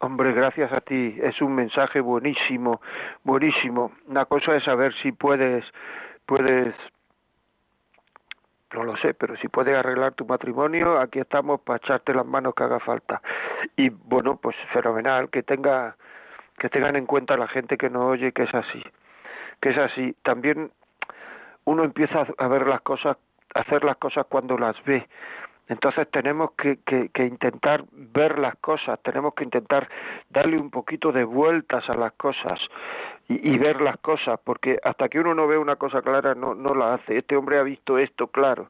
Hombre, 0.00 0.32
gracias 0.32 0.72
a 0.72 0.80
ti. 0.80 1.18
Es 1.20 1.40
un 1.42 1.54
mensaje 1.54 2.00
buenísimo, 2.00 2.80
buenísimo. 3.24 3.92
Una 4.06 4.26
cosa 4.26 4.54
es 4.54 4.64
saber 4.64 4.94
si 5.02 5.10
puedes, 5.10 5.64
puedes, 6.24 6.74
no 8.72 8.84
lo 8.84 8.96
sé, 8.98 9.14
pero 9.14 9.36
si 9.38 9.48
puedes 9.48 9.76
arreglar 9.76 10.14
tu 10.14 10.24
matrimonio, 10.24 11.00
aquí 11.00 11.18
estamos 11.18 11.60
para 11.62 11.78
echarte 11.78 12.14
las 12.14 12.26
manos 12.26 12.54
que 12.54 12.62
haga 12.62 12.78
falta. 12.78 13.20
Y 13.76 13.88
bueno, 13.88 14.36
pues 14.36 14.54
fenomenal, 14.72 15.30
que 15.30 15.42
tenga, 15.42 15.96
que 16.58 16.68
tengan 16.68 16.94
en 16.94 17.06
cuenta 17.06 17.36
la 17.36 17.48
gente 17.48 17.76
que 17.76 17.90
no 17.90 18.06
oye 18.06 18.30
que 18.30 18.44
es 18.44 18.54
así, 18.54 18.82
que 19.60 19.70
es 19.70 19.78
así. 19.78 20.14
También 20.22 20.70
uno 21.64 21.82
empieza 21.82 22.24
a 22.38 22.46
ver 22.46 22.68
las 22.68 22.82
cosas 22.82 23.16
hacer 23.54 23.84
las 23.84 23.96
cosas 23.96 24.26
cuando 24.28 24.56
las 24.58 24.82
ve. 24.84 25.06
Entonces 25.68 26.08
tenemos 26.10 26.52
que, 26.52 26.78
que, 26.78 27.24
intentar 27.24 27.84
ver 27.92 28.38
las 28.38 28.56
cosas, 28.56 28.98
tenemos 29.02 29.34
que 29.34 29.44
intentar 29.44 29.88
darle 30.30 30.58
un 30.58 30.70
poquito 30.70 31.12
de 31.12 31.24
vueltas 31.24 31.88
a 31.90 31.94
las 31.94 32.12
cosas 32.12 32.58
y, 33.28 33.58
ver 33.58 33.82
las 33.82 33.98
cosas, 33.98 34.40
porque 34.42 34.78
hasta 34.82 35.08
que 35.10 35.20
uno 35.20 35.34
no 35.34 35.46
ve 35.46 35.58
una 35.58 35.76
cosa 35.76 36.00
clara 36.00 36.34
no, 36.34 36.54
no 36.54 36.74
la 36.74 36.94
hace. 36.94 37.18
Este 37.18 37.36
hombre 37.36 37.58
ha 37.58 37.62
visto 37.62 37.98
esto 37.98 38.28
claro. 38.28 38.68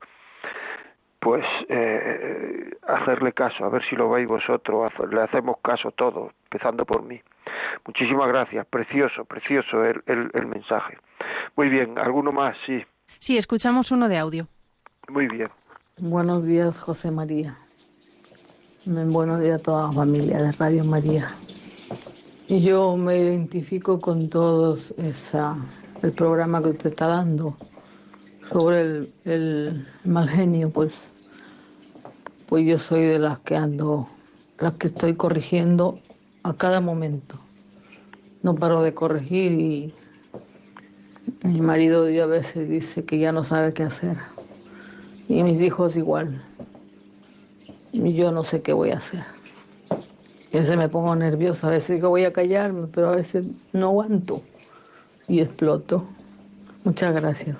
Pues 1.21 1.45
eh, 1.69 2.71
hacerle 2.87 3.33
caso, 3.33 3.65
a 3.65 3.69
ver 3.69 3.85
si 3.85 3.95
lo 3.95 4.11
veis 4.11 4.27
vosotros, 4.27 4.93
le 5.11 5.21
hacemos 5.21 5.59
caso 5.63 5.93
todos, 5.93 6.33
empezando 6.45 6.85
por 6.85 7.03
mí. 7.03 7.21
Muchísimas 7.87 8.29
gracias, 8.29 8.67
precioso, 8.67 9.25
precioso 9.25 9.85
el, 9.85 10.03
el, 10.07 10.31
el 10.35 10.47
mensaje. 10.47 10.99
Muy 11.55 11.69
bien, 11.69 11.99
¿alguno 11.99 12.33
más? 12.33 12.57
Sí. 12.67 12.85
Sí, 13.19 13.37
escuchamos 13.37 13.93
uno 13.93 14.09
de 14.09 14.19
audio. 14.19 14.47
Muy 15.09 15.29
bien. 15.29 15.49
Buenos 16.01 16.47
días, 16.47 16.79
José 16.79 17.11
María. 17.11 17.59
Buenos 18.85 19.41
días 19.41 19.59
a 19.59 19.63
toda 19.65 19.87
la 19.87 19.93
familia 19.93 20.41
de 20.41 20.53
Radio 20.53 20.85
María. 20.85 21.35
Y 22.47 22.61
yo 22.61 22.97
me 22.97 23.19
identifico 23.19 24.01
con 24.01 24.29
todos 24.29 24.95
esa, 24.97 25.57
el 26.01 26.13
programa 26.13 26.63
que 26.63 26.69
usted 26.69 26.91
está 26.91 27.09
dando 27.09 27.57
sobre 28.49 28.81
el, 28.81 29.13
el 29.25 29.89
mal 30.05 30.29
genio, 30.29 30.71
pues, 30.71 30.93
pues 32.47 32.65
yo 32.65 32.79
soy 32.79 33.03
de 33.03 33.19
las 33.19 33.41
que 33.41 33.57
ando, 33.57 34.09
las 34.61 34.75
que 34.75 34.87
estoy 34.87 35.15
corrigiendo 35.15 35.99
a 36.45 36.55
cada 36.55 36.81
momento. 36.81 37.41
No 38.45 38.55
paro 38.55 38.83
de 38.83 38.95
corregir 38.95 39.51
y 39.51 39.95
mi 41.43 41.61
marido 41.61 42.05
a 42.05 42.27
veces 42.27 42.69
dice 42.69 43.05
que 43.05 43.19
ya 43.19 43.33
no 43.33 43.43
sabe 43.43 43.73
qué 43.73 43.83
hacer 43.83 44.17
y 45.29 45.43
mis 45.43 45.61
hijos 45.61 45.97
igual. 45.97 46.43
Y 47.93 48.15
yo 48.15 48.33
no 48.33 48.43
sé 48.43 48.63
qué 48.63 48.73
voy 48.73 48.91
a 48.91 48.97
hacer. 48.97 49.25
Y 50.51 50.57
a 50.57 50.61
veces 50.61 50.77
me 50.77 50.89
pongo 50.89 51.15
nerviosa, 51.15 51.69
a 51.69 51.71
veces 51.71 51.97
digo 51.97 52.09
voy 52.09 52.25
a 52.25 52.33
callarme, 52.33 52.89
pero 52.93 53.11
a 53.11 53.17
veces 53.17 53.45
no 53.73 53.89
aguanto 53.89 54.43
y 55.29 55.41
exploto. 55.41 56.07
Muchas 56.85 57.15
gracias, 57.15 57.57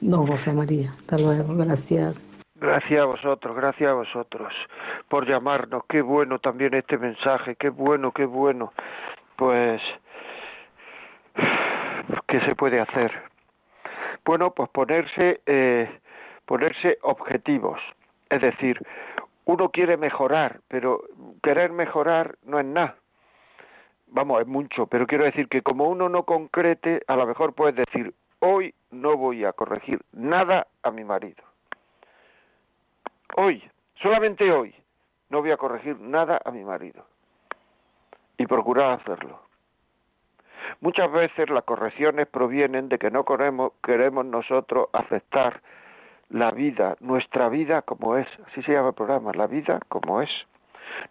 don 0.00 0.26
José 0.26 0.52
María. 0.52 0.92
Hasta 0.98 1.18
luego, 1.18 1.54
gracias. 1.54 2.32
Gracias 2.56 3.00
a 3.00 3.04
vosotros, 3.04 3.56
gracias 3.56 3.90
a 3.90 3.94
vosotros 3.94 4.52
por 5.08 5.28
llamarnos. 5.28 5.84
Qué 5.88 6.00
bueno 6.00 6.38
también 6.38 6.74
este 6.74 6.98
mensaje, 6.98 7.56
qué 7.56 7.70
bueno, 7.70 8.12
qué 8.12 8.24
bueno. 8.24 8.72
Pues, 9.36 9.80
¿qué 12.26 12.40
se 12.40 12.54
puede 12.54 12.80
hacer? 12.80 13.12
Bueno, 14.24 14.52
pues 14.52 14.68
ponerse 14.70 15.40
eh, 15.46 15.90
ponerse 16.46 16.98
objetivos. 17.02 17.80
Es 18.30 18.40
decir, 18.40 18.80
uno 19.44 19.70
quiere 19.70 19.96
mejorar, 19.96 20.60
pero 20.68 21.02
querer 21.42 21.72
mejorar 21.72 22.36
no 22.44 22.58
es 22.58 22.66
nada. 22.66 22.96
Vamos, 24.08 24.42
es 24.42 24.46
mucho, 24.46 24.86
pero 24.86 25.06
quiero 25.06 25.24
decir 25.24 25.48
que 25.48 25.62
como 25.62 25.88
uno 25.88 26.08
no 26.08 26.24
concrete, 26.24 27.02
a 27.06 27.16
lo 27.16 27.26
mejor 27.26 27.54
puedes 27.54 27.74
decir, 27.74 28.14
hoy 28.40 28.74
no 28.90 29.16
voy 29.16 29.44
a 29.44 29.52
corregir 29.52 30.00
nada 30.12 30.66
a 30.82 30.90
mi 30.90 31.02
marido. 31.02 31.42
Hoy, 33.36 33.62
solamente 33.94 34.52
hoy, 34.52 34.74
no 35.30 35.40
voy 35.40 35.50
a 35.50 35.56
corregir 35.56 35.98
nada 35.98 36.40
a 36.44 36.50
mi 36.50 36.62
marido. 36.62 37.06
Y 38.36 38.46
procurar 38.46 39.00
hacerlo. 39.00 39.40
Muchas 40.80 41.10
veces 41.10 41.48
las 41.48 41.64
correcciones 41.64 42.28
provienen 42.28 42.88
de 42.88 42.98
que 42.98 43.10
no 43.10 43.24
queremos, 43.24 43.72
queremos 43.82 44.26
nosotros 44.26 44.88
aceptar 44.92 45.62
la 46.32 46.50
vida, 46.50 46.96
nuestra 47.00 47.48
vida 47.50 47.82
como 47.82 48.16
es, 48.16 48.26
así 48.46 48.62
se 48.62 48.72
llama 48.72 48.88
el 48.88 48.94
programa, 48.94 49.32
la 49.34 49.46
vida 49.46 49.80
como 49.88 50.22
es. 50.22 50.30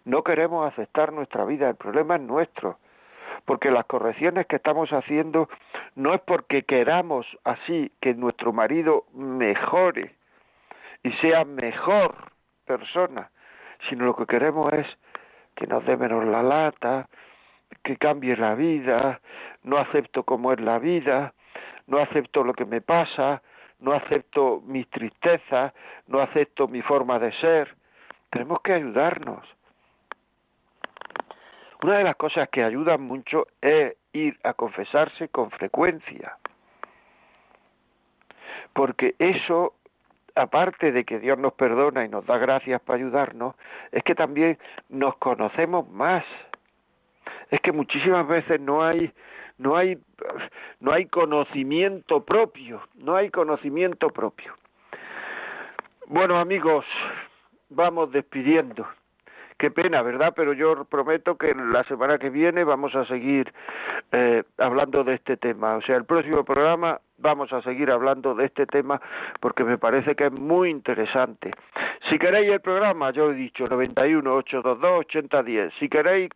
No 0.04 0.22
queremos 0.22 0.70
aceptar 0.70 1.12
nuestra 1.12 1.44
vida, 1.44 1.68
el 1.68 1.76
problema 1.76 2.16
es 2.16 2.22
nuestro, 2.22 2.78
porque 3.44 3.70
las 3.70 3.86
correcciones 3.86 4.46
que 4.46 4.56
estamos 4.56 4.92
haciendo 4.92 5.48
no 5.94 6.12
es 6.12 6.20
porque 6.22 6.64
queramos 6.64 7.26
así 7.44 7.92
que 8.00 8.14
nuestro 8.14 8.52
marido 8.52 9.04
mejore 9.14 10.16
y 11.04 11.12
sea 11.14 11.44
mejor 11.44 12.32
persona, 12.66 13.30
sino 13.88 14.04
lo 14.06 14.16
que 14.16 14.26
queremos 14.26 14.72
es 14.72 14.86
que 15.54 15.68
nos 15.68 15.84
dé 15.86 15.96
menos 15.96 16.24
la 16.24 16.42
lata, 16.42 17.08
que 17.84 17.96
cambie 17.96 18.36
la 18.36 18.56
vida, 18.56 19.20
no 19.62 19.78
acepto 19.78 20.24
cómo 20.24 20.52
es 20.52 20.60
la 20.60 20.80
vida, 20.80 21.32
no 21.86 21.98
acepto 21.98 22.42
lo 22.42 22.54
que 22.54 22.64
me 22.64 22.80
pasa, 22.80 23.42
no 23.82 23.92
acepto 23.92 24.62
mis 24.64 24.88
tristezas, 24.88 25.72
no 26.06 26.20
acepto 26.20 26.68
mi 26.68 26.82
forma 26.82 27.18
de 27.18 27.32
ser. 27.32 27.76
Tenemos 28.30 28.60
que 28.62 28.72
ayudarnos. 28.72 29.46
Una 31.82 31.98
de 31.98 32.04
las 32.04 32.14
cosas 32.14 32.48
que 32.48 32.62
ayudan 32.62 33.02
mucho 33.02 33.48
es 33.60 33.96
ir 34.12 34.38
a 34.44 34.54
confesarse 34.54 35.28
con 35.28 35.50
frecuencia. 35.50 36.38
Porque 38.72 39.16
eso, 39.18 39.74
aparte 40.36 40.92
de 40.92 41.04
que 41.04 41.18
Dios 41.18 41.36
nos 41.38 41.54
perdona 41.54 42.04
y 42.04 42.08
nos 42.08 42.24
da 42.24 42.38
gracias 42.38 42.80
para 42.82 42.98
ayudarnos, 42.98 43.56
es 43.90 44.04
que 44.04 44.14
también 44.14 44.58
nos 44.88 45.16
conocemos 45.16 45.88
más. 45.90 46.24
Es 47.50 47.60
que 47.60 47.72
muchísimas 47.72 48.26
veces 48.28 48.60
no 48.60 48.84
hay 48.84 49.12
no 49.62 49.76
hay, 49.76 49.98
no 50.80 50.92
hay 50.92 51.06
conocimiento 51.06 52.24
propio, 52.24 52.82
no 52.96 53.14
hay 53.16 53.30
conocimiento 53.30 54.10
propio. 54.10 54.54
Bueno 56.06 56.36
amigos, 56.36 56.84
vamos 57.70 58.10
despidiendo. 58.10 58.86
Qué 59.58 59.70
pena, 59.70 60.02
¿verdad? 60.02 60.32
Pero 60.34 60.54
yo 60.54 60.84
prometo 60.86 61.36
que 61.36 61.54
la 61.54 61.84
semana 61.84 62.18
que 62.18 62.30
viene 62.30 62.64
vamos 62.64 62.96
a 62.96 63.06
seguir 63.06 63.52
eh, 64.10 64.42
hablando 64.58 65.04
de 65.04 65.14
este 65.14 65.36
tema. 65.36 65.76
O 65.76 65.82
sea, 65.82 65.96
el 65.96 66.04
próximo 66.04 66.44
programa 66.44 67.00
vamos 67.18 67.52
a 67.52 67.62
seguir 67.62 67.92
hablando 67.92 68.34
de 68.34 68.46
este 68.46 68.66
tema 68.66 69.00
porque 69.38 69.62
me 69.62 69.78
parece 69.78 70.16
que 70.16 70.26
es 70.26 70.32
muy 70.32 70.68
interesante. 70.70 71.52
Si 72.10 72.18
queréis 72.18 72.50
el 72.50 72.60
programa, 72.60 73.12
yo 73.12 73.30
he 73.30 73.34
dicho 73.34 73.68
91 73.68 74.34
822 74.34 74.98
8010. 75.06 75.74
Si 75.78 75.88
queréis 75.88 76.30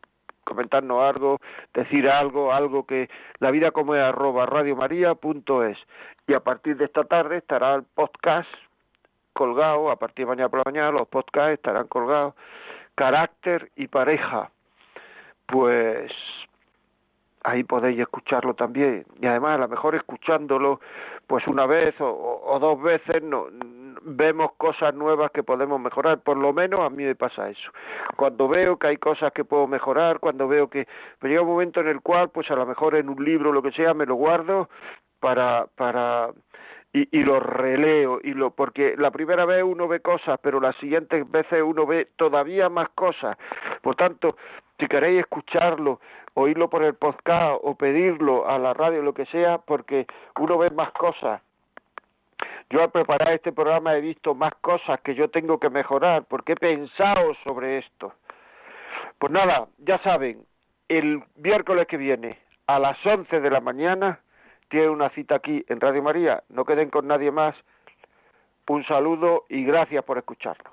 comentarnos 0.46 1.02
algo, 1.02 1.40
decir 1.74 2.08
algo, 2.08 2.52
algo 2.52 2.86
que 2.86 3.10
la 3.40 3.50
vida 3.50 3.72
como 3.72 3.94
es 3.94 4.02
arroba 4.02 4.46
radiomaria.es 4.46 5.78
y 6.26 6.32
a 6.32 6.40
partir 6.40 6.76
de 6.78 6.86
esta 6.86 7.04
tarde 7.04 7.36
estará 7.36 7.74
el 7.74 7.82
podcast 7.82 8.48
colgado, 9.34 9.90
a 9.90 9.96
partir 9.96 10.24
de 10.24 10.30
mañana 10.30 10.48
por 10.48 10.60
la 10.60 10.70
mañana 10.70 10.90
los 10.90 11.08
podcasts 11.08 11.54
estarán 11.54 11.88
colgados 11.88 12.34
carácter 12.94 13.70
y 13.76 13.88
pareja, 13.88 14.50
pues 15.46 16.10
ahí 17.44 17.62
podéis 17.62 18.00
escucharlo 18.00 18.54
también. 18.54 19.06
Y 19.20 19.26
además, 19.26 19.54
a 19.54 19.58
lo 19.58 19.68
mejor 19.68 19.94
escuchándolo, 19.94 20.80
pues 21.26 21.46
una 21.46 21.66
vez 21.66 21.94
o, 22.00 22.58
dos 22.60 22.82
veces, 22.82 23.22
no, 23.22 23.46
vemos 24.06 24.52
cosas 24.56 24.94
nuevas 24.94 25.30
que 25.32 25.42
podemos 25.42 25.80
mejorar. 25.80 26.20
Por 26.20 26.36
lo 26.36 26.52
menos 26.52 26.80
a 26.80 26.90
mí 26.90 27.04
me 27.04 27.14
pasa 27.14 27.50
eso. 27.50 27.70
Cuando 28.16 28.48
veo 28.48 28.78
que 28.78 28.86
hay 28.86 28.96
cosas 28.96 29.32
que 29.32 29.44
puedo 29.44 29.66
mejorar, 29.66 30.20
cuando 30.20 30.46
veo 30.48 30.68
que 30.68 30.86
pero 31.18 31.30
llega 31.30 31.42
un 31.42 31.48
momento 31.48 31.80
en 31.80 31.88
el 31.88 32.00
cual, 32.00 32.30
pues 32.30 32.50
a 32.50 32.54
lo 32.54 32.66
mejor 32.66 32.94
en 32.94 33.08
un 33.08 33.22
libro 33.24 33.52
lo 33.52 33.62
que 33.62 33.72
sea, 33.72 33.94
me 33.94 34.06
lo 34.06 34.14
guardo 34.14 34.68
para 35.20 35.66
para 35.74 36.30
y, 36.92 37.08
y, 37.18 37.24
lo 37.24 37.40
releo 37.40 38.20
y 38.22 38.32
lo 38.32 38.50
porque 38.50 38.94
la 38.96 39.10
primera 39.10 39.44
vez 39.44 39.62
uno 39.62 39.88
ve 39.88 40.00
cosas 40.00 40.38
pero 40.42 40.60
las 40.60 40.76
siguientes 40.76 41.28
veces 41.30 41.62
uno 41.62 41.86
ve 41.86 42.08
todavía 42.16 42.68
más 42.68 42.88
cosas 42.90 43.36
por 43.82 43.96
tanto 43.96 44.36
si 44.78 44.86
queréis 44.86 45.20
escucharlo 45.20 46.00
oírlo 46.34 46.70
por 46.70 46.84
el 46.84 46.94
podcast 46.94 47.58
o 47.62 47.74
pedirlo 47.74 48.48
a 48.48 48.58
la 48.58 48.72
radio 48.72 49.02
lo 49.02 49.14
que 49.14 49.26
sea 49.26 49.58
porque 49.58 50.06
uno 50.38 50.58
ve 50.58 50.70
más 50.70 50.92
cosas 50.92 51.42
yo 52.70 52.82
al 52.82 52.90
preparar 52.90 53.32
este 53.32 53.52
programa 53.52 53.96
he 53.96 54.00
visto 54.00 54.34
más 54.34 54.54
cosas 54.60 55.00
que 55.00 55.14
yo 55.14 55.28
tengo 55.30 55.58
que 55.58 55.70
mejorar 55.70 56.24
porque 56.24 56.52
he 56.52 56.56
pensado 56.56 57.34
sobre 57.44 57.78
esto 57.78 58.12
pues 59.18 59.32
nada 59.32 59.68
ya 59.78 59.98
saben 60.02 60.44
el 60.88 61.22
miércoles 61.36 61.86
que 61.86 61.96
viene 61.96 62.38
a 62.66 62.78
las 62.78 63.04
11 63.04 63.40
de 63.40 63.50
la 63.50 63.60
mañana 63.60 64.20
tiene 64.68 64.88
una 64.88 65.10
cita 65.10 65.36
aquí 65.36 65.64
en 65.68 65.80
Radio 65.80 66.02
María. 66.02 66.42
No 66.48 66.64
queden 66.64 66.90
con 66.90 67.06
nadie 67.06 67.30
más. 67.30 67.54
Un 68.68 68.84
saludo 68.86 69.44
y 69.48 69.64
gracias 69.64 70.04
por 70.04 70.18
escucharnos. 70.18 70.72